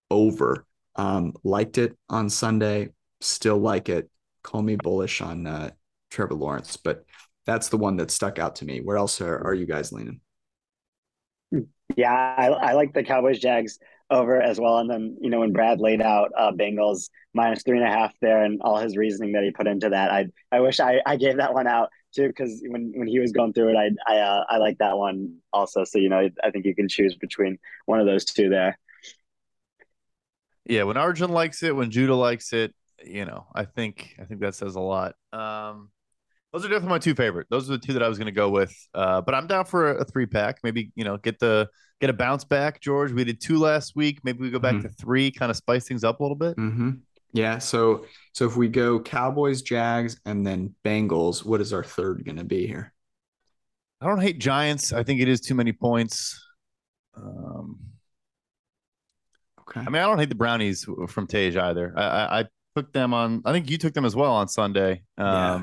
over. 0.10 0.66
Um, 0.96 1.34
liked 1.44 1.78
it 1.78 1.98
on 2.10 2.30
Sunday, 2.30 2.90
still 3.22 3.58
like 3.58 3.90
it. 3.90 4.10
Call 4.44 4.62
me 4.62 4.76
bullish 4.76 5.22
on 5.22 5.48
uh, 5.48 5.72
Trevor 6.10 6.36
Lawrence, 6.36 6.76
but 6.76 7.06
that's 7.46 7.70
the 7.70 7.78
one 7.78 7.98
that 7.98 8.12
stuck 8.12 8.38
out 8.38 8.58
to 8.58 8.66
me. 8.66 8.82
Where 8.82 8.98
else 8.98 9.22
are, 9.22 9.48
are 9.48 9.54
you 9.54 9.66
guys 9.66 9.92
leaning? 9.92 10.20
Yeah, 11.96 12.12
I, 12.14 12.48
I 12.48 12.74
like 12.74 12.94
the 12.94 13.04
Cowboys 13.04 13.40
Jags 13.40 13.80
over 14.12 14.40
as 14.40 14.60
well. 14.60 14.78
And 14.78 14.90
then, 14.90 15.18
you 15.22 15.30
know, 15.30 15.40
when 15.40 15.54
Brad 15.54 15.80
laid 15.80 16.02
out 16.02 16.32
uh, 16.38 16.52
Bengals 16.52 17.10
minus 17.34 17.64
three 17.64 17.78
and 17.78 17.88
a 17.88 17.90
half 17.90 18.14
there 18.22 18.44
and 18.44 18.62
all 18.62 18.78
his 18.78 18.98
reasoning 18.98 19.32
that 19.32 19.44
he 19.44 19.52
put 19.52 19.68
into 19.68 19.90
that, 19.90 20.12
I 20.12 20.28
I 20.52 20.60
wish 20.60 20.80
I, 20.80 21.02
I 21.06 21.16
gave 21.16 21.38
that 21.38 21.54
one 21.54 21.66
out 21.66 21.90
too 22.14 22.28
because 22.28 22.62
when, 22.68 22.92
when 22.96 23.08
he 23.08 23.20
was 23.20 23.32
going 23.32 23.54
through 23.54 23.70
it, 23.70 23.78
I 23.78 24.14
I 24.14 24.20
uh, 24.20 24.44
I 24.50 24.58
like 24.58 24.78
that 24.80 24.98
one 24.98 25.38
also. 25.52 25.86
So 25.86 25.98
you 25.98 26.10
know, 26.10 26.30
I 26.44 26.52
think 26.52 26.66
you 26.66 26.76
can 26.76 26.90
choose 26.90 27.16
between 27.16 27.58
one 27.86 28.00
of 28.00 28.06
those 28.06 28.26
two 28.26 28.50
there. 28.50 28.78
Yeah, 30.66 30.84
when 30.84 30.98
Arjun 30.98 31.32
likes 31.32 31.64
it, 31.64 31.76
when 31.76 31.90
Judah 31.90 32.16
likes 32.16 32.54
it, 32.54 32.76
you 33.04 33.26
know, 33.26 33.48
I 33.56 33.66
think 33.66 34.16
I 34.20 34.26
think 34.26 34.42
that 34.42 34.56
says 34.56 34.76
a 34.76 34.80
lot. 34.80 35.16
Um, 35.34 35.90
those 36.54 36.66
are 36.66 36.68
definitely 36.68 36.90
my 36.90 37.00
two 37.00 37.16
favorite. 37.16 37.48
Those 37.50 37.70
are 37.70 37.74
the 37.74 37.86
two 37.86 37.94
that 37.94 38.04
I 38.04 38.10
was 38.10 38.18
going 38.18 38.26
to 38.26 38.32
go 38.32 38.50
with. 38.50 38.76
Uh, 38.94 39.22
but 39.22 39.34
I'm 39.34 39.48
down 39.48 39.66
for 39.66 39.92
a, 39.92 40.02
a, 40.02 40.06
three 40.06 40.26
pack. 40.26 40.60
Maybe 40.64 40.92
you 40.96 41.04
know 41.04 41.18
get 41.18 41.40
the 41.40 41.70
get 42.02 42.10
a 42.10 42.14
bounce 42.14 42.44
back, 42.44 42.82
George. 42.82 43.12
We 43.12 43.24
did 43.24 43.40
two 43.40 43.58
last 43.58 43.96
week. 43.96 44.20
Maybe 44.24 44.40
we 44.40 44.50
go 44.50 44.60
back 44.60 44.76
mm-hmm. 44.76 44.88
to 44.88 44.90
three, 44.90 45.32
kind 45.32 45.50
of 45.50 45.56
spice 45.56 45.88
things 45.88 46.04
up 46.04 46.20
a 46.20 46.24
little 46.24 46.36
bit. 46.36 46.58
Mm-hmm. 46.58 46.92
Yeah. 47.34 47.60
So 47.60 48.06
so 48.34 48.46
if 48.46 48.58
we 48.58 48.68
go 48.68 49.00
Cowboys, 49.00 49.62
Jags, 49.62 50.20
and 50.26 50.46
then 50.46 50.76
Bengals, 50.84 51.46
what 51.46 51.62
is 51.62 51.72
our 51.72 51.84
third 51.84 52.26
going 52.26 52.38
to 52.38 52.44
be 52.44 52.68
here? 52.68 52.94
I 54.02 54.08
don't 54.08 54.20
hate 54.20 54.40
Giants. 54.40 54.92
I 54.92 55.04
think 55.04 55.22
it 55.22 55.30
is 55.30 55.42
too 55.42 55.56
many 55.56 55.72
points. 55.72 56.44
Um, 57.16 57.78
okay. 59.62 59.82
I 59.82 59.90
mean, 59.90 60.02
I 60.02 60.08
don't 60.08 60.18
hate 60.18 60.30
the 60.30 60.36
Brownies 60.36 60.86
from 61.08 61.28
Tage 61.28 61.56
either. 61.56 61.94
I, 61.96 62.04
I, 62.04 62.40
I 62.40 62.46
took 62.76 62.92
them 62.94 63.14
on. 63.14 63.44
I 63.46 63.52
think 63.54 63.70
you 63.70 63.78
took 63.78 63.94
them 63.94 64.06
as 64.06 64.16
well 64.16 64.34
on 64.34 64.48
Sunday. 64.48 65.04
Um, 65.18 65.28
yeah. 65.28 65.62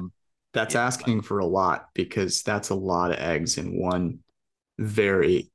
That's 0.58 0.74
yeah. 0.74 0.86
asking 0.86 1.22
for 1.22 1.38
a 1.38 1.46
lot 1.46 1.90
because 1.94 2.42
that's 2.42 2.70
a 2.70 2.74
lot 2.74 3.12
of 3.12 3.18
eggs 3.20 3.58
in 3.58 3.80
one 3.80 4.18
very, 4.76 5.52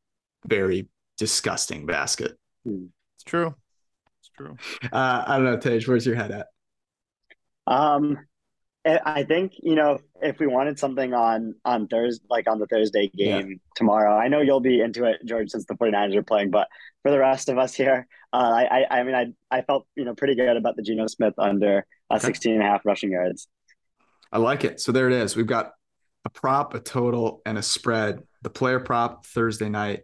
very 0.48 0.88
disgusting 1.18 1.86
basket. 1.86 2.38
It's 2.66 3.26
true 3.26 3.54
It's 4.22 4.30
true. 4.30 4.56
Uh, 4.94 5.24
I 5.28 5.36
don't 5.36 5.44
know, 5.44 5.58
Tej, 5.58 5.82
where's 5.88 6.06
your 6.06 6.16
head 6.16 6.32
at? 6.32 6.48
Um, 7.68 8.18
I 8.86 9.24
think 9.24 9.54
you 9.62 9.76
know 9.76 10.00
if 10.22 10.40
we 10.40 10.48
wanted 10.48 10.80
something 10.80 11.14
on 11.14 11.56
on 11.66 11.88
Thursday, 11.88 12.24
like 12.30 12.50
on 12.50 12.60
the 12.60 12.68
Thursday 12.68 13.10
game 13.10 13.50
yeah. 13.50 13.58
tomorrow. 13.76 14.16
I 14.16 14.30
know 14.30 14.40
you'll 14.40 14.62
be 14.62 14.80
into 14.80 15.04
it, 15.04 15.18
George, 15.26 15.50
since 15.50 15.66
the 15.66 15.76
49ers 15.76 16.16
are 16.16 16.24
playing. 16.24 16.50
But 16.50 16.70
for 17.02 17.12
the 17.12 17.20
rest 17.20 17.50
of 17.50 17.58
us 17.58 17.74
here, 17.74 18.08
uh, 18.32 18.66
I, 18.70 18.86
I 18.90 19.04
mean, 19.04 19.16
I 19.16 19.28
I 19.52 19.64
felt 19.64 19.86
you 19.96 20.06
know 20.06 20.16
pretty 20.16 20.36
good 20.36 20.56
about 20.56 20.78
the 20.78 20.82
Geno 20.82 21.08
Smith 21.08 21.34
under 21.38 21.86
uh, 22.10 22.16
okay. 22.16 22.28
16 22.28 22.54
and 22.54 22.62
a 22.62 22.66
half 22.66 22.86
rushing 22.86 23.12
yards. 23.12 23.48
I 24.34 24.40
like 24.40 24.66
it. 24.66 24.82
So 24.82 24.92
there 24.92 25.08
it 25.08 25.14
is. 25.14 25.38
We've 25.38 25.48
got 25.48 25.72
a 26.26 26.30
prop, 26.30 26.74
a 26.74 26.80
total, 26.82 27.42
and 27.46 27.58
a 27.58 27.62
spread. 27.62 28.22
The 28.42 28.50
player 28.50 28.82
prop 28.82 29.26
Thursday 29.26 29.70
night, 29.70 30.02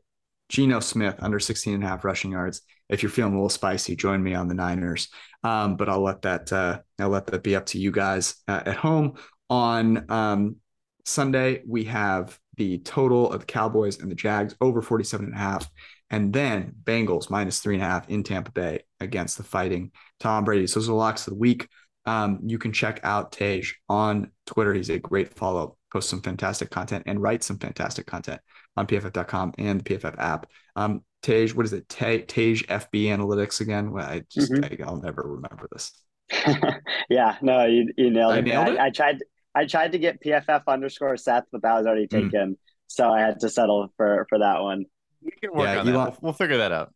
Geno 0.48 0.80
Smith 0.80 1.16
under 1.20 1.40
16 1.40 1.74
and 1.74 1.84
a 1.84 1.88
half 1.88 2.06
rushing 2.06 2.32
yards 2.32 2.62
if 2.90 3.04
you're 3.04 3.12
feeling 3.12 3.34
a 3.34 3.36
little 3.36 3.50
spicy, 3.50 3.96
join 3.96 4.22
me 4.22 4.34
on 4.34 4.48
the 4.48 4.56
Niners. 4.56 5.10
Um, 5.44 5.78
but 5.78 5.88
I'll 5.88 6.04
let 6.04 6.24
that 6.24 6.52
uh, 6.52 6.80
I'll 7.00 7.10
let 7.10 7.28
that 7.28 7.44
be 7.44 7.56
up 7.56 7.68
to 7.68 7.80
you 7.80 7.92
guys 7.92 8.36
uh, 8.48 8.64
at 8.66 8.76
home. 8.76 9.14
On 9.50 10.06
um, 10.12 10.58
Sunday, 11.06 11.62
we 11.66 11.86
have 11.86 12.38
the 12.58 12.80
total 12.80 13.32
of 13.32 13.42
the 13.42 13.46
Cowboys 13.46 14.00
and 14.00 14.12
the 14.12 14.16
Jags 14.16 14.56
over 14.60 14.82
47 14.82 15.28
and 15.28 15.36
a 15.36 15.38
half. 15.38 15.70
And 16.10 16.34
then 16.34 16.74
Bengals 16.84 17.30
minus 17.30 17.60
three 17.60 17.76
and 17.76 17.84
a 17.84 17.88
half 17.88 18.10
in 18.10 18.24
Tampa 18.24 18.52
Bay 18.52 18.82
against 19.00 19.38
the 19.38 19.44
fighting 19.44 19.92
Tom 20.20 20.44
Brady. 20.44 20.68
So 20.68 20.80
those 20.80 20.90
are 20.90 20.92
the 20.92 20.98
locks 20.98 21.28
of 21.28 21.34
the 21.34 21.40
week. 21.40 21.68
Um, 22.06 22.40
you 22.46 22.58
can 22.58 22.74
check 22.74 23.00
out 23.04 23.32
Tej 23.32 23.64
on 23.88 24.32
Twitter. 24.46 24.74
He's 24.74 24.90
a 24.90 25.00
great 25.00 25.34
follow, 25.34 25.78
posts 25.92 26.10
some 26.10 26.22
fantastic 26.22 26.70
content 26.70 27.04
and 27.06 27.22
writes 27.22 27.46
some 27.46 27.58
fantastic 27.58 28.06
content 28.06 28.42
on 28.78 28.88
pff.com 28.88 29.54
and 29.58 29.80
the 29.80 29.84
PFF 29.84 30.16
app. 30.18 30.48
Um, 30.76 31.04
Tej, 31.22 31.50
what 31.50 31.66
is 31.66 31.74
it? 31.74 31.88
Tej 31.90 32.24
FB 32.24 33.06
Analytics 33.08 33.62
again? 33.62 33.92
Well, 33.92 34.06
I 34.06 34.24
just 34.32 34.52
mm-hmm. 34.52 34.84
I, 34.84 34.92
will 34.92 35.02
never 35.02 35.24
remember 35.24 35.68
this. 35.72 35.92
yeah, 37.10 37.38
no, 37.42 37.66
you, 37.66 37.92
you 37.98 38.10
nailed, 38.10 38.34
I 38.34 38.38
it. 38.38 38.46
Nailed 38.46 38.68
it. 38.70 38.80
I, 38.80 38.88
I, 38.88 38.90
tried 38.90 39.24
I 39.54 39.66
tried 39.66 39.92
to 39.92 40.00
get 40.00 40.24
PFF 40.24 40.64
underscore 40.68 41.18
Seth, 41.18 41.46
but 41.52 41.62
that 41.64 41.74
was 41.74 41.86
already 41.86 42.08
hmm. 42.10 42.30
taken, 42.30 42.52
mm. 42.52 42.58
so 42.88 43.12
I 43.12 43.20
had 43.20 43.40
to 43.42 43.50
settle 43.50 43.92
for 43.98 44.26
for 44.30 44.40
that 44.40 44.62
one. 44.62 44.86
We 45.22 45.32
can 45.32 45.52
work 45.52 45.68
yeah, 45.68 45.80
on 45.80 45.88
Elon, 45.90 45.94
that. 45.94 45.96
We'll, 45.96 46.18
we'll 46.22 46.34
figure 46.34 46.58
that 46.58 46.72
out. 46.72 46.94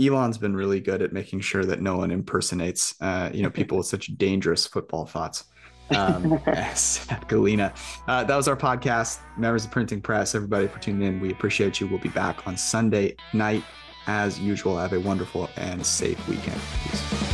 Elon's 0.00 0.38
been 0.38 0.54
really 0.54 0.80
good 0.80 1.02
at 1.02 1.12
making 1.12 1.40
sure 1.40 1.64
that 1.64 1.80
no 1.80 1.96
one 1.96 2.10
impersonates, 2.10 2.94
uh, 3.00 3.30
you 3.32 3.42
know, 3.42 3.50
people 3.50 3.78
with 3.78 3.86
such 3.86 4.06
dangerous 4.18 4.66
football 4.66 5.06
thoughts 5.06 5.44
um, 5.90 6.40
as 6.46 7.06
Galina. 7.28 7.74
Uh, 8.06 8.24
that 8.24 8.36
was 8.36 8.48
our 8.48 8.56
podcast. 8.56 9.18
Members 9.36 9.64
of 9.64 9.70
Printing 9.70 10.00
Press, 10.00 10.34
everybody 10.34 10.68
for 10.68 10.78
tuning 10.78 11.06
in. 11.06 11.20
We 11.20 11.30
appreciate 11.30 11.80
you. 11.80 11.86
We'll 11.86 12.00
be 12.00 12.08
back 12.08 12.46
on 12.46 12.56
Sunday 12.56 13.16
night 13.32 13.64
as 14.06 14.38
usual. 14.38 14.78
Have 14.78 14.92
a 14.92 15.00
wonderful 15.00 15.48
and 15.56 15.84
safe 15.84 16.26
weekend. 16.28 16.60
Peace. 16.84 17.29